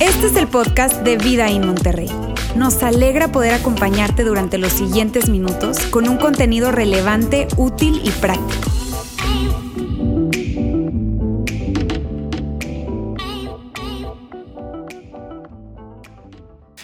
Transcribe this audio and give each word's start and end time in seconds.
Este 0.00 0.26
es 0.26 0.36
el 0.36 0.48
podcast 0.48 1.02
de 1.02 1.16
Vida 1.16 1.48
en 1.48 1.66
Monterrey. 1.66 2.10
Nos 2.54 2.82
alegra 2.82 3.32
poder 3.32 3.54
acompañarte 3.54 4.24
durante 4.24 4.58
los 4.58 4.72
siguientes 4.72 5.28
minutos 5.28 5.78
con 5.86 6.08
un 6.08 6.18
contenido 6.18 6.70
relevante, 6.70 7.48
útil 7.56 8.00
y 8.04 8.10
práctico. 8.10 8.70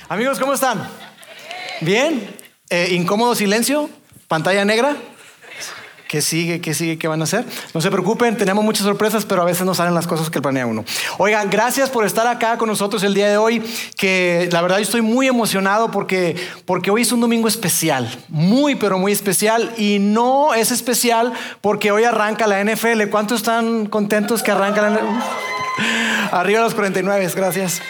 Amigos, 0.09 0.39
¿cómo 0.39 0.55
están? 0.55 0.89
¿Bien? 1.81 2.27
Eh, 2.71 2.89
¿Incómodo 2.93 3.35
silencio? 3.35 3.91
¿Pantalla 4.29 4.65
negra? 4.65 4.97
¿Qué 6.13 6.21
sigue? 6.21 6.61
¿Qué 6.61 6.75
sigue? 6.75 6.99
¿Qué 6.99 7.09
van 7.09 7.23
a 7.23 7.25
hacer? 7.25 7.47
No 7.73 7.81
se 7.81 7.91
preocupen, 7.91 8.37
tenemos 8.37 8.63
muchas 8.63 8.85
sorpresas, 8.85 9.25
pero 9.25 9.41
a 9.41 9.47
veces 9.47 9.65
no 9.65 9.75
salen 9.75 9.95
las 9.95 10.07
cosas 10.07 10.29
que 10.29 10.43
planea 10.43 10.67
uno. 10.67 10.85
Oigan, 11.17 11.49
gracias 11.49 11.89
por 11.89 12.05
estar 12.05 12.27
acá 12.27 12.59
con 12.59 12.69
nosotros 12.69 13.03
el 13.03 13.15
día 13.15 13.31
de 13.31 13.39
hoy, 13.39 13.63
que 13.97 14.47
la 14.53 14.61
verdad 14.61 14.77
yo 14.77 14.83
estoy 14.83 15.01
muy 15.01 15.27
emocionado 15.27 15.91
porque, 15.91 16.37
porque 16.67 16.91
hoy 16.91 17.01
es 17.01 17.13
un 17.13 17.23
domingo 17.23 17.49
especial, 17.49 18.15
muy, 18.29 18.75
pero 18.75 18.99
muy 18.99 19.11
especial, 19.11 19.73
y 19.79 20.01
no 20.01 20.53
es 20.53 20.71
especial 20.71 21.33
porque 21.63 21.93
hoy 21.93 22.05
arranca 22.05 22.47
la 22.47 22.63
NFL. 22.63 23.05
¿Cuántos 23.11 23.39
están 23.39 23.87
contentos 23.87 24.43
que 24.43 24.51
arranca 24.51 24.83
la 24.83 24.91
NFL? 24.91 25.07
Arriba 26.31 26.61
los 26.61 26.75
49, 26.75 27.31
gracias. 27.35 27.81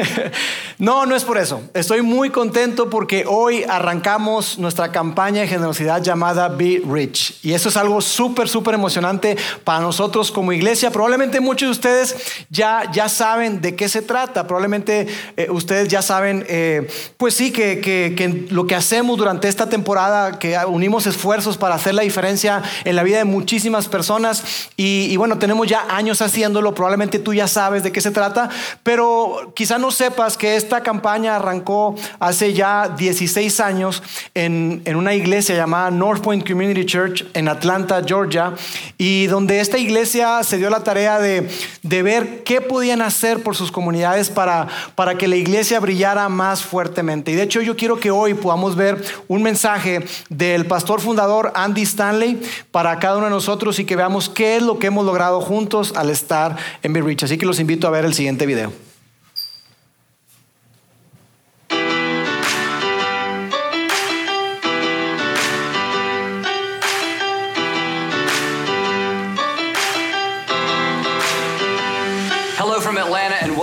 no, 0.78 1.06
no 1.06 1.14
es 1.14 1.24
por 1.24 1.38
eso. 1.38 1.62
Estoy 1.74 2.02
muy 2.02 2.30
contento 2.30 2.90
porque 2.90 3.24
hoy 3.26 3.64
arrancamos 3.68 4.58
nuestra 4.58 4.92
campaña 4.92 5.42
de 5.42 5.48
generosidad 5.48 6.02
llamada 6.02 6.48
Be 6.48 6.82
Rich. 6.86 7.38
Y 7.42 7.52
eso 7.52 7.68
es 7.68 7.76
algo 7.76 8.00
súper, 8.00 8.48
súper 8.48 8.74
emocionante 8.74 9.36
para 9.64 9.80
nosotros 9.80 10.30
como 10.30 10.52
iglesia. 10.52 10.90
Probablemente 10.90 11.40
muchos 11.40 11.68
de 11.68 11.72
ustedes 11.72 12.16
ya, 12.50 12.90
ya 12.92 13.08
saben 13.08 13.60
de 13.60 13.76
qué 13.76 13.88
se 13.88 14.02
trata. 14.02 14.46
Probablemente 14.46 15.06
eh, 15.36 15.48
ustedes 15.50 15.88
ya 15.88 16.02
saben, 16.02 16.44
eh, 16.48 16.88
pues 17.16 17.34
sí, 17.34 17.52
que, 17.52 17.80
que, 17.80 18.46
lo 18.50 18.66
que 18.66 18.74
hacemos 18.74 19.18
durante 19.18 19.48
esta 19.48 19.68
temporada, 19.68 20.38
que 20.38 20.56
unimos 20.66 21.06
esfuerzos 21.06 21.56
para 21.56 21.74
hacer 21.74 21.94
la 21.94 22.02
diferencia 22.02 22.62
en 22.84 22.96
la 22.96 23.02
vida 23.02 23.18
de 23.18 23.24
muchísimas 23.24 23.88
personas. 23.88 24.68
Y, 24.76 25.08
y 25.10 25.16
bueno, 25.16 25.38
tenemos 25.38 25.66
ya 25.66 25.86
años 25.88 26.22
haciéndolo. 26.22 26.74
Probablemente 26.74 27.18
tú 27.18 27.34
ya 27.34 27.48
sabes 27.48 27.82
de 27.82 27.92
qué 27.92 28.00
se 28.00 28.10
trata. 28.10 28.48
Pero 28.82 29.52
quizá 29.54 29.78
no 29.82 29.90
sepas 29.90 30.38
que 30.38 30.54
esta 30.54 30.82
campaña 30.82 31.36
arrancó 31.36 31.96
hace 32.20 32.54
ya 32.54 32.88
16 32.96 33.58
años 33.58 34.02
en, 34.32 34.80
una 34.94 35.14
iglesia 35.14 35.56
llamada 35.56 35.90
North 35.90 36.22
Point 36.22 36.48
Community 36.48 36.86
Church 36.86 37.26
en 37.34 37.48
Atlanta, 37.48 38.00
Georgia, 38.06 38.54
y 38.96 39.26
donde 39.26 39.58
esta 39.58 39.78
iglesia 39.78 40.42
se 40.44 40.56
dio 40.56 40.70
la 40.70 40.84
tarea 40.84 41.18
de, 41.18 41.48
ver 41.82 42.44
qué 42.44 42.60
podían 42.60 43.02
hacer 43.02 43.42
por 43.42 43.56
sus 43.56 43.72
comunidades 43.72 44.30
para, 44.30 44.68
para 44.94 45.18
que 45.18 45.26
la 45.26 45.36
iglesia 45.36 45.80
brillara 45.80 46.28
más 46.28 46.62
fuertemente. 46.62 47.32
Y 47.32 47.34
de 47.34 47.42
hecho 47.42 47.60
yo 47.60 47.76
quiero 47.76 47.98
que 47.98 48.12
hoy 48.12 48.34
podamos 48.34 48.76
ver 48.76 49.02
un 49.26 49.42
mensaje 49.42 50.04
del 50.28 50.66
pastor 50.66 51.00
fundador 51.00 51.52
Andy 51.56 51.82
Stanley 51.82 52.40
para 52.70 53.00
cada 53.00 53.16
uno 53.16 53.24
de 53.26 53.32
nosotros 53.32 53.80
y 53.80 53.84
que 53.84 53.96
veamos 53.96 54.28
qué 54.28 54.56
es 54.56 54.62
lo 54.62 54.78
que 54.78 54.86
hemos 54.86 55.04
logrado 55.04 55.40
juntos 55.40 55.92
al 55.96 56.08
estar 56.08 56.56
en 56.84 56.92
Be 56.92 57.00
Rich. 57.00 57.24
Así 57.24 57.36
que 57.36 57.46
los 57.46 57.58
invito 57.58 57.88
a 57.88 57.90
ver 57.90 58.04
el 58.04 58.14
siguiente 58.14 58.46
video. 58.46 58.91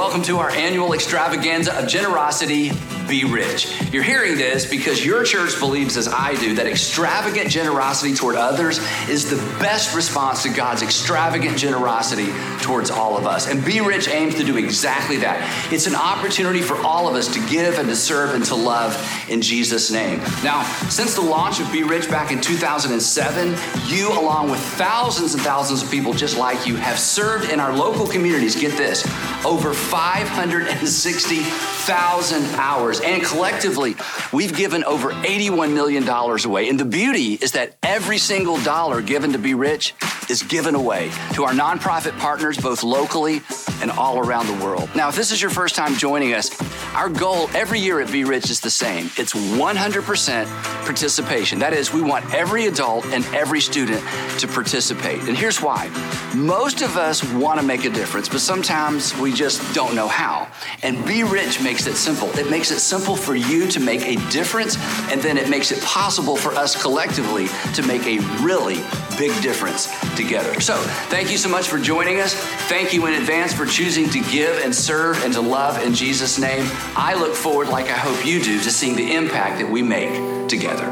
Welcome 0.09 0.25
to 0.25 0.39
our 0.39 0.49
annual 0.49 0.93
extravaganza 0.93 1.71
of 1.77 1.87
generosity 1.87 2.71
be 3.09 3.25
rich. 3.25 3.67
You're 3.91 4.03
hearing 4.03 4.37
this 4.37 4.69
because 4.69 5.03
your 5.03 5.23
church 5.23 5.59
believes, 5.59 5.97
as 5.97 6.07
I 6.07 6.35
do, 6.35 6.53
that 6.55 6.67
extravagant 6.67 7.49
generosity 7.49 8.13
toward 8.13 8.35
others 8.35 8.79
is 9.09 9.29
the 9.29 9.37
best 9.59 9.95
response 9.95 10.43
to 10.43 10.49
God's 10.49 10.83
extravagant 10.83 11.57
generosity 11.57 12.27
towards 12.61 12.91
all 12.91 13.17
of 13.17 13.25
us. 13.25 13.47
And 13.47 13.65
Be 13.65 13.81
Rich 13.81 14.07
aims 14.07 14.35
to 14.35 14.43
do 14.43 14.57
exactly 14.57 15.17
that. 15.17 15.73
It's 15.73 15.87
an 15.87 15.95
opportunity 15.95 16.61
for 16.61 16.77
all 16.85 17.09
of 17.09 17.15
us 17.15 17.33
to 17.33 17.39
give 17.49 17.79
and 17.79 17.89
to 17.89 17.95
serve 17.95 18.35
and 18.35 18.45
to 18.45 18.55
love 18.55 18.95
in 19.27 19.41
Jesus' 19.41 19.89
name. 19.91 20.19
Now, 20.43 20.63
since 20.89 21.15
the 21.15 21.21
launch 21.21 21.59
of 21.59 21.71
Be 21.71 21.81
Rich 21.81 22.09
back 22.09 22.31
in 22.31 22.39
2007, 22.39 23.55
you, 23.87 24.09
along 24.11 24.51
with 24.51 24.59
thousands 24.59 25.33
and 25.33 25.41
thousands 25.41 25.81
of 25.81 25.89
people 25.89 26.13
just 26.13 26.37
like 26.37 26.67
you, 26.67 26.75
have 26.75 26.99
served 26.99 27.49
in 27.49 27.59
our 27.59 27.75
local 27.75 28.05
communities, 28.05 28.55
get 28.55 28.77
this, 28.77 29.03
over 29.43 29.73
560,000 29.99 32.45
hours 32.55 33.01
and 33.01 33.21
collectively, 33.21 33.97
we've 34.31 34.55
given 34.55 34.85
over 34.85 35.11
$81 35.11 35.73
million 35.73 36.07
away. 36.07 36.69
And 36.69 36.79
the 36.79 36.85
beauty 36.85 37.33
is 37.33 37.51
that 37.51 37.75
every 37.83 38.17
single 38.17 38.57
dollar 38.61 39.01
given 39.01 39.33
to 39.33 39.37
Be 39.37 39.55
Rich 39.55 39.93
is 40.29 40.43
given 40.43 40.75
away 40.75 41.11
to 41.33 41.43
our 41.43 41.53
nonprofit 41.53 42.17
partners, 42.19 42.57
both 42.57 42.83
locally 42.83 43.41
and 43.81 43.91
all 43.91 44.19
around 44.19 44.47
the 44.47 44.63
world. 44.63 44.89
Now, 44.95 45.09
if 45.09 45.15
this 45.15 45.31
is 45.31 45.41
your 45.41 45.51
first 45.51 45.75
time 45.75 45.95
joining 45.95 46.33
us, 46.33 46.49
our 46.93 47.09
goal 47.09 47.49
every 47.53 47.79
year 47.79 47.99
at 47.99 48.11
Be 48.11 48.23
Rich 48.23 48.49
is 48.49 48.59
the 48.59 48.69
same 48.69 49.09
it's 49.17 49.33
100% 49.33 50.45
participation. 50.85 51.59
That 51.59 51.73
is, 51.73 51.93
we 51.93 52.01
want 52.01 52.33
every 52.33 52.67
adult 52.67 53.05
and 53.07 53.25
every 53.27 53.61
student 53.61 54.01
to 54.39 54.47
participate. 54.47 55.21
And 55.27 55.37
here's 55.37 55.61
why 55.61 55.87
most 56.35 56.81
of 56.81 56.97
us 56.97 57.23
want 57.33 57.59
to 57.59 57.65
make 57.65 57.85
a 57.85 57.89
difference, 57.89 58.29
but 58.29 58.39
sometimes 58.39 59.17
we 59.17 59.33
just 59.33 59.73
don't 59.73 59.95
know 59.95 60.07
how. 60.07 60.47
And 60.83 61.03
Be 61.05 61.23
Rich 61.23 61.61
makes 61.61 61.87
it 61.87 61.95
simple. 61.95 62.29
It 62.37 62.49
makes 62.49 62.71
it 62.71 62.79
simple 62.79 63.15
for 63.15 63.35
you 63.35 63.67
to 63.67 63.79
make 63.79 64.01
a 64.01 64.15
difference, 64.29 64.77
and 65.11 65.21
then 65.21 65.37
it 65.37 65.49
makes 65.49 65.71
it 65.71 65.81
possible 65.83 66.35
for 66.35 66.53
us 66.53 66.79
collectively 66.79 67.47
to 67.73 67.83
make 67.83 68.05
a 68.05 68.19
really 68.43 68.81
big 69.17 69.41
difference 69.41 69.87
together. 70.19 70.59
So, 70.59 70.75
thank 71.09 71.31
you 71.31 71.37
so 71.37 71.49
much 71.49 71.69
for 71.69 71.79
joining 71.79 72.19
us. 72.19 72.33
Thank 72.67 72.93
you 72.93 73.05
in 73.07 73.13
advance 73.13 73.53
for 73.53 73.65
choosing 73.65 74.09
to 74.09 74.19
give 74.29 74.59
and 74.63 74.75
serve 74.75 75.23
and 75.23 75.33
to 75.33 75.41
love 75.41 75.81
in 75.81 75.95
Jesus' 75.95 76.37
name. 76.37 76.65
I 76.95 77.13
look 77.15 77.33
forward, 77.33 77.69
like 77.69 77.85
I 77.85 77.97
hope 77.97 78.25
you 78.25 78.41
do, 78.41 78.59
to 78.59 78.71
seeing 78.71 78.95
the 78.95 79.15
impact 79.15 79.59
that 79.59 79.71
we 79.71 79.81
make 79.81 80.11
together. 80.49 80.87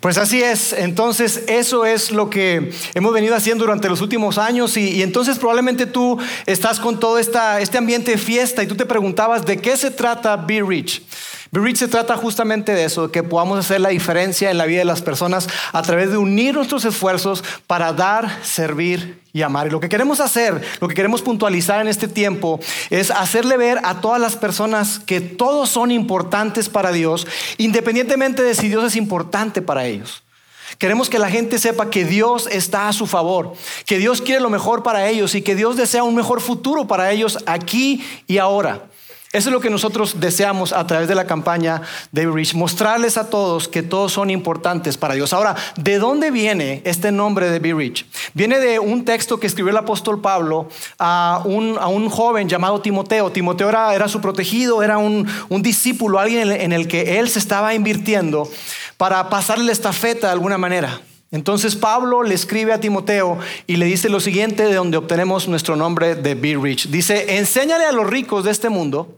Pues 0.00 0.16
así 0.16 0.42
es, 0.42 0.72
entonces 0.72 1.42
eso 1.48 1.84
es 1.84 2.12
lo 2.12 2.30
que 2.30 2.72
hemos 2.94 3.12
venido 3.12 3.34
haciendo 3.34 3.64
durante 3.64 3.88
los 3.88 4.00
últimos 4.00 4.38
años 4.38 4.76
y, 4.76 5.02
entonces 5.02 5.38
probablemente 5.38 5.86
tú 5.86 6.18
estás 6.46 6.78
con 6.78 7.00
todo 7.00 7.18
esta, 7.18 7.60
este 7.60 7.78
ambiente 7.78 8.12
de 8.12 8.18
fiesta 8.18 8.62
y 8.62 8.68
tú 8.68 8.76
te 8.76 8.86
preguntabas 8.86 9.44
de 9.44 9.58
qué 9.58 9.76
se 9.76 9.90
trata 9.90 10.36
Be 10.36 10.62
Rich. 10.62 11.02
Se 11.74 11.88
trata 11.88 12.16
justamente 12.16 12.72
de 12.72 12.84
eso, 12.84 13.10
que 13.10 13.22
podamos 13.22 13.58
hacer 13.58 13.80
la 13.80 13.88
diferencia 13.88 14.50
en 14.50 14.58
la 14.58 14.66
vida 14.66 14.80
de 14.80 14.84
las 14.84 15.00
personas 15.00 15.48
a 15.72 15.80
través 15.82 16.10
de 16.10 16.18
unir 16.18 16.54
nuestros 16.54 16.84
esfuerzos 16.84 17.42
para 17.66 17.92
dar, 17.92 18.44
servir 18.44 19.20
y 19.32 19.42
amar. 19.42 19.66
Y 19.66 19.70
lo 19.70 19.80
que 19.80 19.88
queremos 19.88 20.20
hacer, 20.20 20.60
lo 20.80 20.88
que 20.88 20.94
queremos 20.94 21.22
puntualizar 21.22 21.80
en 21.80 21.88
este 21.88 22.06
tiempo 22.06 22.60
es 22.90 23.10
hacerle 23.10 23.56
ver 23.56 23.80
a 23.84 24.00
todas 24.00 24.20
las 24.20 24.36
personas 24.36 24.98
que 24.98 25.20
todos 25.20 25.70
son 25.70 25.90
importantes 25.90 26.68
para 26.68 26.92
Dios, 26.92 27.26
independientemente 27.56 28.42
de 28.42 28.54
si 28.54 28.68
Dios 28.68 28.84
es 28.84 28.96
importante 28.96 29.62
para 29.62 29.86
ellos. 29.86 30.22
Queremos 30.76 31.08
que 31.08 31.18
la 31.18 31.30
gente 31.30 31.58
sepa 31.58 31.88
que 31.88 32.04
Dios 32.04 32.46
está 32.50 32.88
a 32.88 32.92
su 32.92 33.06
favor, 33.06 33.54
que 33.86 33.98
Dios 33.98 34.20
quiere 34.20 34.40
lo 34.40 34.50
mejor 34.50 34.82
para 34.82 35.08
ellos 35.08 35.34
y 35.34 35.40
que 35.40 35.54
Dios 35.54 35.76
desea 35.76 36.04
un 36.04 36.14
mejor 36.14 36.42
futuro 36.42 36.86
para 36.86 37.10
ellos 37.10 37.38
aquí 37.46 38.04
y 38.26 38.36
ahora. 38.36 38.82
Eso 39.30 39.50
es 39.50 39.52
lo 39.52 39.60
que 39.60 39.68
nosotros 39.68 40.20
deseamos 40.20 40.72
a 40.72 40.86
través 40.86 41.06
de 41.06 41.14
la 41.14 41.26
campaña 41.26 41.82
de 42.12 42.26
Rich, 42.26 42.54
mostrarles 42.54 43.18
a 43.18 43.28
todos 43.28 43.68
que 43.68 43.82
todos 43.82 44.10
son 44.10 44.30
importantes 44.30 44.96
para 44.96 45.12
Dios. 45.12 45.34
Ahora, 45.34 45.54
¿de 45.76 45.98
dónde 45.98 46.30
viene 46.30 46.80
este 46.86 47.12
nombre 47.12 47.50
de 47.50 47.58
Be 47.58 47.74
Rich? 47.74 48.06
Viene 48.32 48.58
de 48.58 48.78
un 48.78 49.04
texto 49.04 49.38
que 49.38 49.46
escribió 49.46 49.70
el 49.70 49.76
apóstol 49.76 50.22
Pablo 50.22 50.70
a 50.98 51.42
un, 51.44 51.76
a 51.78 51.88
un 51.88 52.08
joven 52.08 52.48
llamado 52.48 52.80
Timoteo. 52.80 53.30
Timoteo 53.30 53.68
era, 53.68 53.94
era 53.94 54.08
su 54.08 54.22
protegido, 54.22 54.82
era 54.82 54.96
un, 54.96 55.28
un 55.50 55.62
discípulo, 55.62 56.18
alguien 56.18 56.50
en 56.50 56.72
el 56.72 56.88
que 56.88 57.18
él 57.18 57.28
se 57.28 57.38
estaba 57.38 57.74
invirtiendo 57.74 58.50
para 58.96 59.28
pasarle 59.28 59.66
la 59.66 59.72
estafeta 59.72 60.28
de 60.28 60.32
alguna 60.32 60.56
manera. 60.56 61.02
Entonces 61.30 61.76
Pablo 61.76 62.22
le 62.22 62.34
escribe 62.34 62.72
a 62.72 62.80
Timoteo 62.80 63.38
y 63.66 63.76
le 63.76 63.86
dice 63.86 64.08
lo 64.08 64.20
siguiente 64.20 64.64
de 64.64 64.74
donde 64.74 64.96
obtenemos 64.96 65.46
nuestro 65.46 65.76
nombre 65.76 66.14
de 66.14 66.34
Be 66.34 66.56
Rich. 66.56 66.88
Dice, 66.88 67.36
enséñale 67.36 67.84
a 67.84 67.92
los 67.92 68.06
ricos 68.06 68.44
de 68.44 68.50
este 68.50 68.70
mundo 68.70 69.14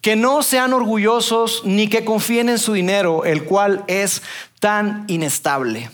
que 0.00 0.16
no 0.16 0.42
sean 0.42 0.72
orgullosos 0.72 1.62
ni 1.64 1.88
que 1.88 2.04
confíen 2.04 2.48
en 2.48 2.58
su 2.58 2.72
dinero, 2.72 3.24
el 3.24 3.44
cual 3.44 3.84
es 3.86 4.22
tan 4.58 5.04
inestable. 5.08 5.90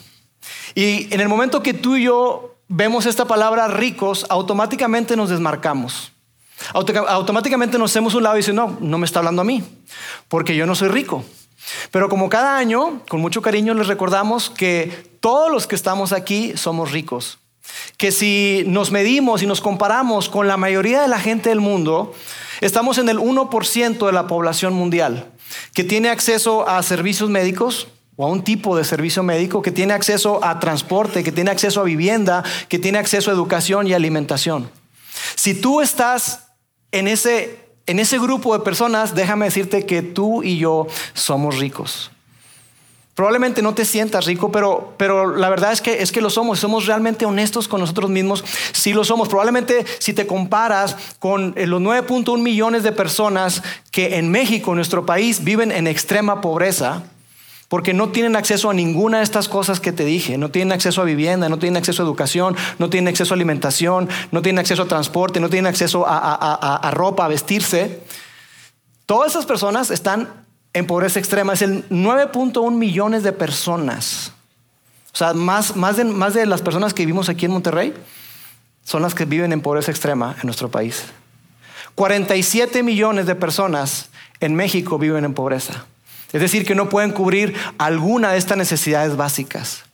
Y 0.75 1.13
en 1.13 1.21
el 1.21 1.29
momento 1.29 1.63
que 1.63 1.75
tú 1.75 1.97
y 1.97 2.05
yo 2.05 2.57
vemos 2.69 3.05
esta 3.07 3.27
palabra 3.27 3.69
ricos, 3.69 4.27
automáticamente 4.29 5.17
nos 5.17 5.29
desmarcamos. 5.29 6.13
Automáticamente 6.73 7.79
nos 7.79 7.91
hacemos 7.91 8.15
un 8.15 8.23
lado 8.23 8.37
y 8.37 8.39
dice, 8.39 8.53
no, 8.53 8.79
no 8.81 8.97
me 8.97 9.05
está 9.05 9.19
hablando 9.19 9.43
a 9.43 9.45
mí, 9.45 9.63
porque 10.29 10.57
yo 10.57 10.67
no 10.67 10.75
soy 10.75 10.89
rico. 10.89 11.25
Pero 11.91 12.09
como 12.09 12.29
cada 12.29 12.57
año, 12.57 13.03
con 13.09 13.21
mucho 13.21 13.43
cariño 13.43 13.75
les 13.75 13.87
recordamos 13.87 14.51
que 14.51 15.19
todos 15.21 15.51
los 15.51 15.67
que 15.67 15.75
estamos 15.75 16.13
aquí 16.13 16.57
somos 16.57 16.93
ricos. 16.93 17.39
Que 17.97 18.13
si 18.13 18.65
nos 18.67 18.93
medimos 18.93 19.43
y 19.43 19.47
nos 19.47 19.61
comparamos 19.61 20.29
con 20.29 20.47
la 20.47 20.57
mayoría 20.57 21.03
de 21.03 21.09
la 21.09 21.19
gente 21.19 21.49
del 21.49 21.61
mundo, 21.61 22.15
estamos 22.61 22.99
en 22.99 23.09
el 23.09 23.19
1% 23.19 24.07
de 24.07 24.13
la 24.13 24.27
población 24.27 24.75
mundial 24.75 25.33
que 25.75 25.85
tiene 25.85 26.09
acceso 26.09 26.69
a 26.69 26.83
servicios 26.83 27.31
médicos, 27.31 27.89
o 28.17 28.25
a 28.27 28.31
un 28.31 28.43
tipo 28.43 28.77
de 28.77 28.85
servicio 28.85 29.23
médico 29.23 29.61
que 29.61 29.71
tiene 29.71 29.93
acceso 29.93 30.43
a 30.43 30.59
transporte, 30.59 31.23
que 31.23 31.33
tiene 31.33 31.51
acceso 31.51 31.81
a 31.81 31.85
vivienda, 31.85 32.43
que 32.69 32.79
tiene 32.79 32.99
acceso 32.99 33.31
a 33.31 33.35
educación 33.35 33.87
y 33.87 33.93
alimentación. 33.93 34.71
Si 35.35 35.55
tú 35.55 35.83
estás 35.83 36.49
en 36.93 37.09
ese, 37.09 37.66
en 37.87 37.99
ese 37.99 38.19
grupo 38.19 38.57
de 38.57 38.65
personas, 38.65 39.15
déjame 39.15 39.47
decirte 39.47 39.87
que 39.87 40.03
tú 40.03 40.43
y 40.43 40.59
yo 40.59 40.87
somos 41.15 41.59
ricos. 41.59 42.11
Probablemente 43.17 43.63
no 43.63 43.73
te 43.73 43.87
sientas 43.87 44.27
rico, 44.27 44.53
pero, 44.53 44.93
pero 44.99 45.35
la 45.35 45.49
verdad 45.49 45.73
es 45.73 45.81
que, 45.81 46.03
es 46.03 46.13
que 46.13 46.21
lo 46.21 46.29
somos. 46.29 46.59
Somos 46.59 46.85
realmente 46.85 47.25
honestos 47.25 47.67
con 47.67 47.81
nosotros 47.81 48.11
mismos. 48.11 48.45
Sí 48.73 48.93
lo 48.93 49.05
somos. 49.05 49.29
Probablemente 49.29 49.87
si 50.01 50.13
te 50.13 50.27
comparas 50.27 50.97
con 51.19 51.55
eh, 51.57 51.67
los 51.67 51.81
9.1 51.81 52.43
millones 52.43 52.83
de 52.83 52.93
personas 52.93 53.63
que 53.91 54.19
en 54.19 54.31
México, 54.31 54.75
nuestro 54.75 55.07
país, 55.07 55.43
viven 55.43 55.73
en 55.73 55.87
extrema 55.87 56.43
pobreza, 56.43 57.05
porque 57.69 57.93
no 57.93 58.11
tienen 58.11 58.37
acceso 58.37 58.71
a 58.71 58.75
ninguna 58.75 59.19
de 59.19 59.25
estas 59.25 59.49
cosas 59.49 59.81
que 59.81 59.93
te 59.93 60.05
dije. 60.05 60.39
No 60.39 60.51
tienen 60.51 60.73
acceso 60.73 61.03
a 61.03 61.05
vivienda, 61.05 61.49
no 61.49 61.59
tienen 61.59 61.77
acceso 61.77 62.03
a 62.03 62.07
educación, 62.07 62.57
no 62.79 62.91
tienen 62.91 63.09
acceso 63.09 63.35
a 63.35 63.37
alimentación, 63.37 64.09
no 64.31 64.43
tienen 64.43 64.61
acceso 64.61 64.83
a 64.83 64.87
transporte, 64.87 65.41
no 65.41 65.49
tienen 65.49 65.67
acceso 65.67 66.05
a, 66.07 66.91
ropa, 66.93 67.25
a 67.25 67.29
vestirse. 67.29 68.03
Todas 69.05 69.33
esas 69.33 69.47
personas 69.47 69.91
están 69.91 70.29
en 70.75 70.87
pobreza 70.87 71.19
extrema. 71.19 71.55
Es 71.55 71.63
el 71.63 71.89
9.1 71.89 72.71
millones 72.73 73.25
de 73.25 73.33
personas. 73.33 74.33
O 75.13 75.17
sea, 75.17 75.33
más, 75.33 75.75
más, 75.75 75.97
de, 75.97 76.05
más 76.05 76.35
de 76.35 76.47
las 76.47 76.63
personas 76.63 76.95
que 76.95 77.03
vivimos 77.03 77.29
aquí 77.29 77.47
en 77.47 77.53
Monterrey 77.53 77.95
son 78.85 79.03
las 79.03 79.15
que 79.15 79.25
viven 79.25 79.53
en 79.53 79.61
pobreza 79.61 79.91
extrema 79.91 80.37
en 80.41 80.47
nuestro 80.47 80.71
país. 80.71 81.05
47 81.97 82.85
millones 82.85 83.27
de 83.27 83.35
personas 83.35 84.11
en 84.39 84.55
México 84.55 84.99
viven 84.99 85.25
en 85.25 85.35
pobreza. 85.35 85.87
Es 86.33 86.41
decir, 86.41 86.67
que 86.67 86.75
no 86.75 86.89
pueden 86.89 87.13
cubrir 87.13 87.55
alguna 87.79 88.33
de 88.33 88.39
estas 88.39 88.59
necesidades 88.59 89.17
básicas. 89.17 89.85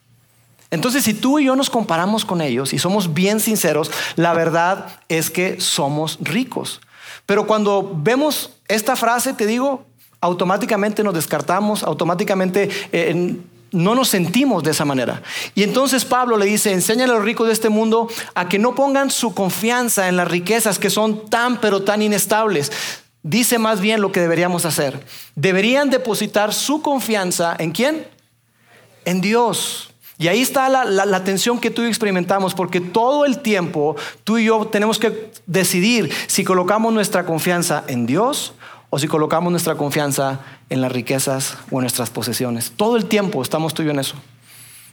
Entonces, 0.70 1.04
si 1.04 1.12
tú 1.12 1.38
y 1.38 1.44
yo 1.44 1.54
nos 1.54 1.68
comparamos 1.68 2.24
con 2.24 2.40
ellos 2.40 2.72
y 2.72 2.78
somos 2.78 3.12
bien 3.12 3.40
sinceros, 3.40 3.90
la 4.16 4.32
verdad 4.32 5.00
es 5.08 5.30
que 5.30 5.60
somos 5.60 6.18
ricos. 6.22 6.80
Pero 7.26 7.46
cuando 7.46 7.92
vemos 7.94 8.50
esta 8.68 8.96
frase, 8.96 9.34
te 9.34 9.46
digo, 9.46 9.84
automáticamente 10.22 11.04
nos 11.04 11.14
descartamos, 11.14 11.82
automáticamente 11.82 12.70
eh, 12.92 13.36
no 13.72 13.94
nos 13.94 14.08
sentimos 14.08 14.62
de 14.62 14.70
esa 14.70 14.84
manera. 14.84 15.22
Y 15.54 15.62
entonces 15.62 16.04
Pablo 16.04 16.36
le 16.36 16.46
dice, 16.46 16.72
enséñale 16.72 17.12
a 17.12 17.16
los 17.16 17.24
ricos 17.24 17.46
de 17.46 17.52
este 17.52 17.68
mundo 17.68 18.08
a 18.34 18.48
que 18.48 18.58
no 18.58 18.74
pongan 18.74 19.10
su 19.10 19.34
confianza 19.34 20.08
en 20.08 20.16
las 20.16 20.28
riquezas 20.28 20.78
que 20.78 20.90
son 20.90 21.28
tan 21.28 21.60
pero 21.60 21.82
tan 21.82 22.02
inestables, 22.02 22.70
dice 23.22 23.58
más 23.58 23.80
bien 23.80 24.00
lo 24.00 24.12
que 24.12 24.20
deberíamos 24.20 24.64
hacer. 24.64 25.04
Deberían 25.34 25.90
depositar 25.90 26.52
su 26.52 26.82
confianza 26.82 27.56
en 27.58 27.72
quién? 27.72 28.06
En 29.04 29.20
Dios. 29.20 29.92
Y 30.18 30.28
ahí 30.28 30.40
está 30.40 30.68
la, 30.68 31.24
tensión 31.24 31.58
que 31.58 31.70
tú 31.70 31.82
y 31.82 31.88
experimentamos, 31.88 32.54
porque 32.54 32.80
todo 32.80 33.24
el 33.24 33.40
tiempo 33.40 33.96
tú 34.22 34.38
y 34.38 34.44
yo 34.44 34.66
tenemos 34.66 34.98
que 34.98 35.32
decidir 35.46 36.12
si 36.28 36.44
colocamos 36.44 36.92
nuestra 36.92 37.26
confianza 37.26 37.82
en 37.88 38.06
Dios 38.06 38.54
o 38.90 38.98
si 38.98 39.08
colocamos 39.08 39.50
nuestra 39.50 39.74
confianza 39.74 40.40
en 40.68 40.80
las 40.80 40.92
riquezas 40.92 41.56
o 41.70 41.78
en 41.78 41.80
nuestras 41.80 42.10
posesiones. 42.10 42.72
Todo 42.76 42.96
el 42.96 43.06
tiempo 43.06 43.42
estamos 43.42 43.74
tú 43.74 43.82
y 43.82 43.90
en 43.90 43.98
eso. 43.98 44.14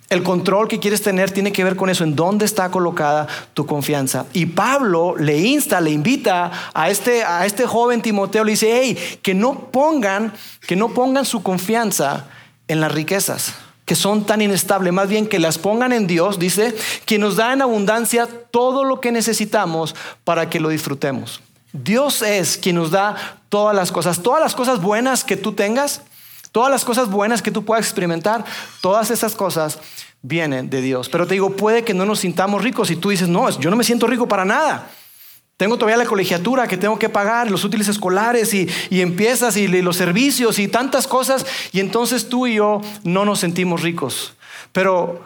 El 0.10 0.24
control 0.24 0.68
que 0.68 0.80
quieres 0.80 1.04
tener 1.04 1.30
tiene 1.30 1.52
que 1.52 1.64
ver 1.64 1.76
con 1.76 1.90
eso, 1.90 2.04
en 2.04 2.16
dónde 2.16 2.46
está 2.46 2.72
colocada 2.72 3.28
tu 3.54 3.66
confianza. 3.66 4.26
Y 4.34 4.48
Pablo 4.48 5.16
le 5.18 5.38
insta, 5.38 5.80
le 5.82 5.92
invita 5.92 6.52
a 6.74 6.90
este, 6.90 7.24
a 7.24 7.46
este 7.46 7.68
joven 7.68 8.02
Timoteo, 8.02 8.44
le 8.44 8.52
dice, 8.52 8.80
hey, 8.82 9.20
que 9.22 9.36
no 9.36 9.70
pongan, 9.72 10.34
que 10.68 10.76
no 10.76 10.90
pongan 10.90 11.26
su 11.26 11.44
confianza 11.44 12.26
en 12.68 12.82
las 12.82 12.92
riquezas 12.92 13.54
que 13.90 13.96
son 13.96 14.24
tan 14.24 14.40
inestables, 14.40 14.94
más 14.94 15.10
bien 15.10 15.26
que 15.26 15.40
las 15.40 15.58
pongan 15.58 15.92
en 15.94 16.06
Dios, 16.06 16.38
dice, 16.38 16.76
que 17.08 17.18
nos 17.18 17.38
da 17.38 17.54
en 17.54 17.64
abundancia 17.64 18.28
todo 18.52 18.84
lo 18.84 19.02
que 19.02 19.12
necesitamos 19.12 19.96
para 20.24 20.48
que 20.48 20.60
lo 20.60 20.70
disfrutemos. 20.70 21.42
Dios 21.74 22.22
es 22.22 22.60
quien 22.60 22.76
nos 22.76 22.92
da 22.92 23.16
todas 23.50 23.76
las 23.76 23.92
cosas, 23.92 24.22
todas 24.22 24.42
las 24.44 24.54
cosas 24.54 24.80
buenas 24.80 25.24
que 25.24 25.38
tú 25.38 25.54
tengas, 25.54 26.04
Todas 26.52 26.72
las 26.72 26.84
cosas 26.84 27.10
buenas 27.10 27.42
que 27.42 27.52
tú 27.52 27.64
puedas 27.64 27.86
experimentar, 27.86 28.44
todas 28.82 29.12
esas 29.12 29.36
cosas 29.36 29.80
vienen 30.22 30.70
de 30.70 30.82
Dios. 30.82 31.10
Pero 31.10 31.28
te 31.28 31.36
digo, 31.36 31.56
puede 31.56 31.84
que 31.84 31.94
no 31.94 32.06
nos 32.06 32.20
sintamos 32.20 32.64
ricos 32.64 32.90
y 32.92 32.96
tú 32.96 33.10
dices, 33.10 33.28
no, 33.28 33.50
yo 33.60 33.70
no 33.70 33.76
me 33.76 33.84
siento 33.84 34.08
rico 34.08 34.28
para 34.28 34.46
nada. 34.46 34.90
Tengo 35.58 35.78
todavía 35.78 35.98
la 35.98 36.06
colegiatura 36.06 36.68
que 36.68 36.78
tengo 36.78 36.98
que 36.98 37.10
pagar, 37.10 37.52
los 37.52 37.66
útiles 37.66 37.90
escolares 37.90 38.54
y, 38.54 38.70
empiezas 38.90 39.58
y, 39.58 39.64
y 39.64 39.82
los 39.82 39.98
servicios 39.98 40.58
y 40.58 40.70
tantas 40.70 41.06
cosas. 41.06 41.46
Y 41.74 41.82
entonces 41.82 42.30
tú 42.30 42.48
y 42.48 42.56
yo 42.56 42.82
no 43.04 43.26
nos 43.26 43.40
sentimos 43.40 43.82
ricos. 43.82 44.34
Pero 44.72 45.22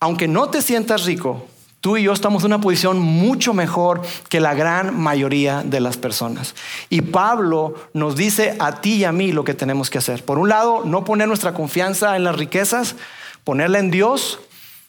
aunque 0.00 0.26
no 0.26 0.48
te 0.48 0.62
sientas 0.62 1.04
rico, 1.04 1.46
Tú 1.84 1.98
y 1.98 2.04
yo 2.04 2.14
estamos 2.14 2.42
en 2.42 2.46
una 2.46 2.62
posición 2.62 2.98
mucho 2.98 3.52
mejor 3.52 4.00
que 4.30 4.40
la 4.40 4.54
gran 4.54 4.98
mayoría 4.98 5.62
de 5.62 5.80
las 5.80 5.98
personas. 5.98 6.54
Y 6.88 7.02
Pablo 7.02 7.74
nos 7.92 8.16
dice 8.16 8.56
a 8.58 8.80
ti 8.80 8.94
y 8.94 9.04
a 9.04 9.12
mí 9.12 9.32
lo 9.32 9.44
que 9.44 9.52
tenemos 9.52 9.90
que 9.90 9.98
hacer. 9.98 10.24
Por 10.24 10.38
un 10.38 10.48
lado, 10.48 10.80
no 10.86 11.04
poner 11.04 11.28
nuestra 11.28 11.52
confianza 11.52 12.16
en 12.16 12.24
las 12.24 12.36
riquezas, 12.36 12.96
ponerla 13.44 13.80
en 13.80 13.90
Dios, 13.90 14.38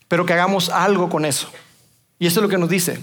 pero 0.07 0.25
que 0.25 0.31
hagamos 0.31 0.69
algo 0.69 1.09
con 1.09 1.25
eso. 1.25 1.49
Y 2.17 2.27
esto 2.27 2.39
es 2.39 2.43
lo 2.43 2.49
que 2.49 2.57
nos 2.57 2.69
dice. 2.69 2.97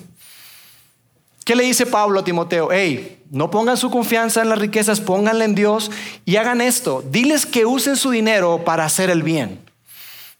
¿Qué 1.44 1.54
le 1.54 1.64
dice 1.64 1.84
Pablo 1.84 2.20
a 2.20 2.24
Timoteo? 2.24 2.70
Hey, 2.72 3.22
no 3.30 3.50
pongan 3.50 3.76
su 3.76 3.90
confianza 3.90 4.40
en 4.40 4.48
las 4.48 4.58
riquezas, 4.58 5.02
pónganla 5.02 5.44
en 5.44 5.54
Dios 5.54 5.90
y 6.24 6.36
hagan 6.36 6.62
esto. 6.62 7.04
Diles 7.10 7.44
que 7.44 7.66
usen 7.66 7.96
su 7.96 8.10
dinero 8.10 8.62
para 8.64 8.86
hacer 8.86 9.10
el 9.10 9.22
bien. 9.22 9.60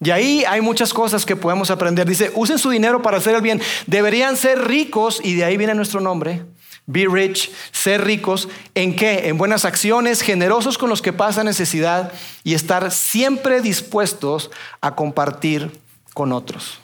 Y 0.03 0.11
ahí 0.11 0.43
hay 0.45 0.59
muchas 0.59 0.93
cosas 0.93 1.25
que 1.25 1.35
podemos 1.35 1.71
aprender. 1.71 2.07
Dice, 2.07 2.31
usen 2.35 2.59
su 2.59 2.69
dinero 2.69 3.01
para 3.01 3.17
hacer 3.17 3.35
el 3.35 3.41
bien. 3.41 3.61
Deberían 3.87 4.35
ser 4.35 4.67
ricos, 4.67 5.21
y 5.23 5.35
de 5.35 5.45
ahí 5.45 5.55
viene 5.55 5.75
nuestro 5.75 6.01
nombre. 6.01 6.43
Be 6.85 7.07
rich, 7.09 7.49
ser 7.71 8.03
ricos. 8.03 8.49
¿En 8.75 8.95
qué? 8.95 9.29
En 9.29 9.37
buenas 9.37 9.63
acciones, 9.63 10.21
generosos 10.21 10.77
con 10.77 10.89
los 10.89 11.01
que 11.01 11.13
pasan 11.13 11.45
necesidad 11.45 12.11
y 12.43 12.53
estar 12.53 12.91
siempre 12.91 13.61
dispuestos 13.61 14.51
a 14.81 14.93
compartir 14.95 15.79
con 16.13 16.33
otros. 16.33 16.79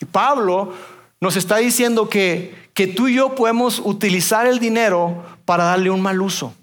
Y 0.00 0.04
Pablo 0.04 0.74
nos 1.20 1.36
está 1.36 1.56
diciendo 1.56 2.10
que, 2.10 2.54
que 2.74 2.86
tú 2.86 3.08
y 3.08 3.14
yo 3.14 3.34
podemos 3.34 3.80
utilizar 3.82 4.46
el 4.46 4.58
dinero 4.58 5.24
para 5.46 5.64
darle 5.64 5.90
un 5.90 6.02
mal 6.02 6.20
uso 6.20 6.54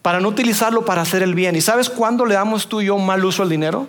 para 0.00 0.18
no 0.18 0.28
utilizarlo 0.28 0.84
para 0.84 1.02
hacer 1.02 1.22
el 1.22 1.36
bien. 1.36 1.54
¿Y 1.54 1.60
sabes 1.60 1.88
cuándo 1.88 2.26
le 2.26 2.34
damos 2.34 2.68
tú 2.68 2.80
y 2.80 2.86
yo 2.86 2.96
un 2.96 3.06
mal 3.06 3.24
uso 3.24 3.44
al 3.44 3.48
dinero? 3.48 3.86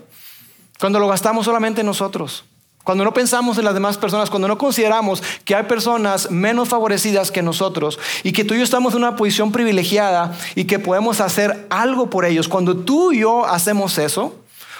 Cuando 0.84 1.00
lo 1.00 1.08
gastamos 1.08 1.46
solamente 1.46 1.82
nosotros. 1.82 2.44
Cuando 2.84 3.06
no 3.06 3.14
pensamos 3.14 3.58
en 3.58 3.64
las 3.64 3.74
demás 3.74 3.98
personas, 3.98 4.30
cuando 4.30 4.50
no 4.50 4.58
consideramos 4.58 5.24
que 5.46 5.56
hay 5.56 5.64
personas 5.64 6.30
menos 6.30 6.68
favorecidas 6.68 7.32
que 7.32 7.42
nosotros 7.42 7.98
y 8.22 8.34
que 8.34 8.44
tú 8.44 8.54
y 8.54 8.58
yo 8.58 8.66
estamos 8.66 8.92
en 8.92 8.98
una 8.98 9.16
posición 9.16 9.54
privilegiada 9.54 10.38
y 10.56 10.66
que 10.66 10.80
podemos 10.80 11.22
hacer 11.22 11.68
algo 11.70 12.10
por 12.10 12.26
ellos. 12.26 12.50
Cuando 12.50 12.76
tú 12.76 13.14
y 13.14 13.20
yo 13.20 13.46
hacemos 13.46 13.98
eso, 13.98 14.36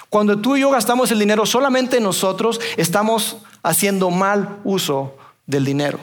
cuando 0.10 0.38
tú 0.40 0.58
y 0.58 0.60
yo 0.60 0.72
gastamos 0.72 1.10
el 1.10 1.20
dinero 1.20 1.46
solamente 1.46 2.02
nosotros, 2.02 2.60
estamos 2.76 3.38
haciendo 3.64 4.10
mal 4.10 4.58
uso 4.66 5.16
del 5.46 5.64
dinero. 5.64 6.00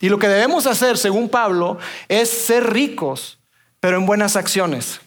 Y 0.00 0.10
lo 0.10 0.18
que 0.18 0.28
debemos 0.28 0.66
hacer, 0.66 0.98
según 0.98 1.30
Pablo, 1.30 1.78
es 2.08 2.28
ser 2.28 2.74
ricos, 2.74 3.38
pero 3.80 3.96
en 3.96 4.04
buenas 4.04 4.36
acciones. 4.36 5.00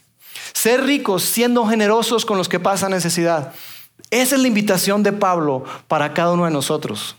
Ser 0.54 0.86
ricos 0.86 1.22
siendo 1.22 1.68
generosos 1.68 2.26
con 2.26 2.40
los 2.40 2.50
que 2.50 2.60
pasan 2.60 2.90
necesidad. 2.90 3.54
Esa 4.10 4.36
es 4.36 4.42
la 4.42 4.48
invitación 4.48 5.04
de 5.04 5.12
Pablo 5.12 5.66
para 5.88 6.14
cada 6.14 6.32
uno 6.34 6.46
de 6.46 6.52
nosotros. 6.52 7.16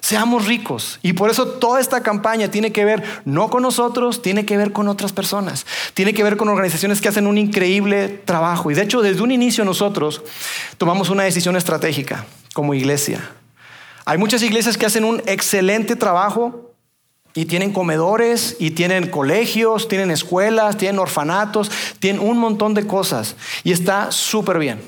Seamos 0.00 0.46
ricos. 0.46 0.98
Y 1.02 1.12
por 1.12 1.30
eso 1.30 1.46
toda 1.46 1.80
esta 1.80 2.02
campaña 2.02 2.50
tiene 2.50 2.72
que 2.72 2.84
ver 2.84 3.02
no 3.24 3.50
con 3.50 3.62
nosotros, 3.62 4.22
tiene 4.22 4.46
que 4.46 4.56
ver 4.56 4.72
con 4.72 4.88
otras 4.88 5.12
personas. 5.12 5.66
Tiene 5.94 6.14
que 6.14 6.24
ver 6.24 6.36
con 6.36 6.48
organizaciones 6.48 7.00
que 7.00 7.08
hacen 7.08 7.26
un 7.26 7.36
increíble 7.36 8.08
trabajo. 8.08 8.70
Y 8.70 8.74
de 8.74 8.82
hecho, 8.82 9.02
desde 9.02 9.22
un 9.22 9.30
inicio 9.30 9.64
nosotros 9.64 10.22
tomamos 10.78 11.10
una 11.10 11.24
decisión 11.24 11.56
estratégica 11.56 12.24
como 12.54 12.74
iglesia. 12.74 13.30
Hay 14.06 14.16
muchas 14.16 14.42
iglesias 14.42 14.78
que 14.78 14.86
hacen 14.86 15.04
un 15.04 15.22
excelente 15.26 15.96
trabajo 15.96 16.72
y 17.34 17.44
tienen 17.44 17.72
comedores 17.72 18.56
y 18.58 18.72
tienen 18.72 19.08
colegios, 19.08 19.86
tienen 19.86 20.10
escuelas, 20.10 20.78
tienen 20.78 20.98
orfanatos, 20.98 21.70
tienen 21.98 22.22
un 22.22 22.38
montón 22.38 22.74
de 22.74 22.86
cosas. 22.86 23.36
Y 23.64 23.72
está 23.72 24.10
súper 24.10 24.58
bien. 24.58 24.80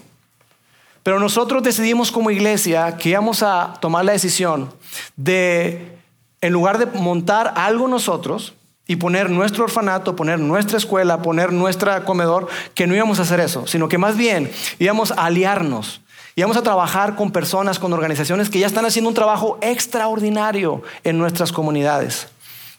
Pero 1.02 1.18
nosotros 1.18 1.62
decidimos 1.62 2.12
como 2.12 2.30
iglesia 2.30 2.96
que 2.96 3.10
íbamos 3.10 3.42
a 3.42 3.74
tomar 3.80 4.04
la 4.04 4.12
decisión 4.12 4.72
de, 5.16 5.98
en 6.40 6.52
lugar 6.52 6.78
de 6.78 6.86
montar 6.86 7.54
algo 7.56 7.88
nosotros, 7.88 8.54
y 8.86 8.96
poner 8.96 9.30
nuestro 9.30 9.64
orfanato, 9.64 10.16
poner 10.16 10.38
nuestra 10.38 10.76
escuela, 10.76 11.22
poner 11.22 11.52
nuestra 11.52 12.04
comedor, 12.04 12.48
que 12.74 12.86
no 12.86 12.94
íbamos 12.94 13.18
a 13.18 13.22
hacer 13.22 13.40
eso, 13.40 13.66
sino 13.66 13.88
que 13.88 13.98
más 13.98 14.16
bien 14.16 14.50
íbamos 14.78 15.12
a 15.12 15.26
aliarnos, 15.26 16.02
íbamos 16.34 16.56
a 16.56 16.62
trabajar 16.62 17.14
con 17.14 17.30
personas, 17.30 17.78
con 17.78 17.92
organizaciones 17.92 18.50
que 18.50 18.58
ya 18.58 18.66
están 18.66 18.84
haciendo 18.84 19.08
un 19.08 19.14
trabajo 19.14 19.58
extraordinario 19.62 20.82
en 21.04 21.16
nuestras 21.16 21.52
comunidades. 21.52 22.28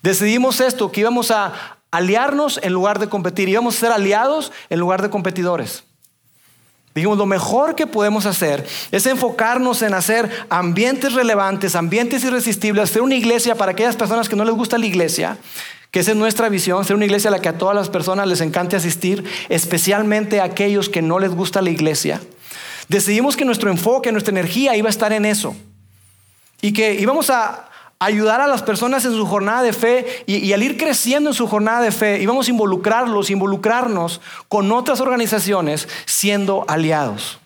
Decidimos 0.02 0.60
esto, 0.60 0.92
que 0.92 1.02
íbamos 1.02 1.32
a 1.32 1.54
aliarnos 1.90 2.60
en 2.62 2.74
lugar 2.74 3.00
de 3.00 3.08
competir, 3.08 3.48
íbamos 3.48 3.78
a 3.78 3.80
ser 3.80 3.92
aliados 3.92 4.52
en 4.70 4.80
lugar 4.80 5.02
de 5.02 5.10
competidores. 5.10 5.86
Dijimos, 6.96 7.18
lo 7.18 7.26
mejor 7.26 7.76
que 7.76 7.88
podemos 7.88 8.28
hacer 8.28 8.66
es 8.92 9.06
enfocarnos 9.08 9.82
en 9.82 9.96
hacer 9.96 10.30
ambientes 10.50 11.14
relevantes, 11.14 11.76
ambientes 11.76 12.24
irresistibles, 12.24 12.84
hacer 12.84 13.02
una 13.02 13.16
iglesia 13.16 13.56
para 13.56 13.72
aquellas 13.72 13.96
personas 13.96 14.30
que 14.30 14.36
no 14.36 14.46
les 14.46 14.54
gusta 14.54 14.78
la 14.78 14.86
iglesia, 14.86 15.38
que 15.90 16.02
esa 16.02 16.12
es 16.12 16.18
nuestra 16.18 16.50
visión, 16.50 16.86
ser 16.86 16.96
una 16.96 17.06
iglesia 17.06 17.30
a 17.30 17.32
la 17.32 17.42
que 17.42 17.50
a 17.50 17.58
todas 17.58 17.76
las 17.76 17.90
personas 17.90 18.28
les 18.28 18.42
encante 18.42 18.76
asistir, 18.76 19.24
especialmente 19.50 20.40
a 20.40 20.44
aquellos 20.44 20.88
que 20.88 21.02
no 21.02 21.18
les 21.18 21.32
gusta 21.32 21.64
la 21.64 21.72
iglesia. 21.72 22.22
Decidimos 22.88 23.36
que 23.36 23.46
nuestro 23.46 23.72
enfoque, 23.72 24.12
nuestra 24.12 24.32
energía 24.32 24.76
iba 24.76 24.88
a 24.88 24.92
estar 24.92 25.14
en 25.14 25.26
eso. 25.26 25.56
Y 26.62 26.74
que 26.74 26.94
íbamos 26.94 27.30
a 27.30 27.70
ayudar 28.06 28.42
a 28.42 28.48
las 28.48 28.62
personas 28.64 29.06
en 29.06 29.14
su 29.14 29.26
jornada 29.26 29.64
de 29.64 29.74
fe 29.74 30.24
y, 30.26 30.52
al 30.54 30.64
ir 30.64 30.78
creciendo 30.78 31.30
en 31.30 31.34
su 31.34 31.48
jornada 31.48 31.82
de 31.82 31.92
fe, 31.92 32.22
íbamos 32.22 32.48
a 32.48 32.52
involucrarlos, 32.52 33.30
involucrarnos 33.30 34.22
con 34.48 34.72
otras 34.72 35.00
organizaciones 35.00 35.88
siendo 36.06 36.66
aliados. 36.68 37.40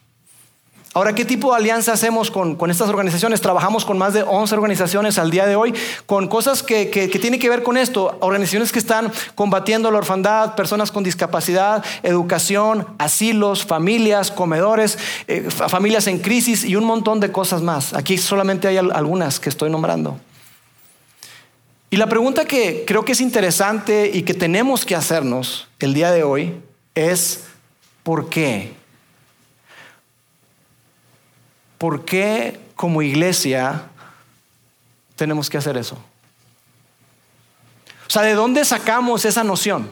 Ahora, 0.97 1.13
¿qué 1.13 1.25
tipo 1.25 1.51
de 1.51 1.57
alianza 1.57 1.93
hacemos 1.93 2.31
con, 2.31 2.57
estas 2.71 2.89
organizaciones? 2.89 3.39
Trabajamos 3.39 3.85
con 3.85 3.99
más 3.99 4.15
de 4.15 4.23
11 4.23 4.55
organizaciones 4.55 5.19
al 5.19 5.29
día 5.29 5.45
de 5.45 5.55
hoy, 5.55 5.71
con 6.07 6.27
cosas 6.27 6.63
que, 6.63 6.87
tienen 7.21 7.39
que 7.39 7.51
ver 7.51 7.61
con 7.61 7.77
esto. 7.77 8.17
Organizaciones 8.19 8.71
que 8.71 8.79
están 8.79 9.11
combatiendo 9.35 9.91
la 9.91 9.99
orfandad, 9.99 10.55
personas 10.55 10.91
con 10.91 11.03
discapacidad, 11.03 11.85
educación, 12.01 12.87
asilos, 12.97 13.63
familias, 13.63 14.31
comedores, 14.31 14.97
eh, 15.27 15.47
familias 15.51 16.07
en 16.07 16.17
crisis 16.17 16.63
y 16.63 16.75
un 16.75 16.85
montón 16.85 17.19
de 17.19 17.31
cosas 17.31 17.61
más. 17.61 17.93
Aquí 17.93 18.17
solamente 18.17 18.67
hay 18.67 18.77
algunas 18.77 19.39
que 19.39 19.49
estoy 19.49 19.69
nombrando. 19.69 20.19
Y 21.89 21.97
la 21.97 22.07
pregunta 22.07 22.45
que 22.45 22.83
creo 22.85 23.05
que 23.05 23.13
es 23.13 23.21
interesante 23.21 24.11
y 24.13 24.23
que 24.23 24.33
tenemos 24.33 24.85
que 24.85 24.95
hacernos 24.95 25.67
el 25.79 25.93
día 25.93 26.11
de 26.11 26.23
hoy 26.23 26.61
es, 26.95 27.45
¿por 28.03 28.29
qué? 28.29 28.73
¿Por 31.77 32.03
qué 32.03 32.59
como 32.75 33.01
iglesia 33.01 33.83
tenemos 35.15 35.49
que 35.49 35.57
hacer 35.57 35.77
eso? 35.77 35.97
O 38.07 38.09
sea, 38.09 38.21
¿de 38.21 38.33
dónde 38.33 38.65
sacamos 38.65 39.25
esa 39.25 39.43
noción? 39.43 39.89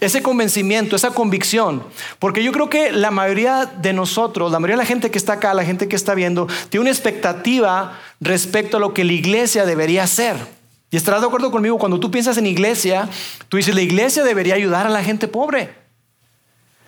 Ese 0.00 0.20
convencimiento, 0.20 0.96
esa 0.96 1.10
convicción. 1.10 1.84
Porque 2.18 2.42
yo 2.42 2.50
creo 2.50 2.68
que 2.68 2.90
la 2.90 3.10
mayoría 3.10 3.66
de 3.66 3.92
nosotros, 3.92 4.50
la 4.50 4.58
mayoría 4.58 4.76
de 4.76 4.82
la 4.82 4.86
gente 4.86 5.10
que 5.10 5.18
está 5.18 5.34
acá, 5.34 5.54
la 5.54 5.64
gente 5.64 5.86
que 5.86 5.94
está 5.94 6.14
viendo, 6.14 6.48
tiene 6.70 6.82
una 6.82 6.90
expectativa 6.90 8.00
respecto 8.22 8.76
a 8.76 8.80
lo 8.80 8.94
que 8.94 9.04
la 9.04 9.12
iglesia 9.12 9.66
debería 9.66 10.04
hacer. 10.04 10.36
Y 10.90 10.96
estarás 10.96 11.20
de 11.22 11.26
acuerdo 11.26 11.50
conmigo, 11.50 11.78
cuando 11.78 11.98
tú 11.98 12.10
piensas 12.10 12.36
en 12.38 12.46
iglesia, 12.46 13.08
tú 13.48 13.56
dices, 13.56 13.74
la 13.74 13.82
iglesia 13.82 14.22
debería 14.22 14.54
ayudar 14.54 14.86
a 14.86 14.90
la 14.90 15.02
gente 15.02 15.26
pobre. 15.26 15.74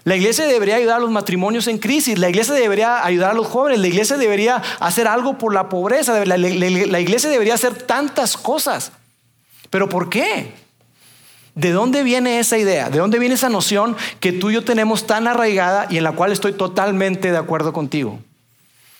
La 0.04 0.14
iglesia 0.14 0.46
debería 0.46 0.76
ayudar 0.76 0.98
a 0.98 1.00
los 1.00 1.10
matrimonios 1.10 1.66
en 1.66 1.78
crisis, 1.78 2.18
la 2.18 2.28
iglesia 2.28 2.54
debería 2.54 3.04
ayudar 3.04 3.30
a 3.30 3.34
los 3.34 3.46
jóvenes, 3.46 3.80
la 3.80 3.88
iglesia 3.88 4.18
debería 4.18 4.62
hacer 4.78 5.08
algo 5.08 5.38
por 5.38 5.54
la 5.54 5.70
pobreza, 5.70 6.24
la, 6.26 6.36
la 6.36 7.00
iglesia 7.00 7.30
debería 7.30 7.54
hacer 7.54 7.74
tantas 7.74 8.36
cosas. 8.36 8.92
Pero 9.70 9.88
¿por 9.88 10.10
qué? 10.10 10.52
¿De 11.54 11.72
dónde 11.72 12.02
viene 12.02 12.38
esa 12.38 12.58
idea? 12.58 12.90
¿De 12.90 12.98
dónde 12.98 13.18
viene 13.18 13.36
esa 13.36 13.48
noción 13.48 13.96
que 14.20 14.32
tú 14.32 14.50
y 14.50 14.54
yo 14.54 14.64
tenemos 14.64 15.06
tan 15.06 15.26
arraigada 15.26 15.86
y 15.88 15.96
en 15.96 16.04
la 16.04 16.12
cual 16.12 16.32
estoy 16.32 16.52
totalmente 16.52 17.32
de 17.32 17.38
acuerdo 17.38 17.72
contigo? 17.72 18.20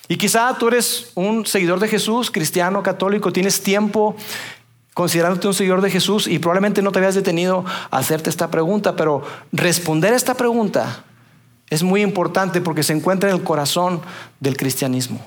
Y 0.09 0.17
quizá 0.17 0.57
tú 0.59 0.69
eres 0.69 1.13
un 1.15 1.47
seguidor 1.47 1.81
de 1.81 1.89
Jesús, 1.89 2.31
cristiano, 2.31 2.83
católico, 2.83 3.33
tienes 3.33 3.63
tiempo 3.63 4.15
considerándote 4.93 5.49
un 5.49 5.55
seguidor 5.55 5.81
de 5.81 5.91
Jesús 5.91 6.27
y 6.27 6.39
probablemente 6.39 6.83
no 6.83 6.93
te 6.93 6.99
habías 6.99 7.15
detenido 7.15 7.65
a 7.91 7.99
hacerte 7.99 8.31
esta 8.31 8.51
pregunta, 8.51 8.95
pero 8.95 9.23
responder 9.51 10.13
a 10.13 10.17
esta 10.17 10.35
pregunta 10.35 11.05
es 11.71 11.83
muy 11.83 12.03
importante 12.03 12.61
porque 12.61 12.83
se 12.83 12.93
encuentra 12.93 13.31
en 13.31 13.37
el 13.37 13.43
corazón 13.43 14.03
del 14.39 14.57
cristianismo. 14.57 15.21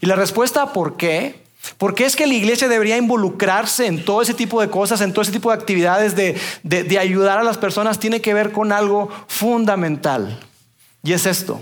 Y 0.00 0.06
la 0.06 0.16
respuesta 0.16 0.72
por 0.72 0.96
qué 0.96 1.40
¿Por 1.76 1.94
qué 1.94 2.06
es 2.06 2.16
que 2.16 2.26
la 2.26 2.34
iglesia 2.34 2.68
debería 2.68 2.96
involucrarse 2.96 3.86
en 3.86 4.04
todo 4.04 4.22
ese 4.22 4.34
tipo 4.34 4.60
de 4.60 4.70
cosas, 4.70 5.00
en 5.00 5.12
todo 5.12 5.22
ese 5.22 5.32
tipo 5.32 5.50
de 5.50 5.56
actividades 5.56 6.16
de, 6.16 6.98
ayudar 6.98 7.38
a 7.38 7.42
las 7.42 7.58
personas? 7.58 7.98
Tiene 7.98 8.20
que 8.20 8.34
ver 8.34 8.52
con 8.52 8.72
algo 8.72 9.10
fundamental. 9.28 10.40
Y 11.02 11.12
es 11.12 11.26
esto. 11.26 11.60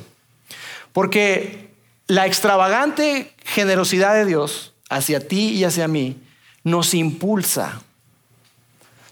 Porque 0.92 1.75
la 2.07 2.26
extravagante 2.26 3.35
generosidad 3.45 4.14
de 4.14 4.25
Dios 4.25 4.75
hacia 4.88 5.26
ti 5.26 5.50
y 5.50 5.64
hacia 5.64 5.88
mí 5.88 6.21
nos 6.64 6.95
impulsa, 6.95 7.83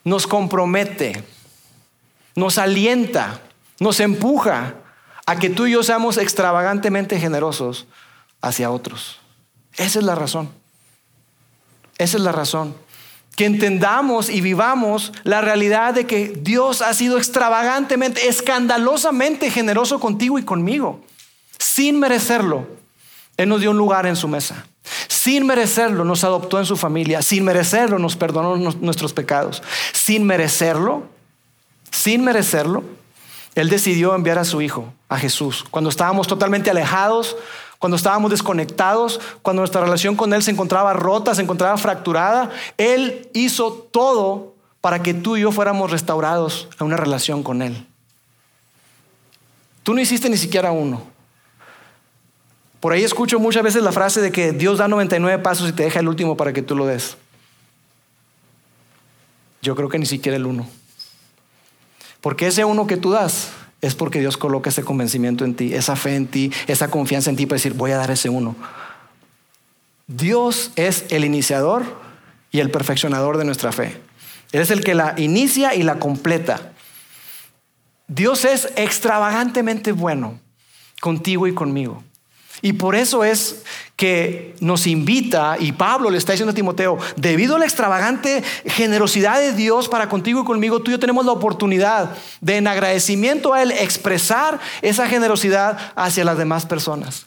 nos 0.05 0.27
compromete, 0.27 1.25
nos 2.35 2.59
alienta, 2.59 3.41
nos 3.81 4.01
empuja 4.01 4.75
a 5.27 5.39
que 5.39 5.51
tú 5.51 5.67
y 5.67 5.73
yo 5.73 5.83
seamos 5.83 6.19
extravagantemente 6.19 7.19
generosos 7.19 7.87
hacia 8.41 8.71
otros. 8.71 9.19
Esa 9.77 9.99
es 9.99 10.05
la 10.05 10.15
razón. 10.15 10.51
Esa 11.99 12.17
es 12.17 12.23
la 12.23 12.33
razón. 12.33 12.77
Que 13.37 13.45
entendamos 13.45 14.31
y 14.31 14.41
vivamos 14.41 15.13
la 15.25 15.41
realidad 15.41 15.95
de 15.95 16.07
que 16.07 16.29
Dios 16.29 16.81
ha 16.81 16.95
sido 16.95 17.19
extravagantemente, 17.19 18.29
escandalosamente 18.29 19.51
generoso 19.51 20.01
contigo 20.01 20.39
y 20.39 20.45
conmigo. 20.45 21.05
Sin 21.59 21.99
merecerlo, 21.99 22.67
Él 23.37 23.49
nos 23.49 23.61
dio 23.61 23.71
un 23.71 23.79
lugar 23.79 24.07
en 24.07 24.17
su 24.17 24.29
mesa. 24.29 24.67
Sin 25.09 25.47
merecerlo, 25.47 26.05
nos 26.05 26.25
adoptó 26.25 26.59
en 26.59 26.67
su 26.67 26.77
familia. 26.77 27.23
Sin 27.23 27.45
merecerlo, 27.45 27.99
nos 27.99 28.17
perdonó 28.17 28.57
nuestros 28.57 29.13
pecados. 29.13 29.63
Sin 29.93 30.25
merecerlo, 30.25 31.05
sin 31.91 32.23
merecerlo, 32.23 32.85
Él 33.55 33.69
decidió 33.69 34.15
enviar 34.15 34.39
a 34.39 34.45
su 34.45 34.61
Hijo, 34.63 34.93
a 35.09 35.19
Jesús, 35.19 35.65
cuando 35.71 35.91
estábamos 35.91 36.27
totalmente 36.27 36.71
alejados, 36.71 37.37
cuando 37.79 37.97
estábamos 37.97 38.31
desconectados, 38.31 39.21
cuando 39.43 39.63
nuestra 39.63 39.81
relación 39.81 40.17
con 40.17 40.33
Él 40.33 40.43
se 40.43 40.51
encontraba 40.51 40.93
rota, 40.93 41.35
se 41.35 41.43
encontraba 41.43 41.77
fracturada, 41.77 42.51
Él 42.79 43.29
hizo 43.35 43.73
todo 43.73 44.55
para 44.81 45.03
que 45.03 45.15
tú 45.15 45.37
y 45.37 45.41
yo 45.41 45.53
fuéramos 45.53 45.91
restaurados 45.91 46.69
a 46.79 46.85
una 46.85 46.97
relación 46.97 47.43
con 47.43 47.63
Él. 47.63 47.87
Tú 49.83 49.95
no 49.95 50.01
hiciste 50.01 50.29
ni 50.31 50.37
siquiera 50.37 50.73
uno. 50.73 51.16
Por 52.81 52.93
ahí 52.93 53.03
escucho 53.03 53.39
muchas 53.39 53.63
veces 53.63 53.83
la 53.83 53.93
frase 53.93 54.21
de 54.21 54.31
que 54.31 54.53
Dios 54.53 54.79
da 54.79 54.89
99 54.89 55.43
pasos 55.43 55.69
y 55.69 55.73
te 55.73 55.85
deja 55.85 56.01
el 56.01 56.09
último 56.09 56.37
para 56.37 56.53
que 56.53 56.63
tú 56.63 56.77
lo 56.77 56.87
des. 56.87 57.17
Yo 59.63 59.75
creo 59.75 59.89
que 59.89 59.99
ni 59.99 60.07
siquiera 60.07 60.37
el 60.37 60.47
uno. 60.47 60.69
Porque 62.21 62.47
ese 62.47 62.65
uno 62.65 62.87
que 62.87 62.97
tú 62.97 63.11
das 63.13 63.51
es 63.81 63.95
porque 63.95 64.21
Dios 64.21 64.37
coloca 64.37 64.71
ese 64.71 64.83
convencimiento 64.83 65.45
en 65.45 65.55
ti, 65.55 65.75
esa 65.75 65.97
fe 65.97 66.17
en 66.17 66.27
ti, 66.27 66.53
esa 66.67 66.89
confianza 66.89 67.31
en 67.31 67.37
ti 67.37 67.47
para 67.47 67.57
decir, 67.57 67.75
voy 67.75 67.91
a 67.93 67.97
dar 67.97 68.11
ese 68.11 68.29
uno. 68.29 68.57
Dios 70.07 70.71
es 70.77 71.05
el 71.11 71.25
iniciador 71.25 71.85
y 72.51 72.61
el 72.61 72.71
perfeccionador 72.71 73.39
de 73.39 73.45
nuestra 73.45 73.73
fe. 73.73 74.01
Él 74.53 74.61
es 74.61 74.71
el 74.71 74.85
que 74.85 74.95
la 74.95 75.15
inicia 75.17 75.75
y 75.75 75.83
la 75.83 75.99
completa. 75.99 76.73
Dios 78.09 78.45
es 78.45 78.73
extravagantemente 78.77 79.93
bueno 79.93 80.39
contigo 81.01 81.47
y 81.47 81.55
conmigo. 81.55 82.03
Y 82.63 82.75
por 82.75 82.97
eso 82.97 83.25
es 83.25 83.63
que 83.97 84.55
nos 84.61 84.87
invita, 84.87 85.57
y 85.59 85.73
Pablo 85.73 86.11
le 86.11 86.19
está 86.19 86.33
diciendo 86.33 86.53
a 86.53 86.55
Timoteo, 86.55 86.99
debido 87.17 87.57
a 87.57 87.59
la 87.59 87.65
extravagante 87.65 88.43
generosidad 88.67 89.41
de 89.41 89.53
Dios 89.53 89.89
para 89.89 90.09
contigo 90.09 90.43
y 90.43 90.45
conmigo, 90.45 90.81
tú 90.81 90.91
y 90.91 90.93
yo 90.93 90.99
tenemos 90.99 91.25
la 91.27 91.33
oportunidad 91.33 92.17
de 92.41 92.57
en 92.57 92.67
agradecimiento 92.67 93.53
a 93.55 93.63
Él 93.63 93.73
expresar 93.73 94.59
esa 94.83 95.07
generosidad 95.07 95.79
hacia 95.95 96.25
las 96.25 96.39
demás 96.39 96.67
personas. 96.67 97.27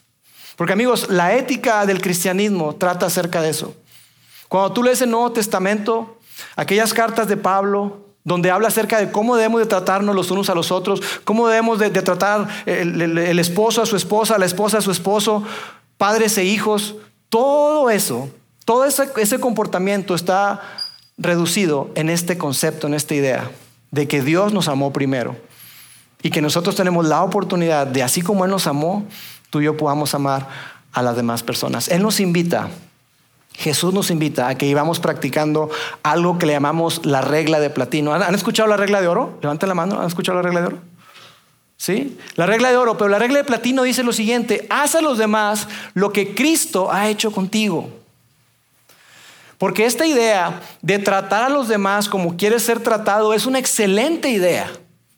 Porque 0.56 0.74
amigos, 0.74 1.08
la 1.10 1.36
ética 1.36 1.86
del 1.86 2.02
cristianismo 2.02 2.76
trata 2.76 3.06
acerca 3.06 3.42
de 3.42 3.50
eso. 3.50 3.76
Cuando 4.48 4.74
tú 4.74 4.84
lees 4.84 5.02
el 5.02 5.12
Nuevo 5.12 5.32
Testamento, 5.32 6.20
aquellas 6.56 6.94
cartas 6.94 7.28
de 7.28 7.38
Pablo, 7.38 8.09
donde 8.24 8.52
habla 8.52 8.68
acerca 8.68 9.00
de 9.00 9.12
cómo 9.12 9.36
debemos 9.36 9.62
de 9.62 9.68
tratarnos 9.68 10.16
los 10.16 10.32
unos 10.32 10.50
a 10.50 10.56
los 10.56 10.72
otros, 10.72 11.02
cómo 11.24 11.48
debemos 11.48 11.80
de, 11.80 11.90
tratar 11.90 12.48
el, 12.66 13.40
esposo 13.40 13.82
a 13.82 13.86
su 13.86 13.96
esposa, 13.96 14.38
la 14.38 14.46
esposa 14.46 14.80
a 14.80 14.82
su 14.82 14.92
esposo, 14.92 15.44
padres 15.98 16.38
e 16.38 16.44
hijos, 16.44 16.96
todo 17.30 17.90
eso, 17.90 18.30
todo 18.66 18.86
ese, 18.86 19.10
ese 19.18 19.40
comportamiento 19.40 20.16
está 20.16 20.62
reducido 21.18 21.90
en 21.96 22.10
este 22.10 22.38
concepto, 22.38 22.88
en 22.88 22.94
esta 22.94 23.16
idea 23.16 23.52
de 23.92 24.08
que 24.08 24.22
Dios 24.22 24.54
nos 24.54 24.68
amó 24.68 24.94
primero 24.94 25.36
y 26.22 26.30
que 26.30 26.42
nosotros 26.42 26.76
tenemos 26.76 27.08
la 27.08 27.24
oportunidad 27.24 27.88
de, 27.88 28.04
así 28.04 28.22
como 28.22 28.46
Él 28.46 28.52
nos 28.52 28.68
amó, 28.68 29.06
tú 29.50 29.62
y 29.62 29.66
yo 29.66 29.78
podamos 29.78 30.14
amar 30.14 30.48
a 30.92 31.02
las 31.02 31.16
demás 31.16 31.44
personas. 31.44 31.88
Él 31.88 32.02
nos 32.02 32.20
invita 32.20 32.70
Jesús 33.60 33.94
nos 33.94 34.10
invita 34.10 34.48
a 34.48 34.56
que 34.56 34.66
íbamos 34.66 35.02
practicando 35.02 35.70
algo 36.02 36.38
que 36.38 36.46
le 36.46 36.54
llamamos 36.54 37.06
la 37.06 37.20
regla 37.20 37.60
de 37.60 37.70
platino. 37.70 38.14
¿Han 38.14 38.34
escuchado 38.34 38.70
la 38.70 38.78
regla 38.78 39.02
de 39.02 39.10
oro? 39.10 39.38
Levanten 39.42 39.68
la 39.68 39.76
mano, 39.76 40.00
¿han 40.00 40.08
escuchado 40.08 40.38
la 40.38 40.44
regla 40.44 40.62
de 40.62 40.68
oro? 40.68 40.78
¿Sí? 41.76 42.18
La 42.36 42.46
regla 42.46 42.72
de 42.72 42.78
oro, 42.78 42.98
pero 42.98 43.10
la 43.10 43.20
regla 43.20 43.40
de 43.40 43.44
platino 43.44 43.84
dice 43.84 44.02
lo 44.04 44.14
siguiente, 44.14 44.66
haz 44.70 44.96
a 44.96 45.02
los 45.02 45.18
demás 45.18 45.68
lo 45.94 46.14
que 46.14 46.36
Cristo 46.36 46.90
ha 46.90 47.10
hecho 47.10 47.34
contigo. 47.34 47.90
Porque 49.58 49.86
esta 49.86 50.06
idea 50.06 50.62
de 50.82 50.98
tratar 50.98 51.44
a 51.44 51.50
los 51.50 51.68
demás 51.68 52.08
como 52.08 52.38
quieres 52.38 52.64
ser 52.64 52.80
tratado 52.80 53.34
es 53.34 53.46
una 53.46 53.60
excelente 53.60 54.30
idea. 54.30 54.72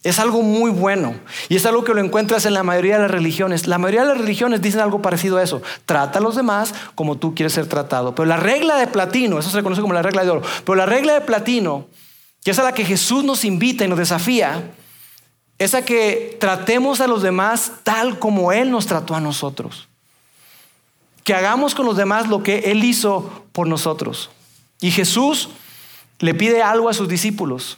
Es 0.03 0.17
algo 0.17 0.41
muy 0.41 0.71
bueno 0.71 1.13
y 1.47 1.55
es 1.55 1.65
algo 1.67 1.83
que 1.83 1.93
lo 1.93 2.01
encuentras 2.01 2.47
en 2.47 2.55
la 2.55 2.63
mayoría 2.63 2.95
de 2.95 3.03
las 3.03 3.11
religiones. 3.11 3.67
La 3.67 3.77
mayoría 3.77 4.01
de 4.01 4.07
las 4.07 4.17
religiones 4.17 4.61
dicen 4.61 4.79
algo 4.79 5.01
parecido 5.01 5.37
a 5.37 5.43
eso. 5.43 5.61
Trata 5.85 6.17
a 6.17 6.21
los 6.21 6.35
demás 6.35 6.73
como 6.95 7.17
tú 7.17 7.35
quieres 7.35 7.53
ser 7.53 7.67
tratado. 7.67 8.15
Pero 8.15 8.25
la 8.25 8.37
regla 8.37 8.77
de 8.77 8.87
platino, 8.87 9.37
eso 9.37 9.51
se 9.51 9.61
conoce 9.61 9.81
como 9.81 9.93
la 9.93 10.01
regla 10.01 10.23
de 10.23 10.31
oro, 10.31 10.41
pero 10.65 10.75
la 10.75 10.87
regla 10.87 11.13
de 11.13 11.21
platino, 11.21 11.85
que 12.43 12.49
es 12.49 12.57
a 12.57 12.63
la 12.63 12.73
que 12.73 12.83
Jesús 12.83 13.23
nos 13.23 13.45
invita 13.45 13.85
y 13.85 13.87
nos 13.87 13.99
desafía, 13.99 14.71
es 15.59 15.75
a 15.75 15.85
que 15.85 16.35
tratemos 16.39 16.99
a 16.99 17.05
los 17.05 17.21
demás 17.21 17.73
tal 17.83 18.17
como 18.17 18.51
Él 18.51 18.71
nos 18.71 18.87
trató 18.87 19.13
a 19.13 19.21
nosotros. 19.21 19.87
Que 21.23 21.35
hagamos 21.35 21.75
con 21.75 21.85
los 21.85 21.95
demás 21.95 22.27
lo 22.27 22.41
que 22.41 22.71
Él 22.71 22.83
hizo 22.83 23.45
por 23.51 23.67
nosotros. 23.67 24.31
Y 24.79 24.89
Jesús 24.89 25.49
le 26.17 26.33
pide 26.33 26.63
algo 26.63 26.89
a 26.89 26.95
sus 26.95 27.07
discípulos. 27.07 27.77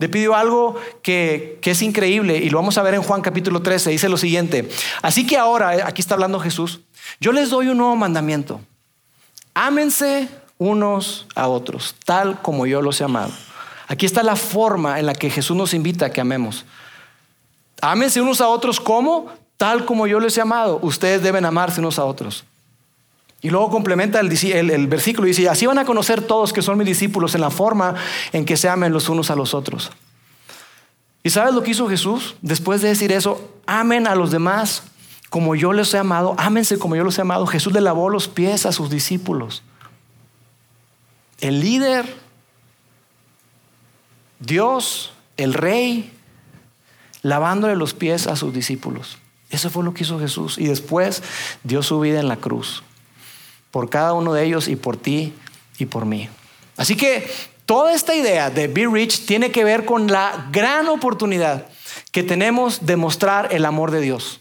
Le 0.00 0.08
pidió 0.08 0.34
algo 0.34 0.76
que, 1.02 1.60
es 1.62 1.82
increíble 1.82 2.38
y 2.38 2.48
lo 2.48 2.56
vamos 2.56 2.78
a 2.78 2.82
ver 2.82 2.94
en 2.94 3.02
Juan 3.02 3.20
capítulo 3.20 3.60
13. 3.60 3.90
Dice 3.90 4.08
lo 4.08 4.16
siguiente. 4.16 4.66
Así 5.02 5.26
que 5.26 5.36
ahora, 5.36 5.76
eh, 5.76 5.82
aquí 5.84 6.00
está 6.00 6.14
hablando 6.14 6.40
Jesús, 6.40 6.80
yo 7.20 7.32
les 7.32 7.50
doy 7.50 7.68
un 7.68 7.76
nuevo 7.76 7.94
mandamiento. 7.96 8.62
Ámense 9.52 10.30
unos 10.56 11.26
a 11.34 11.48
otros, 11.48 11.96
tal 12.06 12.40
como 12.40 12.64
yo 12.64 12.80
los 12.80 12.98
he 13.02 13.04
amado. 13.04 13.30
Aquí 13.88 14.06
está 14.06 14.22
la 14.22 14.36
forma 14.36 14.98
en 14.98 15.04
la 15.04 15.12
que 15.12 15.28
Jesús 15.28 15.54
nos 15.54 15.74
invita 15.74 16.06
a 16.06 16.10
que 16.10 16.22
amemos. 16.22 16.64
Ámense 17.82 18.22
unos 18.22 18.40
a 18.40 18.48
otros 18.48 18.80
como, 18.80 19.30
tal 19.58 19.84
como 19.84 20.06
yo 20.06 20.18
les 20.18 20.38
he 20.38 20.40
amado. 20.40 20.78
Ustedes 20.80 21.22
deben 21.22 21.44
amarse 21.44 21.78
unos 21.80 21.98
a 21.98 22.06
otros. 22.06 22.44
Y 23.42 23.48
luego 23.48 23.70
complementa 23.70 24.20
el, 24.20 24.86
versículo 24.88 25.26
y 25.26 25.30
dice, 25.30 25.48
así 25.48 25.66
van 25.66 25.78
a 25.78 25.86
conocer 25.86 26.20
todos 26.20 26.52
que 26.52 26.60
son 26.60 26.76
mis 26.76 26.86
discípulos 26.86 27.34
en 27.34 27.40
la 27.40 27.50
forma 27.50 27.94
en 28.32 28.44
que 28.44 28.56
se 28.56 28.68
amen 28.68 28.92
los 28.92 29.08
unos 29.08 29.30
a 29.30 29.36
los 29.36 29.54
otros. 29.54 29.90
¿Y 31.22 31.30
sabes 31.30 31.54
lo 31.54 31.62
que 31.62 31.70
hizo 31.70 31.88
Jesús? 31.88 32.36
Después 32.42 32.82
de 32.82 32.88
decir 32.88 33.12
eso, 33.12 33.50
amen 33.66 34.06
a 34.06 34.14
los 34.14 34.30
demás 34.30 34.82
como 35.30 35.54
yo 35.54 35.72
les 35.72 35.94
he 35.94 35.98
amado, 35.98 36.34
ámense 36.38 36.78
como 36.78 36.96
yo 36.96 37.04
los 37.04 37.16
he 37.16 37.22
amado. 37.22 37.46
Jesús 37.46 37.72
le 37.72 37.80
lavó 37.80 38.10
los 38.10 38.28
pies 38.28 38.66
a 38.66 38.72
sus 38.72 38.90
discípulos. 38.90 39.62
El 41.40 41.60
líder, 41.60 42.04
Dios, 44.40 45.12
el 45.36 45.54
rey, 45.54 46.12
lavándole 47.22 47.76
los 47.76 47.94
pies 47.94 48.26
a 48.26 48.36
sus 48.36 48.52
discípulos. 48.52 49.18
Eso 49.50 49.70
fue 49.70 49.84
lo 49.84 49.94
que 49.94 50.02
hizo 50.02 50.18
Jesús. 50.18 50.58
Y 50.58 50.66
después 50.66 51.22
dio 51.62 51.82
su 51.82 52.00
vida 52.00 52.20
en 52.20 52.28
la 52.28 52.36
cruz 52.36 52.82
por 53.70 53.90
cada 53.90 54.12
uno 54.12 54.32
de 54.32 54.44
ellos 54.44 54.68
y 54.68 54.76
por 54.76 54.96
ti 54.96 55.32
y 55.78 55.86
por 55.86 56.06
mí. 56.06 56.28
Así 56.76 56.96
que 56.96 57.30
toda 57.66 57.94
esta 57.94 58.14
idea 58.14 58.50
de 58.50 58.68
Be 58.68 58.86
Rich 58.86 59.26
tiene 59.26 59.50
que 59.50 59.64
ver 59.64 59.84
con 59.84 60.10
la 60.10 60.48
gran 60.50 60.88
oportunidad 60.88 61.66
que 62.12 62.22
tenemos 62.22 62.86
de 62.86 62.96
mostrar 62.96 63.52
el 63.52 63.64
amor 63.64 63.90
de 63.90 64.00
Dios. 64.00 64.40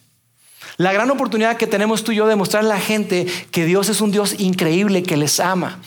La 0.77 0.93
gran 0.93 1.11
oportunidad 1.11 1.57
que 1.57 1.67
tenemos 1.67 2.03
tú 2.03 2.11
y 2.11 2.15
yo 2.15 2.27
de 2.27 2.35
mostrar 2.35 2.63
a 2.63 2.67
la 2.67 2.79
gente 2.79 3.25
que 3.51 3.65
Dios 3.65 3.89
es 3.89 4.01
un 4.01 4.11
Dios 4.11 4.39
increíble, 4.39 5.03
que 5.03 5.17
les 5.17 5.39
ama 5.39 5.79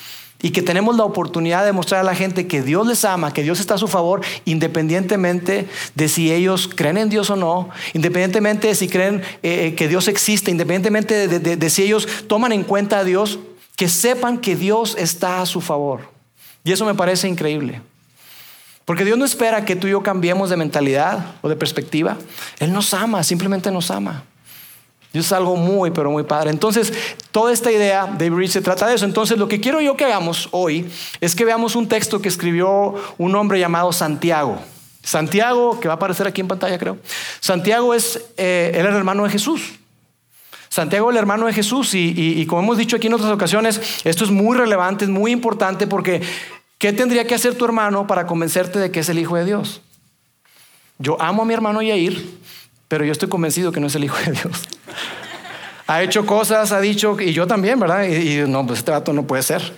y 0.43 0.51
que 0.51 0.61
tenemos 0.61 0.97
la 0.97 1.05
oportunidad 1.05 1.65
de 1.65 1.73
mostrar 1.73 2.01
a 2.01 2.05
la 2.05 2.15
gente 2.15 2.47
que 2.47 2.63
Dios 2.63 2.87
les 2.87 3.05
ama, 3.05 3.33
que 3.33 3.45
Dios 3.45 3.61
está 3.61 3.75
a 3.75 3.79
su 3.79 3.87
favor, 3.89 4.21
independientemente 4.45 5.69
de 5.95 6.09
si 6.09 6.33
ellos 6.33 6.69
creen 6.75 6.99
en 6.99 7.09
Dios 7.09 7.31
o 7.31 7.37
no, 7.37 7.71
independientemente 7.95 8.67
de 8.67 8.75
si 8.75 8.89
creen 8.89 9.23
eh, 9.43 9.69
eh, 9.69 9.75
que 9.77 9.89
Dios 9.89 10.09
existe, 10.09 10.51
independientemente 10.51 11.29
de, 11.29 11.71
si 11.71 11.85
ellos 11.85 12.09
toman 12.27 12.53
en 12.53 12.65
cuenta 12.65 12.99
a 12.99 13.05
Dios, 13.05 13.39
que 13.77 13.89
sepan 13.89 14.39
que 14.39 14.57
Dios 14.57 14.97
está 14.99 15.41
a 15.41 15.47
su 15.47 15.61
favor. 15.61 16.11
Y 16.65 16.73
eso 16.73 16.85
me 16.85 16.95
parece 16.95 17.29
increíble. 17.29 17.81
Porque 18.85 19.05
Dios 19.05 19.17
no 19.17 19.25
espera 19.25 19.65
que 19.65 19.77
tú 19.77 19.87
y 19.87 19.91
yo 19.91 20.03
cambiemos 20.03 20.51
de 20.51 20.57
mentalidad 20.57 21.37
o 21.41 21.49
de 21.49 21.57
perspectiva. 21.57 22.17
Él 22.59 22.73
nos 22.73 22.93
ama, 22.93 23.23
simplemente 23.23 23.71
nos 23.71 23.91
ama. 23.91 24.25
Y 25.13 25.19
es 25.19 25.33
algo 25.33 25.57
muy, 25.57 25.91
pero 25.91 26.11
muy 26.11 26.23
padre. 26.23 26.51
Entonces, 26.51 26.93
toda 27.31 27.53
esta 27.53 27.71
idea 27.71 28.07
de 28.07 28.31
Bridge 28.31 28.53
se 28.53 28.63
trata 28.63 28.87
de 28.87 28.95
eso. 28.95 29.05
Entonces, 29.05 29.39
lo 29.39 29.47
que 29.47 29.61
quiero 29.61 29.81
yo 29.81 29.97
que 29.97 30.05
hagamos 30.05 30.49
hoy 30.53 30.91
es 31.21 31.35
que 31.35 31.45
veamos 31.45 31.77
un 31.77 31.87
texto 31.87 32.23
que 32.23 32.29
escribió 32.29 32.95
un 33.19 33.35
hombre 33.35 33.61
llamado 33.61 33.93
Santiago. 33.93 34.59
Santiago, 35.03 35.81
que 35.81 35.89
va 35.89 35.95
a 35.95 35.97
aparecer 35.97 36.27
aquí 36.27 36.41
en 36.41 36.49
pantalla, 36.49 36.79
creo. 36.79 36.97
Santiago 37.41 37.93
es 37.93 38.25
eh, 38.39 38.73
el 38.75 38.87
hermano 38.87 39.25
de 39.25 39.31
Jesús. 39.31 39.75
Santiago 40.71 41.11
el 41.11 41.19
hermano 41.19 41.47
de 41.47 41.53
Jesús 41.53 41.93
y, 41.93 42.15
y, 42.17 42.47
como 42.47 42.63
hemos 42.63 42.79
dicho 42.79 42.97
aquí 42.97 43.09
en 43.09 43.13
otras 43.13 43.31
ocasiones, 43.31 43.79
esto 44.05 44.25
es 44.25 44.31
muy 44.31 44.57
relevante, 44.57 45.05
es 45.05 45.11
muy 45.11 45.31
importante 45.31 45.87
porque 45.87 46.23
¿qué 46.79 46.95
tendría 46.95 47.27
que 47.27 47.35
hacer 47.35 47.55
tu 47.55 47.67
hermano 47.67 48.07
para 48.07 48.27
convencerte 48.27 48.79
de 48.79 48.91
que 48.91 49.01
es 49.01 49.09
el 49.11 49.19
Hijo 49.19 49.37
de 49.37 49.45
Dios? 49.45 49.83
Yo 50.99 51.21
amo 51.21 51.43
a 51.43 51.45
mi 51.45 51.53
hermano 51.53 51.83
Yair, 51.83 52.27
pero 52.89 53.05
yo 53.05 53.13
estoy 53.13 53.29
convencido 53.29 53.71
que 53.71 53.81
no 53.81 53.89
es 53.89 53.95
el 53.97 54.05
Hijo 54.05 54.17
de 54.25 54.33
Dios 54.33 54.63
ha 55.87 56.03
hecho 56.03 56.27
cosas, 56.27 56.73
ha 56.73 56.81
dicho, 56.81 57.17
y 57.21 57.33
yo 57.33 57.47
también, 57.47 57.79
¿verdad? 57.79 58.05
Y, 58.05 58.49
no, 58.49 58.67
pues 58.67 58.81
este 58.81 58.93
dato 58.93 59.13
no 59.13 59.25
puede 59.25 59.43
ser. 59.43 59.73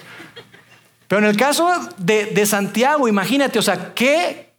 Pero 1.08 1.20
en 1.20 1.28
el 1.28 1.36
caso 1.36 1.70
de, 1.98 2.46
Santiago, 2.46 3.08
imagínate, 3.08 3.58
o 3.58 3.62
sea, 3.62 3.94
¿qué, 3.94 4.50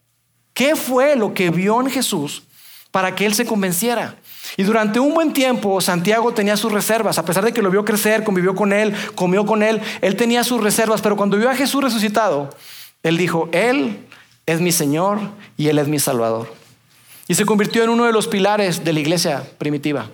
¿qué 0.53 0.75
fue 0.75 1.15
lo 1.15 1.34
que 1.34 1.49
vio 1.49 1.79
en 1.81 1.89
Jesús 1.89 2.43
para 2.91 3.15
que 3.15 3.25
él 3.25 3.34
se 3.34 3.45
convenciera? 3.45 4.15
Y 4.58 4.63
durante 4.63 4.99
un 4.99 5.13
buen 5.13 5.34
tiempo 5.34 5.81
Santiago 5.81 6.34
tenía 6.34 6.55
sus 6.55 6.71
reservas, 6.71 7.17
a 7.17 7.25
pesar 7.25 7.43
de 7.43 7.51
que 7.51 7.62
lo 7.62 7.71
vio 7.71 7.84
crecer, 7.84 8.23
convivió 8.23 8.55
con 8.55 8.71
él, 8.71 8.93
comió 9.15 9.45
con 9.45 9.63
él, 9.63 9.81
él 10.01 10.15
tenía 10.15 10.43
sus 10.43 10.62
reservas, 10.62 11.01
pero 11.01 11.17
cuando 11.17 11.38
vio 11.38 11.49
a 11.49 11.55
Jesús 11.55 11.84
resucitado, 11.84 12.51
él 13.05 13.17
dijo, 13.17 13.49
Él 13.51 13.99
es 14.47 14.62
mi 14.62 14.71
Señor 14.71 15.19
y 15.58 15.67
Él 15.67 15.77
es 15.77 15.88
mi 15.88 15.99
Salvador. 15.99 16.51
Y 17.27 17.36
se 17.36 17.45
convirtió 17.45 17.84
en 17.84 17.91
uno 17.91 18.05
de 18.05 18.12
los 18.12 18.27
pilares 18.27 18.84
de 18.84 18.93
la 18.93 18.99
iglesia 18.99 19.43
primitiva. 19.60 20.10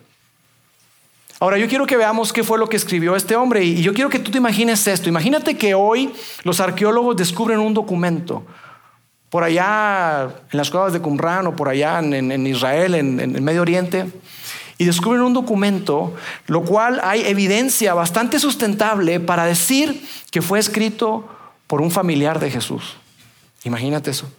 Ahora, 1.41 1.57
yo 1.57 1.67
quiero 1.67 1.87
que 1.87 1.97
veamos 1.97 2.31
qué 2.31 2.43
fue 2.43 2.59
lo 2.59 2.69
que 2.69 2.77
escribió 2.77 3.15
este 3.15 3.35
hombre 3.35 3.63
y 3.63 3.81
yo 3.81 3.95
quiero 3.95 4.11
que 4.11 4.19
tú 4.19 4.29
te 4.29 4.37
imagines 4.37 4.85
esto. 4.85 5.09
Imagínate 5.09 5.57
que 5.57 5.73
hoy 5.73 6.13
los 6.43 6.59
arqueólogos 6.59 7.15
descubren 7.15 7.57
un 7.57 7.73
documento 7.73 8.45
por 9.31 9.43
allá 9.43 10.29
en 10.51 10.57
las 10.57 10.69
cuevas 10.69 10.93
de 10.93 11.01
Qumran 11.01 11.47
o 11.47 11.55
por 11.55 11.67
allá 11.67 11.97
en, 11.97 12.45
Israel, 12.45 12.93
en, 12.93 13.19
en 13.19 13.35
el 13.35 13.41
Medio 13.41 13.63
Oriente, 13.63 14.05
y 14.77 14.85
descubren 14.85 15.23
un 15.23 15.33
documento, 15.33 16.13
lo 16.45 16.61
cual 16.61 17.01
hay 17.03 17.23
evidencia 17.23 17.95
bastante 17.95 18.37
sustentable 18.37 19.19
para 19.19 19.45
decir 19.45 20.07
que 20.29 20.43
fue 20.43 20.59
escrito 20.59 21.27
por 21.65 21.81
un 21.81 21.89
familiar 21.89 22.39
de 22.39 22.51
Jesús. 22.51 22.97
Imagínate 23.63 24.11
eso. 24.11 24.31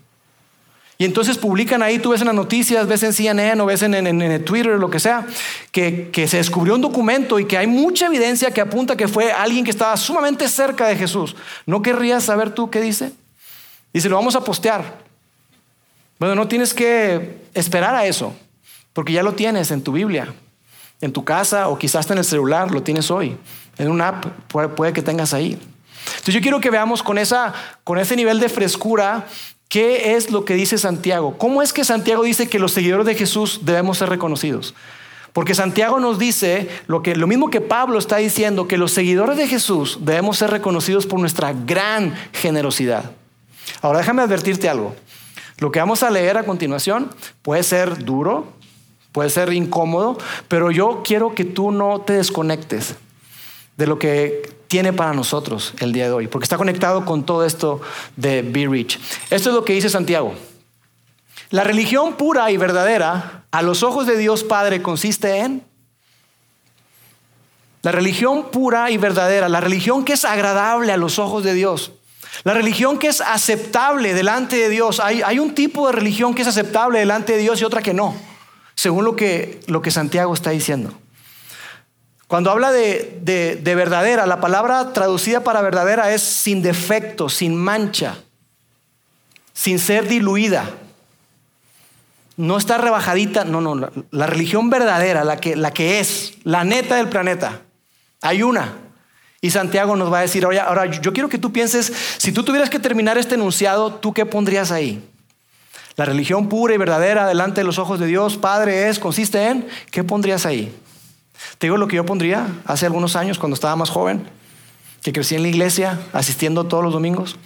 Y 1.02 1.04
entonces 1.04 1.36
publican 1.36 1.82
ahí, 1.82 1.98
tú 1.98 2.10
ves 2.10 2.20
en 2.20 2.28
las 2.28 2.36
noticias, 2.36 2.86
ves 2.86 3.02
en 3.02 3.12
CNN 3.12 3.60
o 3.60 3.66
ves 3.66 3.82
en, 3.82 4.06
en, 4.06 4.44
Twitter, 4.44 4.78
lo 4.78 4.88
que 4.88 5.00
sea, 5.00 5.26
que, 5.72 6.10
que, 6.12 6.28
se 6.28 6.36
descubrió 6.36 6.76
un 6.76 6.80
documento 6.80 7.40
y 7.40 7.44
que 7.44 7.58
hay 7.58 7.66
mucha 7.66 8.06
evidencia 8.06 8.52
que 8.52 8.60
apunta 8.60 8.94
que 8.94 9.08
fue 9.08 9.32
alguien 9.32 9.64
que 9.64 9.72
estaba 9.72 9.96
sumamente 9.96 10.46
cerca 10.46 10.86
de 10.86 10.94
Jesús. 10.94 11.34
¿No 11.66 11.82
querrías 11.82 12.22
saber 12.22 12.50
tú 12.54 12.70
qué 12.70 12.80
dice? 12.80 13.10
Dice, 13.92 14.08
lo 14.08 14.14
vamos 14.14 14.36
a 14.36 14.44
postear. 14.44 15.00
Bueno, 16.20 16.36
no 16.36 16.46
tienes 16.46 16.72
que 16.72 17.36
esperar 17.52 17.96
a 17.96 18.06
eso, 18.06 18.32
porque 18.92 19.12
ya 19.12 19.24
lo 19.24 19.32
tienes 19.32 19.72
en 19.72 19.82
tu 19.82 19.90
Biblia, 19.90 20.32
en 21.00 21.12
tu 21.12 21.24
casa 21.24 21.66
o 21.66 21.76
quizás 21.78 22.08
en 22.12 22.18
el 22.18 22.24
celular, 22.24 22.70
lo 22.70 22.84
tienes 22.84 23.10
hoy. 23.10 23.36
En 23.76 23.90
una 23.90 24.06
app 24.06 24.26
puede 24.46 24.92
que 24.92 25.02
tengas 25.02 25.34
ahí. 25.34 25.58
Entonces 26.04 26.34
yo 26.34 26.40
quiero 26.40 26.60
que 26.60 26.70
veamos 26.70 27.02
con, 27.02 27.18
esa, 27.18 27.52
con 27.84 27.98
ese 27.98 28.14
nivel 28.16 28.38
de 28.38 28.48
frescura 28.48 29.26
¿Qué 29.72 30.16
es 30.16 30.30
lo 30.30 30.44
que 30.44 30.52
dice 30.52 30.76
Santiago? 30.76 31.38
¿Cómo 31.38 31.62
es 31.62 31.72
que 31.72 31.82
Santiago 31.82 32.24
dice 32.24 32.46
que 32.46 32.58
los 32.58 32.72
seguidores 32.72 33.06
de 33.06 33.14
Jesús 33.14 33.60
debemos 33.62 33.96
ser 33.96 34.10
reconocidos? 34.10 34.74
Porque 35.32 35.54
Santiago 35.54 35.98
nos 35.98 36.18
dice 36.18 36.68
lo, 36.88 37.00
que, 37.02 37.16
lo 37.16 37.26
mismo 37.26 37.48
que 37.48 37.62
Pablo 37.62 37.98
está 37.98 38.18
diciendo, 38.18 38.68
que 38.68 38.76
los 38.76 38.92
seguidores 38.92 39.38
de 39.38 39.48
Jesús 39.48 40.00
debemos 40.02 40.36
ser 40.36 40.50
reconocidos 40.50 41.06
por 41.06 41.20
nuestra 41.20 41.54
gran 41.54 42.14
generosidad. 42.34 43.12
Ahora 43.80 44.00
déjame 44.00 44.20
advertirte 44.20 44.68
algo. 44.68 44.94
Lo 45.56 45.72
que 45.72 45.78
vamos 45.78 46.02
a 46.02 46.10
leer 46.10 46.36
a 46.36 46.44
continuación 46.44 47.10
puede 47.40 47.62
ser 47.62 48.04
duro, 48.04 48.52
puede 49.10 49.30
ser 49.30 49.54
incómodo, 49.54 50.18
pero 50.48 50.70
yo 50.70 51.00
quiero 51.02 51.34
que 51.34 51.46
tú 51.46 51.70
no 51.70 52.02
te 52.02 52.12
desconectes 52.12 52.94
de 53.82 53.88
lo 53.88 53.98
que 53.98 54.48
tiene 54.68 54.92
para 54.92 55.12
nosotros 55.12 55.74
el 55.80 55.92
día 55.92 56.04
de 56.04 56.12
hoy, 56.12 56.28
porque 56.28 56.44
está 56.44 56.56
conectado 56.56 57.04
con 57.04 57.26
todo 57.26 57.44
esto 57.44 57.80
de 58.14 58.42
Be 58.42 58.68
Rich. 58.68 59.00
Esto 59.28 59.48
es 59.48 59.54
lo 59.56 59.64
que 59.64 59.72
dice 59.72 59.90
Santiago. 59.90 60.34
La 61.50 61.64
religión 61.64 62.12
pura 62.12 62.52
y 62.52 62.56
verdadera 62.56 63.42
a 63.50 63.60
los 63.60 63.82
ojos 63.82 64.06
de 64.06 64.16
Dios 64.16 64.44
Padre 64.44 64.82
consiste 64.82 65.38
en 65.38 65.64
La 67.82 67.90
religión 67.90 68.52
pura 68.52 68.92
y 68.92 68.98
verdadera, 68.98 69.48
la 69.48 69.60
religión 69.60 70.04
que 70.04 70.12
es 70.12 70.24
agradable 70.24 70.92
a 70.92 70.96
los 70.96 71.18
ojos 71.18 71.42
de 71.42 71.54
Dios, 71.54 71.90
la 72.44 72.54
religión 72.54 73.00
que 73.00 73.08
es 73.08 73.20
aceptable 73.20 74.14
delante 74.14 74.54
de 74.54 74.68
Dios. 74.68 75.00
Hay, 75.00 75.22
hay 75.22 75.40
un 75.40 75.56
tipo 75.56 75.88
de 75.88 75.92
religión 75.94 76.36
que 76.36 76.42
es 76.42 76.48
aceptable 76.48 77.00
delante 77.00 77.32
de 77.32 77.40
Dios 77.40 77.60
y 77.60 77.64
otra 77.64 77.82
que 77.82 77.94
no, 77.94 78.14
según 78.76 79.04
lo 79.04 79.16
que, 79.16 79.58
lo 79.66 79.82
que 79.82 79.90
Santiago 79.90 80.32
está 80.32 80.50
diciendo. 80.50 80.94
Cuando 82.32 82.50
habla 82.50 82.72
de, 82.72 83.18
de, 83.20 83.74
verdadera, 83.74 84.24
la 84.24 84.40
palabra 84.40 84.94
traducida 84.94 85.44
para 85.44 85.60
verdadera 85.60 86.14
es 86.14 86.22
sin 86.22 86.62
defecto, 86.62 87.28
sin 87.28 87.54
mancha, 87.54 88.16
sin 89.52 89.78
ser 89.78 90.08
diluida. 90.08 90.64
No 92.38 92.56
está 92.56 92.78
rebajadita, 92.78 93.44
no, 93.44 93.60
no, 93.60 93.90
la, 94.10 94.26
religión 94.26 94.70
verdadera, 94.70 95.24
la 95.24 95.36
que, 95.36 95.56
la 95.56 95.72
que 95.72 96.00
es, 96.00 96.32
la 96.44 96.64
neta 96.64 96.96
del 96.96 97.10
planeta, 97.10 97.60
hay 98.22 98.42
una. 98.42 98.78
Y 99.42 99.50
Santiago 99.50 99.94
nos 99.94 100.10
va 100.10 100.20
a 100.20 100.22
decir, 100.22 100.46
ahora, 100.46 100.64
ahora 100.64 100.86
yo 100.86 101.12
quiero 101.12 101.28
que 101.28 101.36
tú 101.36 101.52
pienses, 101.52 101.92
si 102.16 102.32
tú 102.32 102.44
tuvieras 102.44 102.70
que 102.70 102.78
terminar 102.78 103.18
este 103.18 103.34
enunciado, 103.34 103.96
¿tú 103.96 104.14
qué 104.14 104.24
pondrías 104.24 104.72
ahí? 104.72 105.06
La 105.96 106.06
religión 106.06 106.48
pura 106.48 106.72
y 106.72 106.78
verdadera 106.78 107.26
delante 107.26 107.60
de 107.60 107.66
los 107.66 107.78
ojos 107.78 108.00
de 108.00 108.06
Dios, 108.06 108.38
Padre, 108.38 108.88
es, 108.88 108.98
consiste 108.98 109.48
en, 109.48 109.68
¿qué 109.90 110.02
pondrías 110.02 110.46
ahí? 110.46 110.74
Te 111.58 111.66
digo 111.66 111.76
lo 111.76 111.88
que 111.88 111.96
yo 111.96 112.06
pondría 112.06 112.46
hace 112.66 112.86
algunos 112.86 113.16
años 113.16 113.38
cuando 113.38 113.54
estaba 113.54 113.76
más 113.76 113.90
joven, 113.90 114.28
que 115.02 115.12
crecí 115.12 115.34
en 115.34 115.42
la 115.42 115.48
iglesia, 115.48 116.00
asistiendo 116.12 116.64
todos 116.64 116.84
los 116.84 116.92
domingos. 116.92 117.36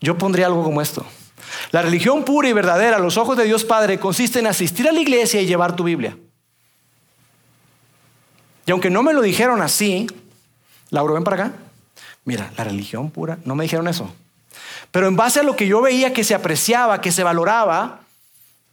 Yo 0.00 0.18
pondría 0.18 0.46
algo 0.46 0.64
como 0.64 0.80
esto. 0.80 1.04
La 1.72 1.82
religión 1.82 2.24
pura 2.24 2.48
y 2.48 2.52
verdadera 2.52 2.96
a 2.96 3.00
los 3.00 3.16
ojos 3.16 3.36
de 3.36 3.44
Dios 3.44 3.64
Padre 3.64 3.98
consiste 3.98 4.38
en 4.38 4.46
asistir 4.46 4.88
a 4.88 4.92
la 4.92 5.00
iglesia 5.00 5.40
y 5.40 5.46
llevar 5.46 5.76
tu 5.76 5.84
Biblia. 5.84 6.16
Y 8.66 8.70
aunque 8.70 8.90
no 8.90 9.02
me 9.02 9.12
lo 9.12 9.22
dijeron 9.22 9.62
así, 9.62 10.06
Lauro, 10.90 11.14
ven 11.14 11.24
para 11.24 11.44
acá. 11.44 11.52
Mira, 12.24 12.52
la 12.56 12.64
religión 12.64 13.10
pura, 13.10 13.38
no 13.44 13.54
me 13.54 13.64
dijeron 13.64 13.88
eso. 13.88 14.12
Pero 14.90 15.08
en 15.08 15.16
base 15.16 15.40
a 15.40 15.42
lo 15.42 15.56
que 15.56 15.66
yo 15.66 15.80
veía 15.80 16.12
que 16.12 16.24
se 16.24 16.34
apreciaba, 16.34 17.00
que 17.00 17.12
se 17.12 17.24
valoraba, 17.24 18.00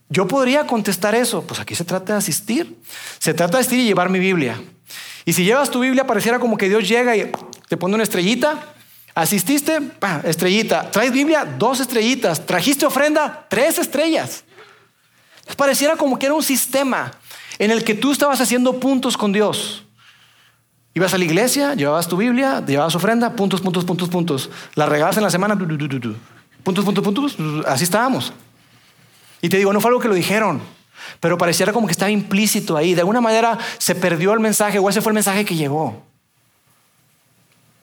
yo 0.10 0.28
podría 0.28 0.66
contestar 0.66 1.16
eso. 1.16 1.44
Pues 1.44 1.60
aquí 1.60 1.76
se 1.76 1.84
trata 1.84 2.14
de 2.14 2.20
asistir. 2.20 2.78
Se 3.20 3.34
trata 3.34 3.58
de 3.58 3.62
asistir 3.62 3.80
y 3.80 3.86
llevar 3.86 4.10
mi 4.10 4.20
Biblia. 4.20 4.62
Y 5.26 5.34
si 5.34 5.44
llevas 5.44 5.70
tu 5.70 5.82
Biblia, 5.82 6.08
pareciera 6.08 6.40
como 6.40 6.58
que 6.58 6.70
Dios 6.70 6.88
llega 6.88 7.16
y 7.16 7.32
te 7.68 7.78
pone 7.78 7.96
una 7.96 8.04
estrellita. 8.04 8.74
Asististe, 9.14 9.80
estrellita. 10.24 10.92
¿Traes 10.92 11.12
Biblia? 11.12 11.44
Dos 11.44 11.80
estrellitas. 11.80 12.46
¿Trajiste 12.46 12.86
ofrenda? 12.86 13.46
Tres 13.50 13.80
estrellas. 13.80 14.44
Pareciera 15.56 15.96
como 15.96 16.20
que 16.20 16.28
era 16.28 16.36
un 16.36 16.44
sistema 16.44 17.12
en 17.58 17.72
el 17.72 17.84
que 17.84 17.96
tú 17.96 18.12
estabas 18.12 18.40
haciendo 18.42 18.80
puntos 18.80 19.18
con 19.18 19.32
Dios. 19.34 19.84
Ibas 20.94 21.14
a 21.14 21.18
la 21.18 21.26
iglesia, 21.26 21.76
llevabas 21.76 22.08
tu 22.08 22.18
Biblia, 22.18 22.64
llevabas 22.66 22.96
ofrenda, 22.96 23.34
puntos, 23.34 23.62
puntos, 23.62 23.86
puntos, 23.86 24.10
puntos. 24.10 24.50
La 24.76 24.86
regabas 24.86 25.18
en 25.18 25.24
la 25.24 25.30
semana, 25.30 25.56
puntos, 26.64 26.86
puntos, 26.86 27.04
puntos. 27.04 27.38
Así 27.68 27.84
estábamos. 27.84 28.34
Y 29.42 29.50
te 29.50 29.58
digo, 29.58 29.74
no 29.74 29.82
fue 29.82 29.90
algo 29.90 30.00
que 30.00 30.08
lo 30.08 30.16
dijeron, 30.16 30.62
pero 31.20 31.38
pareciera 31.38 31.74
como 31.74 31.88
que 31.88 31.92
estaba 31.92 32.12
implícito 32.12 32.78
ahí. 32.78 32.94
De 32.94 33.02
alguna 33.02 33.22
manera 33.22 33.58
se 33.78 33.96
perdió 33.96 34.34
el 34.34 34.40
mensaje 34.40 34.80
o 34.80 34.90
ese 34.90 35.02
fue 35.02 35.12
el 35.12 35.16
mensaje 35.16 35.46
que 35.46 35.56
llegó. 35.56 36.02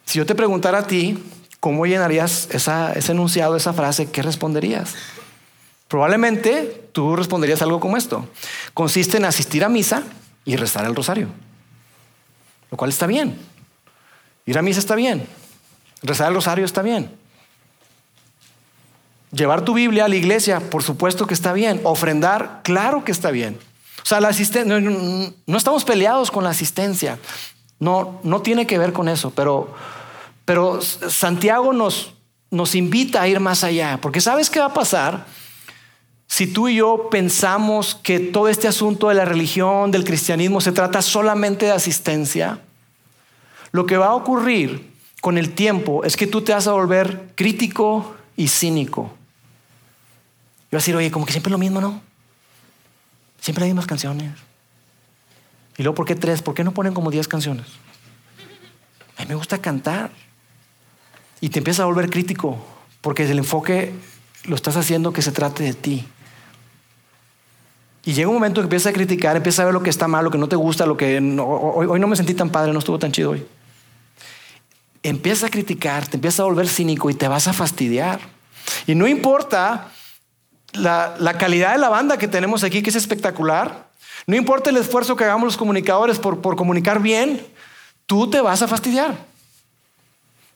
Si 0.05 0.19
yo 0.19 0.27
te 0.27 0.35
preguntara 0.35 0.79
a 0.79 0.87
ti, 0.87 1.19
¿cómo 1.61 1.87
llenarías 1.87 2.49
ese 2.51 3.13
enunciado, 3.13 3.57
esa 3.57 3.73
frase? 3.73 4.11
¿Qué 4.11 4.23
responderías? 4.23 4.95
Probablemente 5.89 6.89
tú 6.93 7.17
responderías 7.17 7.63
algo 7.63 7.81
como 7.81 7.97
esto. 7.97 8.29
Consiste 8.75 9.17
en 9.17 9.25
asistir 9.25 9.65
a 9.65 9.69
misa 9.69 10.03
y 10.45 10.57
rezar 10.57 10.85
el 10.87 10.95
rosario. 10.95 11.29
Lo 12.71 12.77
cual 12.77 12.91
está 12.91 13.07
bien. 13.07 13.39
Ir 14.47 14.59
a 14.59 14.63
misa 14.63 14.81
está 14.81 14.95
bien. 14.95 15.27
Rezar 16.03 16.29
el 16.29 16.35
rosario 16.35 16.65
está 16.65 16.83
bien. 16.83 17.11
Llevar 19.35 19.65
tu 19.65 19.75
Biblia 19.75 20.05
a 20.05 20.09
la 20.09 20.17
iglesia, 20.17 20.61
por 20.61 20.83
supuesto 20.83 21.27
que 21.27 21.35
está 21.35 21.53
bien. 21.53 21.81
Ofrendar, 21.83 22.61
claro 22.63 23.05
que 23.05 23.13
está 23.13 23.31
bien. 23.31 23.59
O 24.03 24.07
sea, 24.07 24.21
la 24.21 24.29
asistencia, 24.29 24.81
no, 24.81 25.57
estamos 25.57 25.85
peleados 25.85 26.31
con 26.31 26.45
la 26.45 26.51
asistencia. 26.51 27.19
No, 27.81 28.21
no 28.23 28.43
tiene 28.43 28.67
que 28.67 28.79
ver 28.79 28.93
con 28.93 29.09
eso, 29.09 29.31
pero, 29.31 29.75
pero 30.45 30.81
Santiago 30.83 31.73
nos, 31.73 32.15
nos 32.51 32.75
invita 32.75 33.23
a 33.23 33.29
ir 33.29 33.41
más 33.41 33.65
allá, 33.65 33.99
porque 34.01 34.21
¿sabes 34.21 34.51
qué 34.51 34.61
va 34.61 34.67
a 34.67 34.75
pasar? 34.75 35.27
Si 36.27 36.47
tú 36.47 36.69
y 36.69 36.77
yo 36.77 37.09
pensamos 37.11 37.95
que 37.95 38.21
todo 38.21 38.49
este 38.49 38.69
asunto 38.69 39.09
de 39.09 39.15
la 39.15 39.25
religión, 39.25 39.91
del 39.91 40.05
cristianismo, 40.05 40.61
se 40.61 40.73
trata 40.73 41.03
solamente 41.03 41.67
de 41.67 41.73
asistencia, 41.73 42.61
lo 43.73 43.87
que 43.87 43.97
va 43.97 44.07
a 44.07 44.15
ocurrir 44.15 44.93
con 45.21 45.39
el 45.39 45.55
tiempo 45.55 46.05
es 46.05 46.17
que 46.17 46.27
tú 46.27 46.43
te 46.43 46.53
vas 46.53 46.67
a 46.67 46.73
volver 46.73 47.33
crítico 47.35 48.15
y 48.37 48.49
cínico. 48.49 49.11
Yo 50.75 50.79
a 50.79 50.81
decir, 50.81 50.97
oye, 50.97 51.13
como 51.13 51.25
que 51.25 51.31
siempre 51.31 51.53
lo 51.53 51.59
mismo, 51.59 51.81
¿no? 51.81 52.03
Siempre 53.41 53.61
las 53.61 53.69
mismas 53.69 53.87
canciones. 53.87 54.33
Y 55.77 55.85
luego, 55.85 55.95
¿por 55.95 56.05
qué 56.05 56.17
tres? 56.17 56.43
¿Por 56.43 56.53
qué 56.53 56.65
no 56.65 56.75
ponen 56.75 56.93
como 56.93 57.13
diez 57.13 57.29
canciones? 57.29 57.67
A 59.17 59.23
mí 59.23 59.29
me 59.29 59.37
gusta 59.37 59.59
cantar. 59.59 60.11
Y 61.41 61.51
te 61.51 61.61
empiezas 61.61 61.85
a 61.85 61.85
volver 61.85 62.11
crítico, 62.11 62.59
porque 63.03 63.23
el 63.23 63.39
enfoque 63.39 63.93
lo 64.47 64.57
estás 64.57 64.77
haciendo 64.77 65.13
que 65.13 65.23
se 65.23 65.31
trate 65.31 65.63
de 65.63 65.75
ti. 65.75 66.09
Y 68.05 68.15
llega 68.15 68.27
un 68.27 68.35
momento 68.35 68.61
que 68.61 68.65
empiezas 68.65 68.91
a 68.91 68.93
criticar, 68.93 69.37
empiezas 69.37 69.61
a 69.61 69.67
ver 69.67 69.75
lo 69.75 69.83
que 69.85 69.91
está 69.91 70.09
mal, 70.09 70.25
lo 70.25 70.33
que 70.33 70.39
no 70.39 70.49
te 70.49 70.57
gusta, 70.57 70.87
lo 70.87 70.97
que 70.97 71.19
hoy, 71.19 71.87
hoy, 71.87 72.01
no 72.01 72.09
me 72.09 72.17
sentí 72.17 72.35
tan 72.35 72.51
padre, 72.51 72.73
no 72.73 72.81
estuvo 72.81 72.99
tan 72.99 73.13
chido 73.13 73.31
hoy. 73.31 73.47
Empiezas 75.05 75.45
a 75.45 75.51
criticar, 75.51 76.09
te 76.09 76.17
empiezas 76.17 76.41
a 76.41 76.45
volver 76.47 76.67
cínico 76.67 77.11
y 77.11 77.15
te 77.15 77.29
vas 77.29 77.47
a 77.47 77.53
fastidiar. 77.53 78.19
Y 78.89 78.97
no 78.97 79.07
importa 79.07 79.93
la, 80.75 81.37
calidad 81.39 81.73
de 81.73 81.79
la 81.79 81.89
banda 81.89 82.19
que 82.19 82.29
tenemos 82.29 82.65
aquí, 82.65 82.83
que 82.83 82.91
es 82.91 82.97
espectacular. 82.97 83.89
No 84.27 84.37
importa 84.37 84.71
el 84.71 84.77
esfuerzo 84.77 85.17
que 85.17 85.25
hagamos 85.25 85.45
los 85.45 85.57
comunicadores 85.57 86.19
por, 86.19 86.57
comunicar 86.57 87.01
bien, 87.01 87.45
tú 88.07 88.29
te 88.29 88.41
vas 88.41 88.63
a 88.63 88.69
fastidiar. 88.69 89.17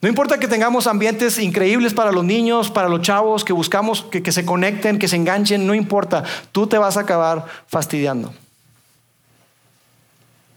No 0.00 0.09
importa 0.09 0.38
que 0.38 0.46
tengamos 0.46 0.87
ambientes 0.87 1.38
increíbles 1.38 1.92
para 1.92 2.12
los 2.12 2.24
niños, 2.24 2.70
para 2.70 2.88
los 2.88 3.02
chavos, 3.02 3.44
que 3.44 3.52
buscamos 3.52 4.02
que, 4.02 4.22
que, 4.22 4.31
se 4.31 4.44
conecten, 4.44 4.98
que 4.98 5.09
se 5.09 5.16
enganchen, 5.16 5.66
no 5.66 5.74
importa, 5.74 6.22
tú 6.52 6.68
te 6.68 6.78
vas 6.78 6.96
a 6.96 7.00
acabar 7.00 7.46
fastidiando. 7.66 8.33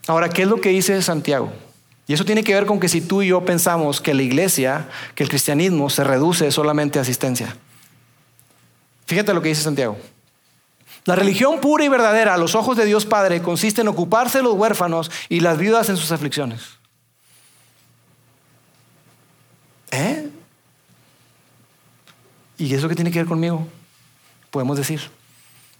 Ahora, 0.07 0.29
¿qué 0.29 0.43
es 0.43 0.47
lo 0.47 0.61
que 0.61 0.69
dice 0.69 1.01
Santiago? 1.01 1.51
Y 2.07 2.13
eso 2.13 2.25
tiene 2.25 2.43
que 2.43 2.53
ver 2.53 2.65
con 2.65 2.79
que 2.79 2.89
si 2.89 3.01
tú 3.01 3.21
y 3.21 3.27
yo 3.27 3.45
pensamos 3.45 4.01
que 4.01 4.13
la 4.13 4.21
iglesia, 4.21 4.89
que 5.15 5.23
el 5.23 5.29
cristianismo 5.29 5.89
se 5.89 6.03
reduce 6.03 6.51
solamente 6.51 6.99
a 6.99 7.03
asistencia. 7.03 7.55
Fíjate 9.11 9.33
lo 9.33 9.41
que 9.41 9.49
dice 9.49 9.63
Santiago. 9.63 9.97
La 11.03 11.17
religión 11.17 11.59
pura 11.59 11.83
y 11.83 11.89
verdadera 11.89 12.35
a 12.35 12.37
los 12.37 12.55
ojos 12.55 12.77
de 12.77 12.85
Dios 12.85 13.05
Padre 13.05 13.41
consiste 13.41 13.81
en 13.81 13.89
ocuparse 13.89 14.37
de 14.37 14.45
los 14.45 14.53
huérfanos 14.53 15.11
y 15.27 15.41
las 15.41 15.57
viudas 15.57 15.89
en 15.89 15.97
sus 15.97 16.13
aflicciones. 16.13 16.61
¿Eh? 19.91 20.29
¿Y 22.57 22.73
eso 22.73 22.87
qué 22.87 22.95
tiene 22.95 23.11
que 23.11 23.19
ver 23.19 23.27
conmigo? 23.27 23.67
Podemos 24.49 24.77
decir. 24.77 25.01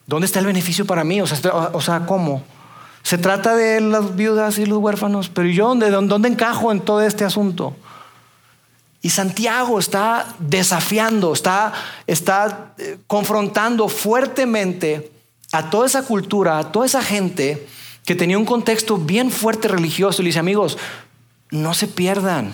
¿Dónde 0.05 0.25
está 0.25 0.39
el 0.39 0.45
beneficio 0.45 0.85
para 0.85 1.05
mí? 1.05 1.21
O 1.21 1.25
sea, 1.25 2.05
¿cómo? 2.05 2.43
Se 3.01 3.17
trata 3.17 3.55
de 3.55 3.79
las 3.79 4.13
viudas 4.17 4.57
y 4.57 4.65
los 4.65 4.79
huérfanos, 4.79 5.29
pero 5.29 5.47
¿yo 5.47 5.69
dónde, 5.69 5.89
dónde 5.89 6.27
encajo 6.27 6.69
en 6.69 6.81
todo 6.81 7.01
este 7.01 7.23
asunto? 7.23 7.77
Y 9.01 9.09
Santiago 9.09 9.79
está 9.79 10.35
desafiando, 10.39 11.33
está, 11.33 11.73
está 12.05 12.73
eh, 12.77 12.97
confrontando 13.07 13.89
fuertemente 13.89 15.11
a 15.51 15.69
toda 15.69 15.87
esa 15.87 16.03
cultura, 16.03 16.59
a 16.59 16.71
toda 16.71 16.85
esa 16.85 17.01
gente 17.01 17.67
que 18.05 18.15
tenía 18.15 18.37
un 18.37 18.45
contexto 18.45 18.97
bien 18.97 19.31
fuerte 19.31 19.67
religioso. 19.67 20.21
Y 20.21 20.25
le 20.25 20.29
dice, 20.29 20.39
amigos, 20.39 20.77
no 21.49 21.73
se 21.73 21.87
pierdan, 21.87 22.53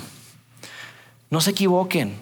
no 1.30 1.42
se 1.42 1.52
equivoquen. 1.52 2.20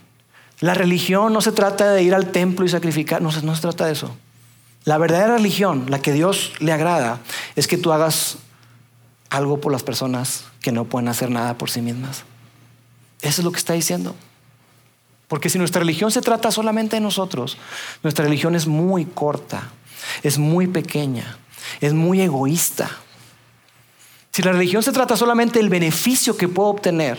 La 0.59 0.73
religión 0.73 1.31
no 1.31 1.41
se 1.41 1.51
trata 1.51 1.91
de 1.91 2.01
ir 2.01 2.15
al 2.15 2.31
templo 2.31 2.65
y 2.65 2.69
sacrificar, 2.69 3.21
no, 3.21 3.29
no 3.31 3.55
se 3.55 3.61
trata 3.61 3.85
de 3.85 3.93
eso. 3.93 4.15
La 4.85 4.97
verdadera 4.97 5.37
religión, 5.37 5.85
la 5.89 5.99
que 5.99 6.13
Dios 6.13 6.53
le 6.59 6.71
agrada, 6.71 7.19
es 7.55 7.67
que 7.67 7.77
tú 7.77 7.91
hagas 7.91 8.37
algo 9.29 9.59
por 9.59 9.71
las 9.71 9.83
personas 9.83 10.45
que 10.61 10.71
no 10.71 10.85
pueden 10.85 11.09
hacer 11.09 11.29
nada 11.29 11.57
por 11.57 11.69
sí 11.69 11.81
mismas. 11.81 12.23
Eso 13.25 13.41
es 13.41 13.45
lo 13.45 13.51
que 13.51 13.57
está 13.57 13.73
diciendo. 13.73 14.15
Porque 15.27 15.49
si 15.49 15.57
nuestra 15.57 15.79
religión 15.79 16.11
se 16.11 16.21
trata 16.21 16.51
solamente 16.51 16.95
de 16.95 17.01
nosotros, 17.01 17.57
nuestra 18.03 18.25
religión 18.25 18.55
es 18.55 18.67
muy 18.67 19.05
corta, 19.05 19.71
es 20.21 20.37
muy 20.37 20.67
pequeña, 20.67 21.37
es 21.81 21.93
muy 21.93 22.21
egoísta. 22.21 22.91
Si 24.31 24.43
la 24.43 24.51
religión 24.51 24.83
se 24.83 24.91
trata 24.91 25.17
solamente 25.17 25.57
del 25.57 25.69
beneficio 25.69 26.37
que 26.37 26.47
puedo 26.47 26.69
obtener, 26.69 27.17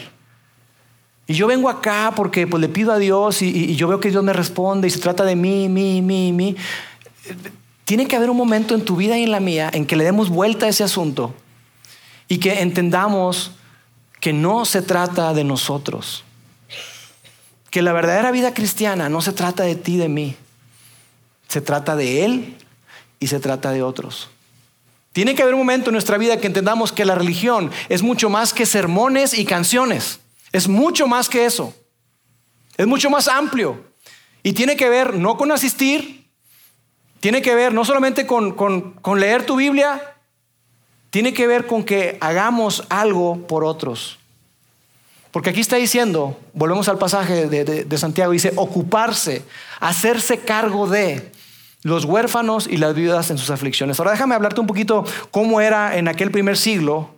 y 1.27 1.35
yo 1.35 1.49
vengo 1.49 1.69
acá 1.69 2.13
porque 2.15 2.47
pues, 2.47 2.61
le 2.61 2.69
pido 2.69 2.93
a 2.93 2.99
Dios 2.99 3.43
y, 3.43 3.49
y 3.49 3.75
yo 3.75 3.89
veo 3.89 3.99
que 3.99 4.11
Dios 4.11 4.23
me 4.23 4.33
responde 4.33 4.87
y 4.87 4.91
se 4.91 5.01
trata 5.01 5.25
de 5.25 5.35
mí, 5.35 5.69
mí, 5.69 6.01
mí, 6.01 6.33
mí, 6.33 6.57
tiene 7.85 8.07
que 8.07 8.15
haber 8.15 8.31
un 8.31 8.37
momento 8.37 8.77
en 8.77 8.85
tu 8.85 8.95
vida 8.95 9.19
y 9.19 9.25
en 9.25 9.33
la 9.33 9.41
mía 9.41 9.69
en 9.73 9.87
que 9.87 9.97
le 9.97 10.05
demos 10.05 10.29
vuelta 10.29 10.67
a 10.67 10.69
ese 10.69 10.85
asunto 10.85 11.35
y 12.29 12.39
que 12.39 12.61
entendamos 12.61 13.53
que 14.21 14.33
no 14.33 14.65
se 14.65 14.83
trata 14.83 15.35
de 15.35 15.45
nosotros, 15.45 16.25
que 17.71 17.83
la 17.83 17.93
verdadera 17.93 18.31
vida 18.31 18.55
cristiana 18.55 19.09
no 19.09 19.21
se 19.21 19.33
trata 19.33 19.65
de 19.65 19.77
ti, 19.77 19.97
de 19.97 20.09
mí, 20.09 20.37
se 21.49 21.61
trata 21.61 21.97
de 21.97 22.25
Él 22.25 22.57
y 23.21 23.27
se 23.29 23.41
trata 23.41 23.71
de 23.71 23.83
otros. 23.83 24.31
Tiene 25.13 25.35
que 25.35 25.43
haber 25.43 25.55
un 25.55 25.61
momento 25.61 25.91
en 25.91 25.95
nuestra 25.95 26.19
vida 26.19 26.39
que 26.39 26.47
entendamos 26.47 26.93
que 26.93 27.07
la 27.07 27.15
religión 27.15 27.71
es 27.89 28.03
mucho 28.03 28.29
más 28.29 28.53
que 28.53 28.67
sermones 28.67 29.33
y 29.33 29.47
canciones. 29.47 30.21
Es 30.53 30.69
mucho 30.69 31.07
más 31.07 31.29
que 31.29 31.47
eso. 31.47 31.75
Es 32.77 32.87
mucho 32.87 33.09
más 33.09 33.27
amplio. 33.27 33.83
Y 34.43 34.53
tiene 34.53 34.77
que 34.77 34.91
ver 34.91 35.15
no 35.15 35.39
con 35.39 35.51
asistir, 35.53 36.29
tiene 37.21 37.41
que 37.41 37.55
ver 37.55 37.73
no 37.73 37.85
solamente 37.85 38.27
con, 38.27 38.53
con 38.53 39.21
leer 39.21 39.47
tu 39.47 39.57
Biblia, 39.57 40.16
tiene 41.17 41.33
que 41.33 41.47
ver 41.47 41.67
con 41.67 41.83
que 41.83 42.19
hagamos 42.21 42.85
algo 42.91 43.47
por 43.47 43.65
otros. 43.65 44.19
Porque 45.31 45.49
aquí 45.49 45.63
está 45.63 45.77
diciendo, 45.77 46.39
volvemos 46.53 46.91
al 46.91 46.99
pasaje 46.99 47.47
de, 47.47 47.97
Santiago, 47.99 48.33
dice 48.33 48.53
ocuparse, 48.55 49.43
hacerse 49.81 50.41
cargo 50.41 50.87
de 50.87 51.33
los 51.81 52.05
huérfanos 52.05 52.67
y 52.67 52.77
las 52.77 52.95
viudas 52.95 53.31
en 53.31 53.39
sus 53.39 53.49
aflicciones. 53.49 53.99
Ahora 53.99 54.11
déjame 54.11 54.35
hablarte 54.35 54.61
un 54.61 54.67
poquito 54.67 55.07
cómo 55.31 55.63
era 55.63 55.97
en 55.97 56.07
aquel 56.07 56.31
primer 56.31 56.59
siglo 56.59 57.15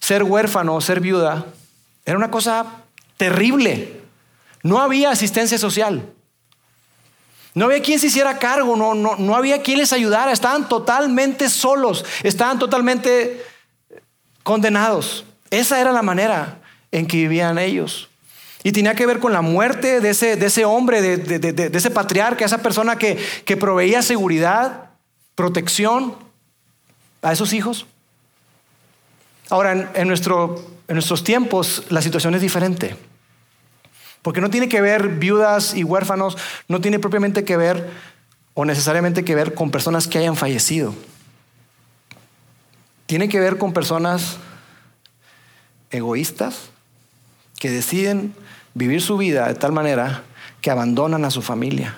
ser 0.00 0.24
huérfano, 0.24 0.80
ser 0.80 0.98
viuda. 0.98 1.46
Era 2.04 2.16
una 2.16 2.32
cosa 2.32 2.66
terrible. 3.16 4.00
No 4.64 4.80
había 4.80 5.12
asistencia 5.12 5.56
social. 5.56 6.02
No 7.54 7.64
había 7.66 7.82
quien 7.82 7.98
se 7.98 8.06
hiciera 8.06 8.38
cargo, 8.38 8.76
no, 8.76 8.94
no, 8.94 9.16
no 9.16 9.34
había 9.34 9.62
quien 9.62 9.78
les 9.78 9.92
ayudara. 9.92 10.32
Estaban 10.32 10.68
totalmente 10.68 11.48
solos, 11.48 12.04
estaban 12.22 12.58
totalmente 12.58 13.44
condenados. 14.42 15.24
Esa 15.50 15.80
era 15.80 15.92
la 15.92 16.02
manera 16.02 16.60
en 16.92 17.06
que 17.06 17.16
vivían 17.16 17.58
ellos. 17.58 18.08
Y 18.62 18.72
tenía 18.72 18.94
que 18.94 19.06
ver 19.06 19.20
con 19.20 19.32
la 19.32 19.40
muerte 19.40 20.00
de 20.00 20.10
ese, 20.10 20.36
de 20.36 20.46
ese 20.46 20.64
hombre, 20.64 21.00
de, 21.00 21.70
ese 21.72 21.90
patriarca, 21.90 22.44
esa 22.44 22.58
persona 22.58 22.96
que, 22.96 23.18
que 23.44 23.56
proveía 23.56 24.02
seguridad, 24.02 24.90
protección 25.34 26.14
a 27.22 27.32
esos 27.32 27.52
hijos. 27.52 27.86
Ahora, 29.48 29.90
en, 29.94 30.08
nuestro, 30.08 30.62
en 30.86 30.94
nuestros 30.94 31.24
tiempos 31.24 31.84
la 31.88 32.02
situación 32.02 32.34
es 32.34 32.42
diferente. 32.42 32.96
Porque 34.22 34.40
no 34.40 34.50
tiene 34.50 34.68
que 34.68 34.80
ver 34.80 35.08
viudas 35.08 35.74
y 35.74 35.84
huérfanos, 35.84 36.36
no 36.68 36.80
tiene 36.80 36.98
propiamente 36.98 37.44
que 37.44 37.56
ver 37.56 37.90
o 38.54 38.64
necesariamente 38.64 39.24
que 39.24 39.34
ver 39.34 39.54
con 39.54 39.70
personas 39.70 40.06
que 40.08 40.18
hayan 40.18 40.36
fallecido. 40.36 40.94
Tiene 43.06 43.28
que 43.28 43.40
ver 43.40 43.58
con 43.58 43.72
personas 43.72 44.36
egoístas 45.90 46.70
que 47.58 47.70
deciden 47.70 48.34
vivir 48.74 49.02
su 49.02 49.16
vida 49.16 49.48
de 49.48 49.54
tal 49.54 49.72
manera 49.72 50.22
que 50.60 50.70
abandonan 50.70 51.24
a 51.24 51.30
su 51.30 51.42
familia, 51.42 51.96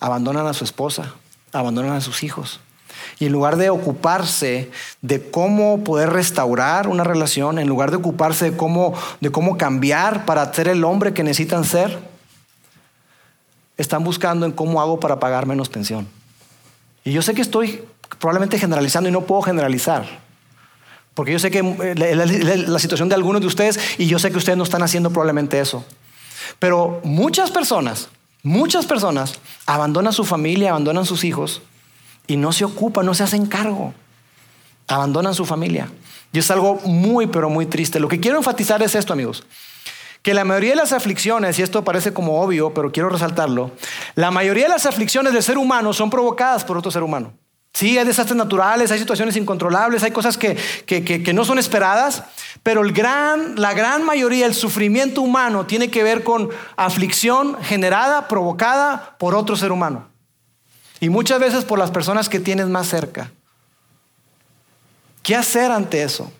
abandonan 0.00 0.46
a 0.46 0.54
su 0.54 0.64
esposa, 0.64 1.14
abandonan 1.52 1.92
a 1.92 2.00
sus 2.00 2.22
hijos. 2.22 2.60
Y 3.18 3.26
en 3.26 3.32
lugar 3.32 3.56
de 3.56 3.70
ocuparse 3.70 4.70
de 5.00 5.30
cómo 5.30 5.82
poder 5.84 6.10
restaurar 6.10 6.86
una 6.88 7.02
relación, 7.02 7.58
en 7.58 7.66
lugar 7.66 7.90
de 7.90 7.96
ocuparse 7.96 8.50
de 8.50 8.56
cómo, 8.56 8.94
de 9.20 9.30
cómo 9.30 9.56
cambiar 9.56 10.26
para 10.26 10.52
ser 10.52 10.68
el 10.68 10.84
hombre 10.84 11.14
que 11.14 11.22
necesitan 11.22 11.64
ser, 11.64 11.98
están 13.78 14.04
buscando 14.04 14.44
en 14.44 14.52
cómo 14.52 14.80
hago 14.80 15.00
para 15.00 15.18
pagar 15.18 15.46
menos 15.46 15.68
pensión. 15.68 16.06
Y 17.04 17.12
yo 17.12 17.22
sé 17.22 17.34
que 17.34 17.42
estoy 17.42 17.82
probablemente 18.18 18.58
generalizando 18.58 19.08
y 19.08 19.12
no 19.12 19.22
puedo 19.22 19.42
generalizar. 19.42 20.04
Porque 21.14 21.32
yo 21.32 21.38
sé 21.38 21.50
que 21.50 21.60
eh, 21.60 21.94
la, 21.94 22.26
la 22.26 22.78
situación 22.78 23.08
de 23.08 23.14
algunos 23.14 23.40
de 23.40 23.46
ustedes 23.46 23.78
y 23.96 24.06
yo 24.06 24.18
sé 24.18 24.30
que 24.30 24.38
ustedes 24.38 24.58
no 24.58 24.64
están 24.64 24.82
haciendo 24.82 25.10
probablemente 25.10 25.58
eso. 25.58 25.84
Pero 26.58 27.00
muchas 27.02 27.50
personas, 27.50 28.08
muchas 28.42 28.84
personas 28.84 29.40
abandonan 29.64 30.12
su 30.12 30.24
familia, 30.24 30.70
abandonan 30.70 31.06
sus 31.06 31.24
hijos 31.24 31.62
y 32.26 32.36
no 32.36 32.52
se 32.52 32.64
ocupan, 32.64 33.06
no 33.06 33.14
se 33.14 33.22
hacen 33.22 33.46
cargo. 33.46 33.94
Abandonan 34.88 35.34
su 35.34 35.44
familia. 35.44 35.88
Y 36.32 36.38
es 36.38 36.50
algo 36.50 36.80
muy, 36.84 37.26
pero 37.26 37.48
muy 37.48 37.66
triste. 37.66 38.00
Lo 38.00 38.08
que 38.08 38.20
quiero 38.20 38.36
enfatizar 38.36 38.82
es 38.82 38.94
esto, 38.94 39.12
amigos. 39.12 39.44
Que 40.22 40.34
la 40.34 40.44
mayoría 40.44 40.70
de 40.70 40.76
las 40.76 40.92
aflicciones, 40.92 41.58
y 41.58 41.62
esto 41.62 41.84
parece 41.84 42.12
como 42.12 42.40
obvio, 42.40 42.74
pero 42.74 42.92
quiero 42.92 43.08
resaltarlo, 43.08 43.70
la 44.14 44.30
mayoría 44.30 44.64
de 44.64 44.70
las 44.70 44.86
aflicciones 44.86 45.32
del 45.32 45.42
ser 45.42 45.56
humano 45.56 45.92
son 45.92 46.10
provocadas 46.10 46.64
por 46.64 46.76
otro 46.76 46.90
ser 46.90 47.02
humano. 47.02 47.32
Sí, 47.76 47.98
hay 47.98 48.06
desastres 48.06 48.38
naturales, 48.38 48.90
hay 48.90 48.98
situaciones 48.98 49.36
incontrolables, 49.36 50.02
hay 50.02 50.10
cosas 50.10 50.38
que, 50.38 50.56
que, 50.86 51.32
no 51.34 51.44
son 51.44 51.58
esperadas, 51.58 52.22
pero 52.62 52.80
el 52.80 52.92
gran, 52.92 53.60
la 53.60 53.74
gran 53.74 54.02
mayoría 54.02 54.46
del 54.46 54.54
sufrimiento 54.54 55.20
humano 55.20 55.66
tiene 55.66 55.90
que 55.90 56.02
ver 56.02 56.24
con 56.24 56.48
aflicción 56.76 57.62
generada, 57.62 58.28
provocada 58.28 59.16
por 59.18 59.34
otro 59.34 59.56
ser 59.56 59.72
humano. 59.72 60.08
Y 61.00 61.08
muchas 61.08 61.40
veces 61.40 61.64
por 61.64 61.78
las 61.78 61.90
personas 61.90 62.28
que 62.28 62.40
tienes 62.40 62.68
más 62.68 62.88
cerca. 62.88 63.30
¿Qué 65.22 65.34
hacer 65.34 65.70
ante 65.70 66.02
eso? 66.02 66.32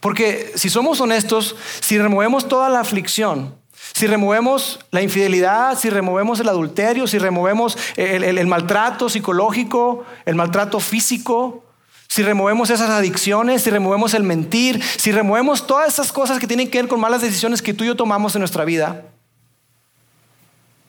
Porque 0.00 0.52
si 0.54 0.70
somos 0.70 1.00
honestos, 1.00 1.56
si 1.80 1.98
removemos 1.98 2.48
toda 2.48 2.68
la 2.68 2.80
aflicción, 2.80 3.54
si 3.92 4.06
removemos 4.06 4.80
la 4.90 5.02
infidelidad, 5.02 5.78
si 5.78 5.90
removemos 5.90 6.40
el 6.40 6.48
adulterio, 6.48 7.06
si 7.06 7.18
removemos 7.18 7.76
el, 7.96 8.46
maltrato 8.46 9.08
psicológico, 9.08 10.04
el 10.24 10.36
maltrato 10.36 10.80
físico, 10.80 11.64
si 12.08 12.22
removemos 12.22 12.70
esas 12.70 12.90
adicciones, 12.90 13.62
si 13.62 13.70
removemos 13.70 14.14
el 14.14 14.22
mentir, 14.22 14.82
si 14.82 15.12
removemos 15.12 15.66
todas 15.66 15.92
esas 15.92 16.12
cosas 16.12 16.38
que 16.38 16.46
tienen 16.46 16.70
que 16.70 16.80
ver 16.80 16.88
con 16.88 17.00
malas 17.00 17.22
decisiones 17.22 17.60
que 17.60 17.74
tú 17.74 17.84
y 17.84 17.88
yo 17.88 17.96
tomamos 17.96 18.34
en 18.34 18.40
nuestra 18.40 18.64
vida, 18.64 19.04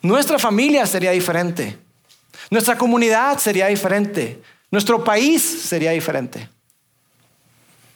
nuestra 0.02 0.40
familia 0.40 0.86
sería 0.86 1.12
diferente. 1.12 1.78
Nuestra 2.52 2.78
comunidad 2.78 3.40
sería 3.40 3.68
diferente. 3.68 4.42
Nuestro 4.70 5.04
país 5.04 5.42
sería 5.42 5.92
diferente. 5.92 6.50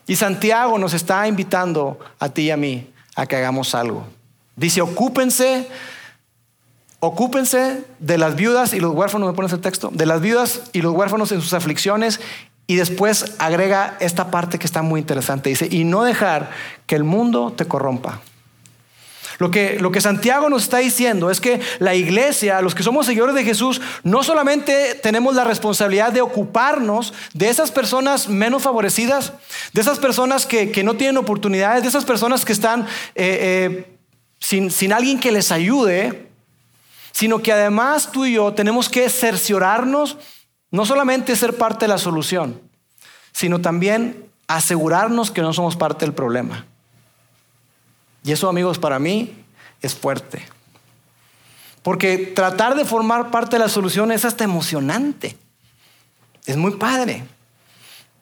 Y 0.08 0.16
Santiago 0.16 0.78
nos 0.78 0.94
está 0.94 1.28
invitando 1.28 2.00
a 2.20 2.30
ti 2.30 2.44
y 2.44 2.52
a 2.52 2.58
mí 2.58 2.90
a 3.16 3.26
que 3.26 3.36
hagamos 3.36 3.76
algo. 3.76 4.08
Dice, 4.56 4.80
ocúpense, 4.80 5.68
ocúpense 7.00 7.84
de 8.00 8.18
las 8.18 8.38
viudas 8.38 8.74
y 8.74 8.80
los 8.80 8.96
huérfanos, 8.96 9.28
me 9.28 9.36
pones 9.36 9.52
el 9.52 9.60
texto, 9.60 9.90
de 9.92 10.06
las 10.06 10.22
viudas 10.22 10.62
y 10.72 10.82
los 10.82 10.94
huérfanos 10.94 11.34
en 11.34 11.42
sus 11.42 11.54
aflicciones. 11.54 12.22
Y 12.66 12.78
después 12.78 13.36
agrega 13.40 13.98
esta 14.00 14.32
parte 14.32 14.58
que 14.58 14.66
está 14.66 14.82
muy 14.82 15.02
interesante. 15.02 15.50
Dice, 15.50 15.68
y 15.70 15.84
no 15.84 16.04
dejar 16.04 16.50
que 16.88 16.96
el 16.96 17.04
mundo 17.04 17.52
te 17.52 17.66
corrompa. 17.66 18.22
Lo 19.38 19.52
que, 19.52 20.02
Santiago 20.02 20.50
nos 20.50 20.64
está 20.64 20.78
diciendo 20.78 21.30
es 21.30 21.42
que 21.42 21.60
la 21.80 21.96
iglesia, 21.96 22.62
los 22.62 22.76
que 22.76 22.84
somos 22.84 23.06
seguidores 23.06 23.36
de 23.36 23.44
Jesús, 23.44 23.82
no 24.04 24.24
solamente 24.24 24.96
tenemos 24.96 25.36
la 25.36 25.44
responsabilidad 25.44 26.12
de 26.12 26.22
ocuparnos 26.22 27.14
de 27.34 27.50
esas 27.50 27.72
personas 27.72 28.30
menos 28.30 28.64
favorecidas, 28.64 29.34
de 29.74 29.82
esas 29.82 30.00
personas 30.00 30.46
que, 30.46 30.84
no 30.84 30.96
tienen 30.96 31.18
oportunidades, 31.18 31.84
de 31.84 31.90
esas 31.90 32.06
personas 32.06 32.46
que 32.46 32.54
están 32.54 32.82
eh, 32.82 32.86
eh, 33.16 33.98
sin, 34.40 34.72
sin 34.72 34.94
alguien 34.94 35.20
que 35.20 35.32
les 35.32 35.52
ayude, 35.52 36.30
sino 37.12 37.42
que 37.42 37.52
además 37.52 38.12
tú 38.12 38.26
y 38.26 38.34
yo 38.34 38.54
tenemos 38.54 38.90
que 38.90 39.10
cerciorarnos, 39.10 40.18
no 40.72 40.86
solamente 40.86 41.36
ser 41.36 41.58
parte 41.58 41.86
de 41.86 41.90
la 41.90 41.98
solución, 41.98 42.62
sino 43.32 43.60
también 43.60 44.26
asegurarnos 44.48 45.32
que 45.32 45.42
no 45.42 45.54
somos 45.54 45.76
parte 45.76 46.06
del 46.06 46.14
problema. 46.14 46.66
Y 48.26 48.32
eso, 48.32 48.50
amigos, 48.50 48.80
para 48.80 49.00
mí 49.00 49.34
es 49.82 49.94
fuerte. 49.94 50.44
Porque 51.84 52.18
tratar 52.18 52.76
de 52.76 52.84
formar 52.84 53.30
parte 53.30 53.58
de 53.58 53.60
la 53.60 53.70
solución 53.70 54.12
es 54.12 54.26
hasta 54.26 54.44
emocionante. 54.44 55.38
Es 56.48 56.58
muy 56.58 56.72
padre. 56.72 57.24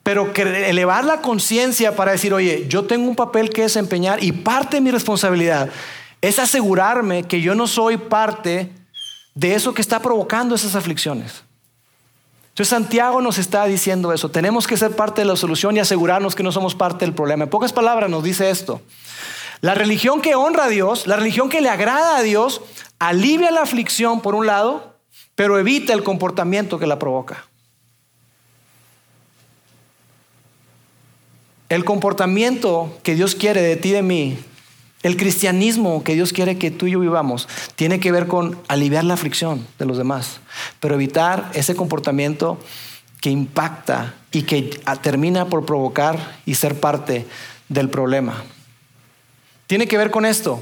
Pero 0.03 0.33
elevar 0.35 1.05
la 1.05 1.21
conciencia 1.21 1.95
para 1.95 2.11
decir, 2.11 2.33
oye, 2.33 2.65
yo 2.67 2.83
tengo 2.83 3.07
un 3.07 3.15
papel 3.15 3.49
que 3.49 3.61
desempeñar 3.61 4.21
y 4.21 4.33
parte 4.33 4.75
de 4.75 4.81
mi 4.81 4.91
responsabilidad 4.91 5.69
es 6.21 6.39
asegurarme 6.39 7.23
que 7.23 7.39
yo 7.39 7.55
no 7.55 7.67
soy 7.67 7.95
parte 7.95 8.69
de 9.33 9.55
eso 9.55 9.73
que 9.73 9.81
está 9.81 10.01
provocando 10.01 10.55
esas 10.55 10.75
aflicciones. 10.75 11.43
Entonces 12.49 12.67
Santiago 12.67 13.21
nos 13.21 13.37
está 13.37 13.65
diciendo 13.65 14.11
eso. 14.11 14.29
Tenemos 14.29 14.67
que 14.67 14.75
ser 14.75 14.91
parte 14.95 15.21
de 15.21 15.25
la 15.25 15.37
solución 15.37 15.77
y 15.77 15.79
asegurarnos 15.79 16.35
que 16.35 16.43
no 16.43 16.51
somos 16.51 16.75
parte 16.75 17.05
del 17.05 17.15
problema. 17.15 17.45
En 17.45 17.49
pocas 17.49 17.71
palabras 17.71 18.09
nos 18.09 18.23
dice 18.23 18.49
esto. 18.49 18.81
La 19.63 19.75
religión 19.75 20.19
que 20.19 20.35
honra 20.35 20.65
a 20.65 20.67
Dios, 20.67 21.07
la 21.07 21.15
religión 21.15 21.47
que 21.47 21.61
le 21.61 21.69
agrada 21.69 22.17
a 22.17 22.21
Dios, 22.21 22.59
alivia 22.99 23.49
la 23.49 23.61
aflicción 23.61 24.19
por 24.19 24.35
un 24.35 24.45
lado, 24.45 24.97
pero 25.35 25.57
evita 25.57 25.93
el 25.93 26.03
comportamiento 26.03 26.79
que 26.79 26.85
la 26.85 26.99
provoca. 26.99 27.45
El 31.69 31.85
comportamiento 31.85 32.99
que 33.03 33.15
Dios 33.15 33.35
quiere 33.35 33.61
de 33.61 33.77
ti 33.77 33.87
y 33.87 33.91
de 33.93 34.01
mí, 34.01 34.37
el 35.01 35.15
cristianismo 35.15 36.03
que 36.03 36.15
Dios 36.15 36.33
quiere 36.33 36.57
que 36.57 36.69
tú 36.69 36.87
y 36.87 36.91
yo 36.91 36.99
vivamos, 36.99 37.47
tiene 37.77 38.01
que 38.01 38.11
ver 38.11 38.27
con 38.27 38.59
aliviar 38.67 39.05
la 39.05 39.13
aflicción 39.13 39.65
de 39.79 39.85
los 39.85 39.97
demás, 39.97 40.41
pero 40.81 40.95
evitar 40.95 41.49
ese 41.53 41.73
comportamiento 41.73 42.59
que 43.21 43.29
impacta 43.29 44.13
y 44.33 44.41
que 44.41 44.77
termina 45.01 45.45
por 45.45 45.65
provocar 45.65 46.41
y 46.45 46.55
ser 46.55 46.81
parte 46.81 47.25
del 47.69 47.89
problema. 47.89 48.43
Tiene 49.73 49.87
que 49.87 49.97
ver 49.97 50.11
con 50.11 50.23
esto. 50.23 50.61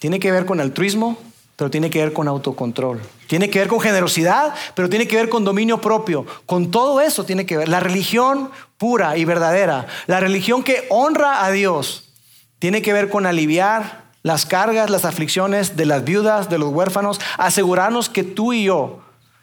Tiene 0.00 0.18
que 0.18 0.32
ver 0.32 0.44
con 0.44 0.58
altruismo, 0.58 1.16
pero 1.54 1.70
tiene 1.70 1.88
que 1.88 2.00
ver 2.00 2.12
con 2.12 2.26
autocontrol. 2.26 3.00
Tiene 3.28 3.48
que 3.48 3.60
ver 3.60 3.68
con 3.68 3.78
generosidad, 3.78 4.56
pero 4.74 4.88
tiene 4.88 5.06
que 5.06 5.14
ver 5.14 5.28
con 5.28 5.44
dominio 5.44 5.80
propio. 5.80 6.26
Con 6.46 6.72
todo 6.72 7.00
eso 7.00 7.22
tiene 7.22 7.46
que 7.46 7.56
ver. 7.56 7.68
La 7.68 7.78
religión 7.78 8.50
pura 8.76 9.16
y 9.16 9.24
verdadera, 9.24 9.86
la 10.08 10.18
religión 10.18 10.64
que 10.64 10.84
honra 10.90 11.44
a 11.44 11.52
Dios, 11.52 12.10
tiene 12.58 12.82
que 12.82 12.92
ver 12.92 13.08
con 13.08 13.24
aliviar 13.24 14.02
las 14.24 14.46
cargas, 14.46 14.90
las 14.90 15.04
aflicciones 15.04 15.76
de 15.76 15.86
las 15.86 16.02
viudas, 16.02 16.50
de 16.50 16.58
los 16.58 16.72
huérfanos, 16.72 17.20
asegurarnos 17.38 18.08
que 18.08 18.24
tú 18.24 18.52
y 18.52 18.64
yo 18.64 18.98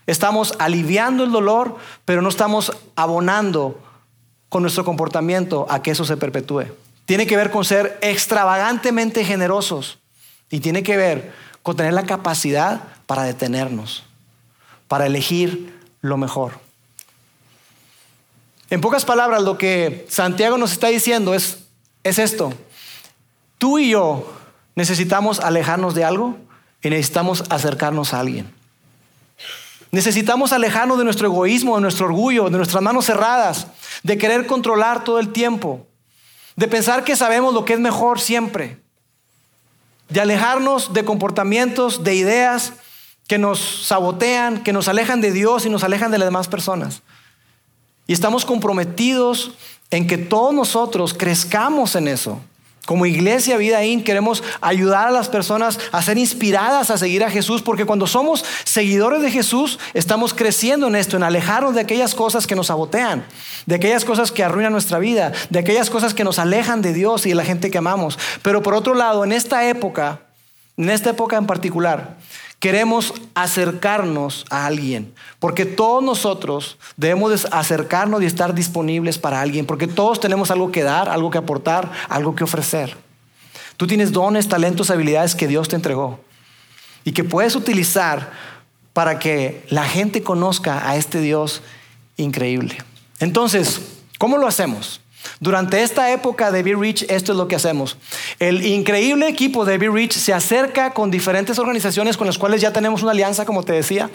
estamos 0.06 0.54
aliviando 0.60 1.24
el 1.24 1.32
dolor, 1.32 1.78
pero 2.04 2.22
no 2.22 2.28
estamos 2.28 2.74
abonando 2.98 3.80
con 4.50 4.64
nuestro 4.64 4.84
comportamiento 4.84 5.66
a 5.70 5.82
que 5.82 5.92
eso 5.92 6.04
se 6.04 6.18
perpetúe. 6.18 6.66
Tiene 7.12 7.28
que 7.28 7.36
ver 7.36 7.52
con 7.52 7.66
ser 7.66 8.00
extravagantemente 8.02 9.26
generosos 9.26 10.00
y 10.50 10.62
tiene 10.62 10.82
que 10.82 10.96
ver 10.96 11.34
con 11.62 11.76
tener 11.76 11.92
la 11.92 12.06
capacidad 12.06 12.84
para 13.06 13.24
detenernos, 13.24 14.04
para 14.88 15.08
elegir 15.08 15.78
lo 16.00 16.16
mejor. 16.16 16.54
En 18.70 18.80
pocas 18.80 19.04
palabras, 19.04 19.44
lo 19.44 19.58
que 19.58 20.06
Santiago 20.08 20.58
nos 20.58 20.72
está 20.72 20.88
diciendo 20.88 21.34
es, 21.34 21.66
es 22.06 22.18
esto. 22.18 22.54
Tú 23.58 23.78
y 23.78 23.90
yo 23.90 24.34
necesitamos 24.76 25.42
alejarnos 25.42 25.94
de 25.94 26.06
algo 26.06 26.38
y 26.82 26.92
necesitamos 26.92 27.44
acercarnos 27.50 28.14
a 28.14 28.22
alguien. 28.22 28.50
Necesitamos 29.92 30.54
alejarnos 30.54 30.98
de 30.98 31.04
nuestro 31.04 31.28
egoísmo, 31.28 31.76
de 31.76 31.82
nuestro 31.82 32.06
orgullo, 32.06 32.50
de 32.50 32.56
nuestras 32.56 32.82
manos 32.82 33.04
cerradas, 33.04 33.68
de 34.02 34.18
querer 34.18 34.48
controlar 34.48 35.04
todo 35.04 35.20
el 35.20 35.34
tiempo, 35.34 35.86
de 36.62 36.68
pensar 36.68 37.04
que 37.04 37.16
sabemos 37.16 37.56
lo 37.56 37.66
que 37.66 37.74
es 37.74 37.80
mejor 37.80 38.20
siempre, 38.20 38.78
de 40.10 40.22
alejarnos 40.22 40.94
de 40.94 41.04
comportamientos, 41.04 42.04
de 42.04 42.14
ideas 42.14 42.74
que 43.26 43.40
nos 43.40 43.88
sabotean, 43.88 44.62
que 44.62 44.72
nos 44.72 44.88
alejan 44.88 45.22
de 45.22 45.32
Dios 45.32 45.66
y 45.66 45.72
nos 45.72 45.84
alejan 45.84 46.12
de 46.12 46.20
las 46.20 46.28
demás 46.28 46.48
personas. 46.48 47.02
Y 48.06 48.14
estamos 48.14 48.46
comprometidos 48.46 49.54
en 49.90 50.06
que 50.06 50.20
todos 50.20 50.54
nosotros 50.54 51.16
crezcamos 51.16 51.96
en 51.96 52.08
eso. 52.08 52.40
Como 52.86 53.06
iglesia 53.06 53.58
Vida 53.58 53.84
In 53.86 54.04
queremos 54.04 54.44
ayudar 54.60 55.08
a 55.08 55.12
las 55.12 55.30
personas 55.30 55.80
a 55.92 56.02
ser 56.02 56.18
inspiradas 56.18 56.90
a 56.90 56.98
seguir 56.98 57.24
a 57.24 57.30
Jesús, 57.30 57.62
porque 57.62 57.86
cuando 57.86 58.08
somos 58.08 58.44
seguidores 58.64 59.22
de 59.22 59.30
Jesús 59.30 59.78
estamos 59.94 60.34
creciendo 60.34 60.88
en 60.88 60.96
esto, 60.96 61.16
en 61.16 61.24
alejarnos 61.24 61.76
de 61.76 61.82
aquellas 61.82 62.16
cosas 62.16 62.48
que 62.48 62.56
nos 62.56 62.68
sabotean, 62.68 63.24
de 63.68 63.76
aquellas 63.76 64.04
cosas 64.04 64.32
que 64.32 64.44
arruinan 64.44 64.72
nuestra 64.72 64.98
vida, 64.98 65.32
de 65.52 65.60
aquellas 65.60 65.92
cosas 65.92 66.16
que 66.16 66.24
nos 66.24 66.40
alejan 66.40 66.82
de 66.82 66.94
Dios 66.94 67.26
y 67.28 67.30
de 67.30 67.36
la 67.36 67.46
gente 67.46 67.70
que 67.70 67.78
amamos. 67.78 68.18
Pero 68.42 68.64
por 68.64 68.74
otro 68.74 68.96
lado, 68.96 69.24
en 69.24 69.32
esta 69.32 69.68
época, 69.70 70.22
en 70.76 70.90
esta 70.90 71.12
época 71.12 71.38
en 71.38 71.46
particular, 71.46 72.18
queremos 72.62 73.16
acercarnos 73.34 74.46
a 74.52 74.68
alguien, 74.68 75.12
porque 75.40 75.66
todos 75.66 76.04
nosotros 76.04 76.78
debemos 76.96 77.48
acercarnos 77.52 78.22
y 78.22 78.28
estar 78.28 78.54
disponibles 78.54 79.18
para 79.18 79.42
alguien, 79.42 79.66
porque 79.66 79.88
todos 79.88 80.20
tenemos 80.20 80.52
algo 80.52 80.72
que 80.72 80.84
dar, 80.84 81.10
algo 81.10 81.32
que 81.32 81.40
aportar, 81.40 81.92
algo 82.08 82.36
que 82.36 82.44
ofrecer. 82.44 82.96
Tú 83.78 83.88
tienes 83.88 84.12
dones, 84.12 84.48
talentos, 84.48 84.92
habilidades 84.92 85.34
que 85.34 85.48
Dios 85.48 85.70
te 85.70 85.76
entregó 85.76 86.20
y 87.04 87.14
que 87.14 87.24
puedes 87.24 87.56
utilizar 87.56 88.32
para 88.94 89.18
que 89.18 89.66
la 89.70 89.86
gente 89.86 90.22
conozca 90.22 90.88
a 90.88 90.98
este 90.98 91.20
Dios 91.20 91.64
increíble. 92.16 92.78
Entonces, 93.20 93.82
¿cómo 94.20 94.38
lo 94.38 94.46
hacemos? 94.46 95.02
Durante 95.40 95.82
esta 95.82 96.12
época 96.12 96.52
de 96.52 96.64
Be 96.64 96.76
Rich, 96.76 97.06
esto 97.10 97.32
es 97.32 97.38
lo 97.38 97.48
que 97.48 97.56
hacemos. 97.56 97.98
El 98.40 98.66
increíble 98.66 99.28
equipo 99.28 99.66
de 99.66 99.78
Be 99.78 99.90
Rich 99.90 100.14
se 100.14 100.34
acerca 100.34 100.94
con 100.94 101.12
diferentes 101.12 101.60
organizaciones 101.60 102.18
con 102.18 102.28
las 102.28 102.38
cuales 102.38 102.62
ya 102.62 102.74
tenemos 102.74 103.02
una 103.02 103.12
alianza, 103.12 103.46
como 103.46 103.64
te 103.64 103.74
decía, 103.74 104.10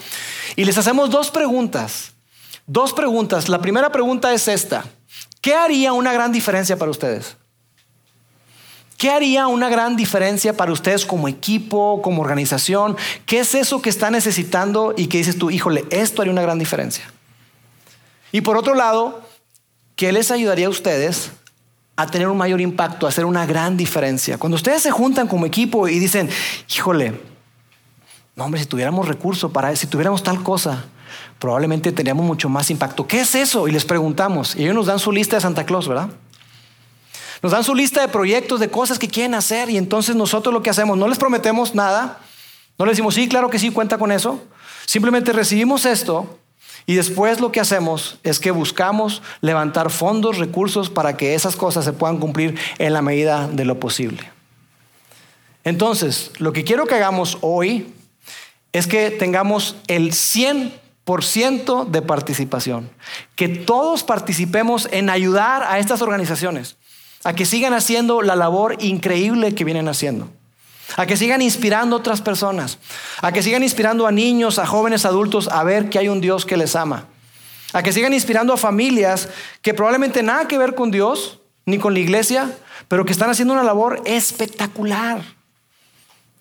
y 0.55 0.65
les 0.65 0.79
hacemos 0.79 1.11
dos 1.11 1.31
preguntas. 1.31 2.13
Dos 2.67 2.93
preguntas. 2.93 3.49
La 3.49 3.61
primera 3.61 3.91
pregunta 3.93 4.33
es 4.33 4.49
esta. 4.49 4.85
¿Qué 5.41 5.55
haría 5.55 5.93
una 5.93 6.13
gran 6.13 6.33
diferencia 6.33 6.77
para 6.77 6.91
ustedes? 6.91 7.37
¿Qué 8.99 9.11
haría 9.11 9.47
una 9.47 9.69
gran 9.69 9.95
diferencia 9.95 10.57
para 10.57 10.73
ustedes 10.73 11.05
como 11.05 11.29
equipo, 11.29 12.01
como 12.03 12.23
organización? 12.23 12.97
¿Qué 13.27 13.41
es 13.41 13.55
eso 13.55 13.83
que 13.83 13.91
está 13.91 14.11
necesitando 14.11 14.95
y 14.97 15.09
que 15.09 15.19
dices 15.19 15.39
tú, 15.39 15.51
híjole, 15.51 15.85
esto 15.91 16.23
haría 16.23 16.33
una 16.33 16.43
gran 16.43 16.59
diferencia? 16.59 17.05
Y 18.33 18.41
por 18.41 18.57
otro 18.57 18.75
lado, 18.75 19.26
¿Qué 19.97 20.13
les 20.13 20.31
ayudaría 20.31 20.67
a 20.67 20.71
ustedes 20.71 21.33
a 21.97 22.07
tener 22.07 22.29
un 22.29 22.37
mayor 22.37 22.61
impacto, 22.61 23.07
a 23.07 23.09
hacer 23.09 23.25
una 23.25 23.47
gran 23.47 23.77
diferencia. 23.77 24.37
Cuando 24.37 24.57
ustedes 24.57 24.83
se 24.83 24.91
juntan 24.91 25.27
como 25.27 25.47
equipo 25.47 25.89
y 25.89 25.99
dicen, 25.99 26.29
híjole, 26.69 27.19
no 28.37 28.45
hombre, 28.45 28.61
si 28.61 28.67
tuviéramos 28.67 29.09
recursos 29.09 29.51
para, 29.51 29.75
si 29.75 29.87
tuviéramos 29.87 30.23
tal 30.23 30.43
cosa, 30.43 30.85
probablemente 31.39 31.91
tendríamos 31.93 32.27
mucho 32.27 32.51
más 32.51 32.71
impacto. 32.71 33.07
¿Qué 33.07 33.21
es 33.21 33.35
eso? 33.35 33.67
Y 33.67 33.73
les 33.73 33.87
preguntamos. 33.87 34.55
Y 34.57 34.65
ellos 34.65 34.75
nos 34.75 34.87
dan 34.87 34.99
su 34.99 35.11
lista 35.11 35.37
de 35.37 35.41
Santa 35.41 35.65
Claus, 35.65 35.89
¿verdad? 35.89 36.11
Nos 37.43 37.53
dan 37.53 37.65
su 37.65 37.75
lista 37.75 38.03
de 38.03 38.09
proyectos, 38.09 38.61
de 38.61 38.69
cosas 38.69 38.99
que 38.99 39.09
quieren 39.09 39.35
hacer. 39.35 39.71
Y 39.71 39.79
entonces 39.79 40.15
nosotros 40.17 40.53
lo 40.53 40.63
que 40.63 40.69
hacemos, 40.69 40.99
no 40.99 41.09
les 41.09 41.19
prometemos 41.19 41.75
nada. 41.75 42.19
No 42.79 42.85
les 42.85 42.93
decimos, 42.93 43.15
sí, 43.15 43.27
claro 43.27 43.49
que 43.49 43.59
sí, 43.59 43.71
cuenta 43.71 43.97
con 43.97 44.13
eso. 44.13 44.43
Simplemente 44.85 45.33
recibimos 45.33 45.87
esto 45.87 46.39
y 46.87 46.95
después 46.95 47.41
lo 47.41 47.51
que 47.51 47.61
hacemos 47.61 48.19
es 48.23 48.39
que 48.39 48.53
buscamos 48.53 49.21
levantar 49.41 49.91
fondos, 49.91 50.39
recursos 50.39 50.89
para 50.89 51.17
que 51.17 51.35
esas 51.35 51.57
cosas 51.57 51.85
se 51.85 51.93
puedan 51.93 52.19
cumplir 52.19 52.57
en 52.79 52.93
la 52.93 53.03
medida 53.03 53.49
de 53.49 53.65
lo 53.65 53.81
posible. 53.81 54.31
Entonces, 55.65 56.31
lo 56.39 56.53
que 56.53 56.63
quiero 56.63 56.87
que 56.87 56.95
hagamos 56.95 57.39
hoy 57.41 57.93
es 58.73 58.87
que 58.87 59.11
tengamos 59.11 59.75
el 59.89 60.13
100% 60.13 61.87
de 61.87 62.03
participación, 62.03 62.89
que 63.35 63.49
todos 63.49 64.05
participemos 64.05 64.89
en 64.93 65.11
ayudar 65.11 65.65
a 65.65 65.81
estas 65.81 66.03
organizaciones 66.03 66.77
a 67.25 67.35
que 67.35 67.47
sigan 67.47 67.75
haciendo 67.75 68.23
la 68.23 68.37
labor 68.37 68.77
increíble 68.81 69.57
que 69.57 69.65
vienen 69.65 69.89
haciendo 69.89 70.31
a 70.97 71.07
que 71.07 71.17
sigan 71.17 71.43
inspirando 71.43 71.97
a 71.97 71.99
otras 71.99 72.21
personas, 72.21 72.79
a 73.21 73.33
que 73.33 73.43
sigan 73.43 73.63
inspirando 73.63 74.07
a 74.07 74.13
niños, 74.13 74.59
a 74.59 74.67
jóvenes 74.67 75.05
adultos 75.05 75.49
a 75.49 75.65
ver 75.65 75.91
que 75.91 75.99
hay 75.99 76.09
un 76.09 76.21
Dios 76.21 76.47
que 76.47 76.57
les 76.57 76.77
ama, 76.77 77.07
a 77.73 77.83
que 77.83 77.93
sigan 77.93 78.13
inspirando 78.13 78.53
a 78.53 78.57
familias 78.57 79.29
que 79.63 79.75
probablemente 79.75 80.23
nada 80.23 80.49
que 80.49 80.59
ver 80.59 80.75
con 80.75 80.91
Dios 80.91 81.41
ni 81.65 81.79
con 81.79 81.95
la 81.95 82.01
iglesia, 82.01 82.57
pero 82.89 83.05
que 83.05 83.13
están 83.13 83.31
haciendo 83.31 83.55
una 83.55 83.65
labor 83.65 84.03
espectacular 84.05 85.36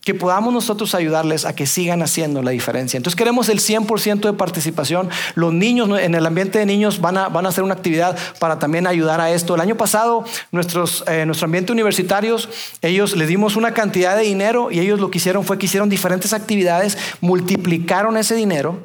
que 0.06 0.14
podamos 0.14 0.54
nosotros 0.54 0.94
ayudarles 0.94 1.46
a 1.46 1.56
que 1.56 1.66
sigan 1.66 2.04
haciendo 2.04 2.44
la 2.44 2.52
diferencia. 2.52 2.96
Entonces 2.96 3.16
queremos 3.16 3.50
el 3.50 3.60
100% 3.60 4.20
de 4.20 4.34
participación. 4.34 5.10
Los 5.34 5.52
niños, 5.52 5.90
en 6.00 6.14
el 6.14 6.24
ambiente 6.28 6.60
de 6.60 6.68
niños, 6.68 7.02
van 7.02 7.18
a, 7.18 7.28
van 7.28 7.48
a 7.48 7.50
hacer 7.50 7.64
una 7.64 7.74
actividad 7.74 8.16
para 8.40 8.60
también 8.60 8.86
ayudar 8.86 9.20
a 9.20 9.32
esto. 9.32 9.56
El 9.56 9.62
año 9.62 9.76
pasado, 9.76 10.24
nuestros, 10.52 11.04
eh, 11.08 11.26
nuestro 11.26 11.46
ambiente 11.46 11.72
universitarios, 11.72 12.50
ellos 12.84 13.18
les 13.18 13.28
dimos 13.28 13.56
una 13.56 13.74
cantidad 13.74 14.16
de 14.16 14.22
dinero 14.22 14.70
y 14.72 14.80
ellos 14.80 15.00
lo 15.00 15.10
que 15.10 15.18
hicieron 15.18 15.44
fue 15.44 15.58
que 15.58 15.66
hicieron 15.66 15.90
diferentes 15.90 16.34
actividades, 16.34 17.00
multiplicaron 17.20 18.16
ese 18.16 18.36
dinero 18.36 18.78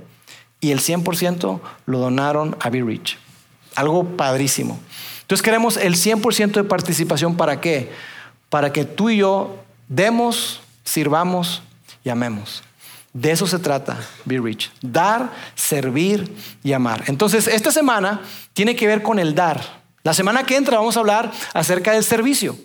y 0.59 0.71
el 0.71 0.81
100% 0.81 1.61
lo 1.85 1.99
donaron 1.99 2.57
a 2.61 2.71
Be 2.71 2.83
Rich. 2.83 3.19
Algo 3.75 4.05
padrísimo. 4.17 4.81
Entonces 5.21 5.43
queremos 5.43 5.77
el 5.77 5.97
100% 5.97 6.53
de 6.53 6.65
participación 6.65 7.37
para 7.37 7.61
qué? 7.61 7.93
Para 8.49 8.73
que 8.73 8.87
tú 8.87 9.11
y 9.11 9.19
yo 9.19 9.59
demos 9.87 10.63
sirvamos 10.85 11.63
y 12.05 12.09
amemos. 12.09 12.63
De 13.13 13.33
eso 13.33 13.47
se 13.47 13.59
trata, 13.59 13.99
Be 14.25 14.39
Rich. 14.39 14.71
Dar, 14.83 15.33
servir 15.55 16.33
y 16.63 16.73
amar. 16.73 17.05
Entonces, 17.07 17.49
esta 17.49 17.73
semana 17.73 18.23
tiene 18.53 18.77
que 18.77 18.87
ver 18.87 19.03
con 19.03 19.19
el 19.19 19.35
dar. 19.35 19.81
La 20.03 20.15
semana 20.15 20.45
que 20.45 20.57
entra 20.57 20.79
vamos 20.79 20.97
a 20.97 21.01
hablar 21.01 21.33
acerca 21.53 21.93
del 21.93 22.05
servicio. 22.05 22.57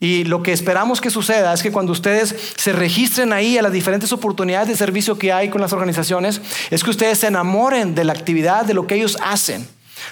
Y 0.00 0.24
lo 0.24 0.42
que 0.42 0.52
esperamos 0.52 1.00
que 1.00 1.08
suceda 1.08 1.54
es 1.54 1.62
que 1.62 1.72
cuando 1.72 1.92
ustedes 1.92 2.34
se 2.56 2.72
registren 2.72 3.32
ahí 3.32 3.56
a 3.56 3.62
las 3.62 3.72
diferentes 3.72 4.12
oportunidades 4.12 4.68
de 4.68 4.76
servicio 4.76 5.18
que 5.18 5.32
hay 5.32 5.48
con 5.48 5.62
las 5.62 5.72
organizaciones, 5.72 6.42
es 6.70 6.84
que 6.84 6.90
ustedes 6.90 7.20
se 7.20 7.28
enamoren 7.28 7.94
de 7.94 8.04
la 8.04 8.12
actividad, 8.12 8.66
de 8.66 8.74
lo 8.74 8.86
que 8.86 8.96
ellos 8.96 9.16
hacen 9.22 9.66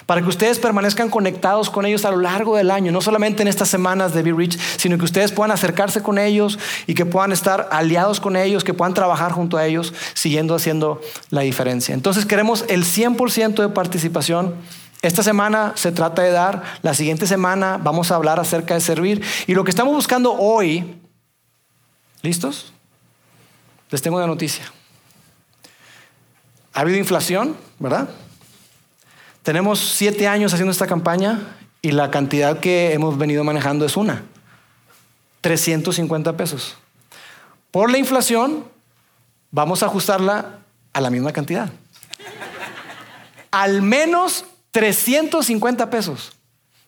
para 0.05 0.21
que 0.21 0.29
ustedes 0.29 0.59
permanezcan 0.59 1.09
conectados 1.09 1.69
con 1.69 1.85
ellos 1.85 2.05
a 2.05 2.11
lo 2.11 2.17
largo 2.17 2.55
del 2.55 2.71
año, 2.71 2.91
no 2.91 3.01
solamente 3.01 3.41
en 3.41 3.47
estas 3.47 3.69
semanas 3.69 4.13
de 4.13 4.23
Be 4.23 4.33
Rich, 4.33 4.59
sino 4.77 4.97
que 4.97 5.05
ustedes 5.05 5.31
puedan 5.31 5.51
acercarse 5.51 6.01
con 6.01 6.17
ellos 6.17 6.59
y 6.87 6.93
que 6.93 7.05
puedan 7.05 7.31
estar 7.31 7.69
aliados 7.71 8.19
con 8.19 8.35
ellos, 8.35 8.63
que 8.63 8.73
puedan 8.73 8.93
trabajar 8.93 9.31
junto 9.31 9.57
a 9.57 9.65
ellos, 9.65 9.93
siguiendo 10.13 10.55
haciendo 10.55 11.01
la 11.29 11.41
diferencia. 11.41 11.93
Entonces 11.93 12.25
queremos 12.25 12.65
el 12.67 12.83
100% 12.83 13.61
de 13.61 13.69
participación. 13.69 14.55
Esta 15.01 15.21
semana 15.21 15.73
se 15.75 15.91
trata 15.91 16.21
de 16.21 16.31
dar, 16.31 16.63
la 16.81 16.93
siguiente 16.93 17.27
semana 17.27 17.77
vamos 17.81 18.11
a 18.11 18.15
hablar 18.15 18.39
acerca 18.39 18.73
de 18.73 18.81
servir. 18.81 19.21
Y 19.47 19.53
lo 19.53 19.63
que 19.63 19.71
estamos 19.71 19.93
buscando 19.93 20.33
hoy, 20.33 20.95
¿listos? 22.21 22.71
Les 23.89 24.01
tengo 24.01 24.17
una 24.17 24.27
noticia. 24.27 24.63
Ha 26.73 26.79
habido 26.79 26.97
inflación, 26.97 27.55
¿verdad? 27.79 28.09
Tenemos 29.43 29.79
siete 29.79 30.27
años 30.27 30.53
haciendo 30.53 30.71
esta 30.71 30.87
campaña 30.87 31.41
y 31.81 31.91
la 31.91 32.09
cantidad 32.09 32.59
que 32.59 32.93
hemos 32.93 33.17
venido 33.17 33.43
manejando 33.43 33.85
es 33.85 33.97
una. 33.97 34.23
350 35.41 36.37
pesos. 36.37 36.77
Por 37.69 37.91
la 37.91 37.97
inflación, 37.97 38.63
vamos 39.51 39.83
a 39.83 39.87
ajustarla 39.87 40.59
a 40.93 41.01
la 41.01 41.09
misma 41.09 41.33
cantidad. 41.33 41.69
Al 43.51 43.81
menos 43.81 44.45
350 44.71 45.89
pesos. 45.89 46.31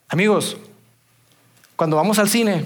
Amigos, 0.07 0.55
cuando 1.75 1.97
vamos 1.97 2.19
al 2.19 2.29
cine, 2.29 2.65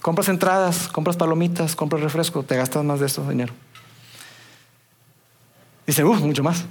compras 0.00 0.28
entradas, 0.28 0.86
compras 0.86 1.16
palomitas, 1.16 1.74
compras 1.74 2.00
refresco, 2.00 2.44
te 2.44 2.56
gastas 2.56 2.84
más 2.84 3.00
de 3.00 3.06
eso 3.06 3.28
dinero. 3.28 3.52
Dice, 5.84 6.04
uff, 6.04 6.20
mucho 6.20 6.44
más. 6.44 6.64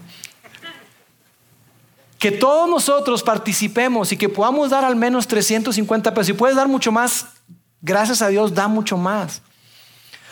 Que 2.20 2.32
todos 2.32 2.70
nosotros 2.70 3.22
participemos 3.22 4.11
y 4.11 4.18
que 4.18 4.30
podamos 4.30 4.70
dar 4.72 4.84
al 4.84 4.95
menos 4.95 5.28
350 5.28 6.13
pesos. 6.13 6.28
Si 6.28 6.34
puedes 6.34 6.55
dar 6.55 6.68
mucho 6.68 6.91
más, 6.91 7.28
gracias 7.82 8.22
a 8.22 8.28
Dios, 8.30 8.53
da 8.53 8.68
mucho 8.68 8.97
más. 8.97 9.41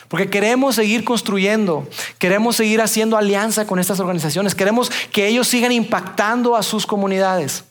Porque 0.08 0.30
queremos 0.30 0.76
seguir 0.76 1.04
construyendo, 1.04 1.88
queremos 2.20 2.56
seguir 2.56 2.82
haciendo 2.82 3.18
alianza 3.18 3.66
con 3.66 3.80
estas 3.80 4.00
organizaciones, 4.00 4.54
queremos 4.54 4.92
que 5.12 5.28
ellos 5.28 5.48
sigan 5.48 5.72
impactando 5.72 6.56
a 6.56 6.64
sus 6.64 6.86
comunidades. 6.86 7.64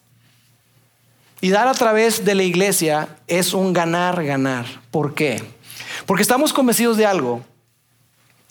Y 1.41 1.51
dar 1.51 1.69
a 1.69 1.75
través 1.75 2.25
de 2.25 2.35
la 2.35 2.43
iglesia 2.43 3.09
es 3.27 3.55
un 3.55 3.73
ganar, 3.73 4.25
ganar. 4.25 4.67
¿Por 4.91 5.15
qué? 5.15 5.43
Porque 6.07 6.23
estamos 6.23 6.53
convencidos 6.53 6.97
de 6.97 7.07
algo, 7.07 7.45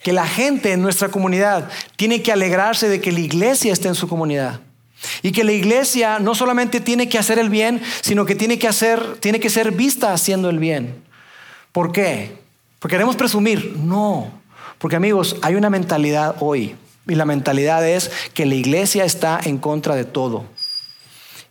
que 0.01 0.13
la 0.13 0.27
gente 0.27 0.73
en 0.73 0.81
nuestra 0.81 1.09
comunidad 1.09 1.69
tiene 1.95 2.21
que 2.21 2.31
alegrarse 2.31 2.89
de 2.89 3.01
que 3.01 3.11
la 3.11 3.21
iglesia 3.21 3.73
esté 3.73 3.87
en 3.87 3.95
su 3.95 4.07
comunidad. 4.07 4.59
Y 5.21 5.31
que 5.31 5.43
la 5.43 5.51
iglesia 5.51 6.19
no 6.19 6.35
solamente 6.35 6.79
tiene 6.79 7.09
que 7.09 7.17
hacer 7.17 7.39
el 7.39 7.49
bien, 7.49 7.81
sino 8.01 8.25
que 8.25 8.35
tiene 8.35 8.59
que, 8.59 8.67
hacer, 8.67 9.17
tiene 9.19 9.39
que 9.39 9.49
ser 9.49 9.71
vista 9.71 10.13
haciendo 10.13 10.49
el 10.49 10.59
bien. 10.59 11.03
¿Por 11.71 11.91
qué? 11.91 12.37
Porque 12.79 12.95
queremos 12.95 13.15
presumir. 13.15 13.75
No. 13.77 14.31
Porque 14.77 14.95
amigos, 14.95 15.37
hay 15.41 15.55
una 15.55 15.69
mentalidad 15.69 16.35
hoy. 16.39 16.75
Y 17.07 17.15
la 17.15 17.25
mentalidad 17.25 17.87
es 17.87 18.11
que 18.33 18.45
la 18.45 18.55
iglesia 18.55 19.03
está 19.05 19.39
en 19.43 19.57
contra 19.57 19.95
de 19.95 20.05
todo. 20.05 20.45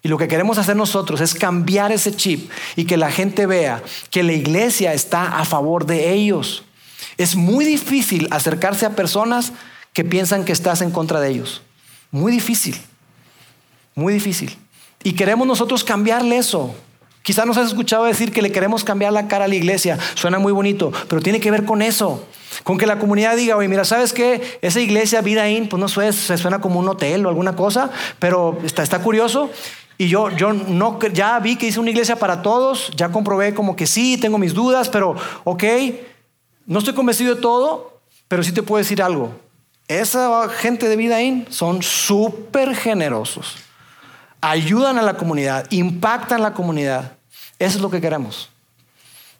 Y 0.03 0.09
lo 0.09 0.19
que 0.19 0.29
queremos 0.29 0.59
hacer 0.59 0.75
nosotros 0.75 1.21
es 1.21 1.35
cambiar 1.35 1.93
ese 1.93 2.15
chip 2.15 2.51
y 2.75 2.85
que 2.85 2.97
la 2.97 3.11
gente 3.11 3.47
vea 3.47 3.83
que 4.11 4.23
la 4.23 4.33
iglesia 4.33 4.93
está 4.95 5.39
a 5.39 5.45
favor 5.45 5.87
de 5.87 6.13
ellos. 6.13 6.65
Es 7.19 7.37
muy 7.37 7.65
difícil 7.65 8.27
acercarse 8.31 8.85
a 8.85 8.97
personas 8.97 9.53
que 9.93 10.05
piensan 10.05 10.45
que 10.45 10.53
estás 10.53 10.81
en 10.81 10.91
contra 10.91 11.21
de 11.21 11.31
ellos. 11.31 11.63
Muy 12.11 12.33
difícil. 12.33 12.77
Muy 13.95 14.15
difícil. 14.15 14.57
Y 15.03 15.13
queremos 15.13 15.47
nosotros 15.47 15.85
cambiarle 15.85 16.37
eso. 16.37 16.75
Quizás 17.23 17.47
nos 17.47 17.57
has 17.57 17.69
escuchado 17.69 18.05
decir 18.05 18.33
que 18.33 18.43
le 18.43 18.51
queremos 18.51 18.83
cambiar 18.83 19.13
la 19.13 19.29
cara 19.29 19.45
a 19.45 19.49
la 19.49 19.55
iglesia. 19.55 19.99
Suena 20.15 20.39
muy 20.39 20.53
bonito, 20.53 20.93
pero 21.09 21.23
tiene 21.23 21.41
que 21.41 21.51
ver 21.51 21.65
con 21.65 21.83
eso. 21.83 22.27
Con 22.65 22.79
que 22.79 22.87
la 22.87 22.99
comunidad 22.99 23.37
diga, 23.37 23.57
oye, 23.57 23.69
mira, 23.69 23.85
¿sabes 23.85 24.13
qué? 24.13 24.59
Esa 24.61 24.81
iglesia, 24.81 25.21
Vida 25.21 25.49
In, 25.49 25.69
pues 25.69 25.81
no 25.81 25.89
suena, 25.89 26.13
se 26.13 26.37
suena 26.37 26.61
como 26.61 26.81
un 26.81 26.89
hotel 26.89 27.25
o 27.25 27.29
alguna 27.29 27.55
cosa, 27.55 27.91
pero 28.19 28.59
está, 28.65 28.83
está 28.83 29.01
curioso. 29.01 29.51
Y 29.99 30.09
yo, 30.09 30.31
yo 30.31 30.53
no, 30.53 30.99
ya 31.13 31.39
vi 31.39 31.57
que 31.57 31.67
hice 31.67 31.79
una 31.79 31.91
iglesia 31.91 32.17
para 32.17 32.43
todos, 32.43 32.91
ya 32.97 33.11
comprobé 33.11 33.55
como 33.55 33.77
que 33.77 33.87
sí, 33.87 34.19
tengo 34.19 34.39
mis 34.39 34.53
dudas, 34.53 34.89
pero 34.89 35.15
ok, 35.45 35.65
no 36.67 36.81
estoy 36.81 36.95
convencido 36.95 37.37
de 37.37 37.41
todo, 37.41 38.01
pero 38.27 38.43
sí 38.43 38.51
te 38.53 38.65
puedo 38.65 38.79
decir 38.79 39.01
algo. 39.01 39.31
Esa 39.87 40.49
gente 40.49 40.89
de 40.89 40.97
Vida 40.97 41.23
In 41.23 41.47
son 41.51 41.83
súper 41.83 42.75
generosos 42.75 43.57
ayudan 44.43 44.99
a 44.99 45.03
la 45.03 45.15
comunidad, 45.15 45.67
impactan 45.71 46.43
la 46.43 46.53
comunidad. 46.53 47.13
Eso 47.59 47.79
es 47.79 47.83
lo 47.83 47.91
que 47.91 48.03
queremos. 48.03 48.51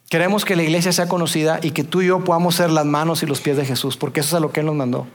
Queremos 0.09 0.45
que 0.45 0.57
la 0.57 0.63
iglesia 0.63 0.93
sea 0.93 1.09
conocida 1.09 1.59
y 1.63 1.73
que 1.73 1.85
tú 1.85 2.03
y 2.03 2.07
yo 2.07 2.25
podamos 2.25 2.55
ser 2.55 2.71
las 2.71 2.87
manos 2.87 3.23
y 3.23 3.27
los 3.27 3.41
pies 3.41 3.57
de 3.57 3.65
Jesús, 3.65 3.97
porque 3.97 4.21
eso 4.21 4.29
es 4.29 4.35
a 4.35 4.41
lo 4.41 4.53
que 4.53 4.61
Él 4.61 4.67
nos 4.67 4.77
mandó. 4.77 5.07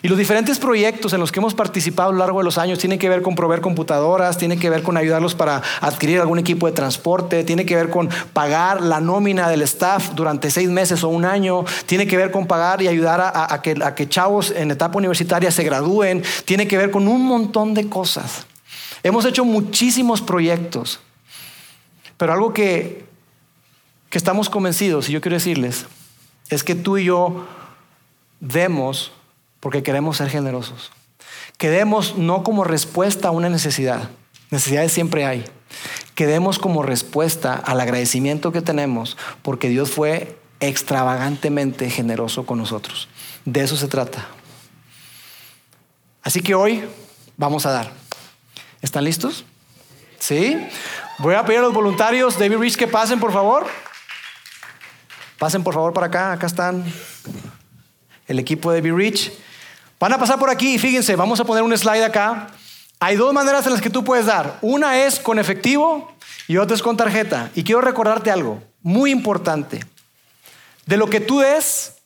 Y 0.00 0.08
los 0.08 0.18
diferentes 0.18 0.58
proyectos 0.58 1.12
en 1.12 1.20
los 1.20 1.30
que 1.30 1.38
hemos 1.38 1.54
participado 1.54 2.08
a 2.08 2.12
lo 2.12 2.18
largo 2.18 2.38
de 2.38 2.44
los 2.44 2.58
años 2.58 2.80
tienen 2.80 2.98
que 2.98 3.08
ver 3.08 3.22
con 3.22 3.36
proveer 3.36 3.60
computadoras, 3.60 4.36
tienen 4.36 4.58
que 4.58 4.68
ver 4.68 4.82
con 4.82 4.96
ayudarlos 4.96 5.36
para 5.36 5.62
adquirir 5.80 6.18
algún 6.18 6.40
equipo 6.40 6.66
de 6.66 6.72
transporte, 6.72 7.44
tiene 7.44 7.66
que 7.66 7.76
ver 7.76 7.88
con 7.88 8.08
pagar 8.32 8.80
la 8.80 9.00
nómina 9.00 9.48
del 9.48 9.62
staff 9.62 10.10
durante 10.14 10.50
seis 10.50 10.68
meses 10.68 11.04
o 11.04 11.08
un 11.08 11.24
año, 11.24 11.64
tiene 11.86 12.06
que 12.06 12.16
ver 12.16 12.32
con 12.32 12.46
pagar 12.46 12.82
y 12.82 12.88
ayudar 12.88 13.20
a, 13.20 13.62
que, 13.62 13.76
a 13.84 13.94
que 13.94 14.08
chavos 14.08 14.50
en 14.50 14.72
etapa 14.72 14.98
universitaria 14.98 15.52
se 15.52 15.62
gradúen, 15.62 16.24
tiene 16.46 16.66
que 16.66 16.78
ver 16.78 16.90
con 16.90 17.06
un 17.06 17.24
montón 17.24 17.74
de 17.74 17.88
cosas. 17.88 18.46
Hemos 19.02 19.24
hecho 19.24 19.44
muchísimos 19.44 20.20
proyectos, 20.22 21.00
pero 22.16 22.32
algo 22.32 22.52
que, 22.52 23.04
que 24.10 24.18
estamos 24.18 24.48
convencidos, 24.48 25.08
y 25.08 25.12
yo 25.12 25.20
quiero 25.20 25.36
decirles, 25.36 25.86
es 26.50 26.62
que 26.62 26.74
tú 26.74 26.98
y 26.98 27.04
yo 27.04 27.46
demos 28.40 29.12
porque 29.60 29.82
queremos 29.82 30.18
ser 30.18 30.28
generosos. 30.28 30.92
Que 31.56 31.70
demos 31.70 32.16
no 32.16 32.42
como 32.42 32.64
respuesta 32.64 33.28
a 33.28 33.30
una 33.30 33.48
necesidad, 33.48 34.10
necesidades 34.50 34.92
siempre 34.92 35.24
hay, 35.24 35.44
que 36.14 36.26
demos 36.26 36.58
como 36.58 36.82
respuesta 36.82 37.54
al 37.54 37.80
agradecimiento 37.80 38.52
que 38.52 38.60
tenemos 38.60 39.16
porque 39.42 39.68
Dios 39.68 39.90
fue 39.90 40.36
extravagantemente 40.60 41.90
generoso 41.90 42.46
con 42.46 42.58
nosotros. 42.58 43.08
De 43.44 43.62
eso 43.62 43.76
se 43.76 43.88
trata. 43.88 44.26
Así 46.22 46.40
que 46.40 46.54
hoy 46.54 46.84
vamos 47.36 47.66
a 47.66 47.70
dar. 47.70 47.92
¿Están 48.82 49.04
listos? 49.04 49.44
¿Sí? 50.18 50.58
Voy 51.18 51.36
a 51.36 51.44
pedir 51.44 51.60
a 51.60 51.62
los 51.62 51.72
voluntarios, 51.72 52.36
David 52.36 52.58
Rich, 52.58 52.76
que 52.76 52.88
pasen, 52.88 53.20
por 53.20 53.32
favor. 53.32 53.66
Pasen, 55.38 55.62
por 55.62 55.72
favor, 55.72 55.92
para 55.92 56.08
acá. 56.08 56.32
Acá 56.32 56.46
están 56.46 56.84
el 58.26 58.38
equipo 58.40 58.72
de 58.72 58.80
David 58.80 58.94
Rich. 58.94 59.32
Van 60.00 60.12
a 60.12 60.18
pasar 60.18 60.36
por 60.38 60.50
aquí 60.50 60.74
y 60.74 60.78
fíjense, 60.78 61.14
vamos 61.14 61.38
a 61.38 61.44
poner 61.44 61.62
un 61.62 61.76
slide 61.78 62.02
acá. 62.02 62.48
Hay 62.98 63.14
dos 63.14 63.32
maneras 63.32 63.64
en 63.66 63.72
las 63.72 63.80
que 63.80 63.90
tú 63.90 64.02
puedes 64.02 64.26
dar. 64.26 64.58
Una 64.62 65.04
es 65.04 65.20
con 65.20 65.38
efectivo 65.38 66.12
y 66.48 66.56
otra 66.56 66.74
es 66.74 66.82
con 66.82 66.96
tarjeta. 66.96 67.50
Y 67.54 67.62
quiero 67.62 67.80
recordarte 67.80 68.32
algo 68.32 68.62
muy 68.82 69.12
importante. 69.12 69.86
De 70.86 70.96
lo 70.96 71.08
que 71.08 71.20
tú 71.20 71.38
des, 71.38 71.98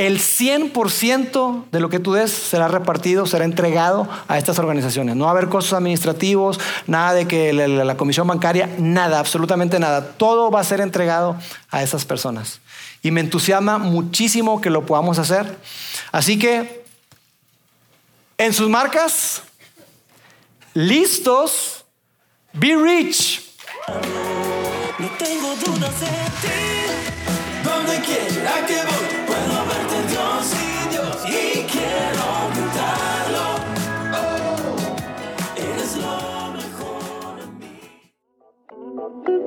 el 0.00 0.18
100% 0.18 1.64
de 1.70 1.78
lo 1.78 1.90
que 1.90 1.98
tú 1.98 2.14
des 2.14 2.32
será 2.32 2.68
repartido, 2.68 3.26
será 3.26 3.44
entregado 3.44 4.08
a 4.28 4.38
estas 4.38 4.58
organizaciones. 4.58 5.14
No 5.14 5.24
va 5.24 5.32
a 5.32 5.34
haber 5.34 5.50
costos 5.50 5.74
administrativos, 5.74 6.58
nada 6.86 7.12
de 7.12 7.28
que 7.28 7.52
la, 7.52 7.96
comisión 7.98 8.26
bancaria, 8.26 8.70
nada, 8.78 9.18
absolutamente 9.18 9.78
nada. 9.78 10.12
Todo 10.12 10.50
va 10.50 10.60
a 10.60 10.64
ser 10.64 10.80
entregado 10.80 11.36
a 11.70 11.82
esas 11.82 12.06
personas. 12.06 12.60
Y 13.02 13.10
me 13.10 13.20
entusiasma 13.20 13.76
muchísimo 13.76 14.62
que 14.62 14.70
lo 14.70 14.86
podamos 14.86 15.18
hacer. 15.18 15.58
Así 16.12 16.38
que, 16.38 16.82
en 18.38 18.54
sus 18.54 18.70
marcas, 18.70 19.42
listos, 20.72 21.84
be 22.54 22.74
rich. 22.74 23.42
No 24.98 25.08
tengo 25.18 25.54
dudas 25.56 26.00
de 26.00 26.06
ti, 26.06 27.62
donde 27.62 28.00
quiera 28.00 28.64
voy. 28.66 29.19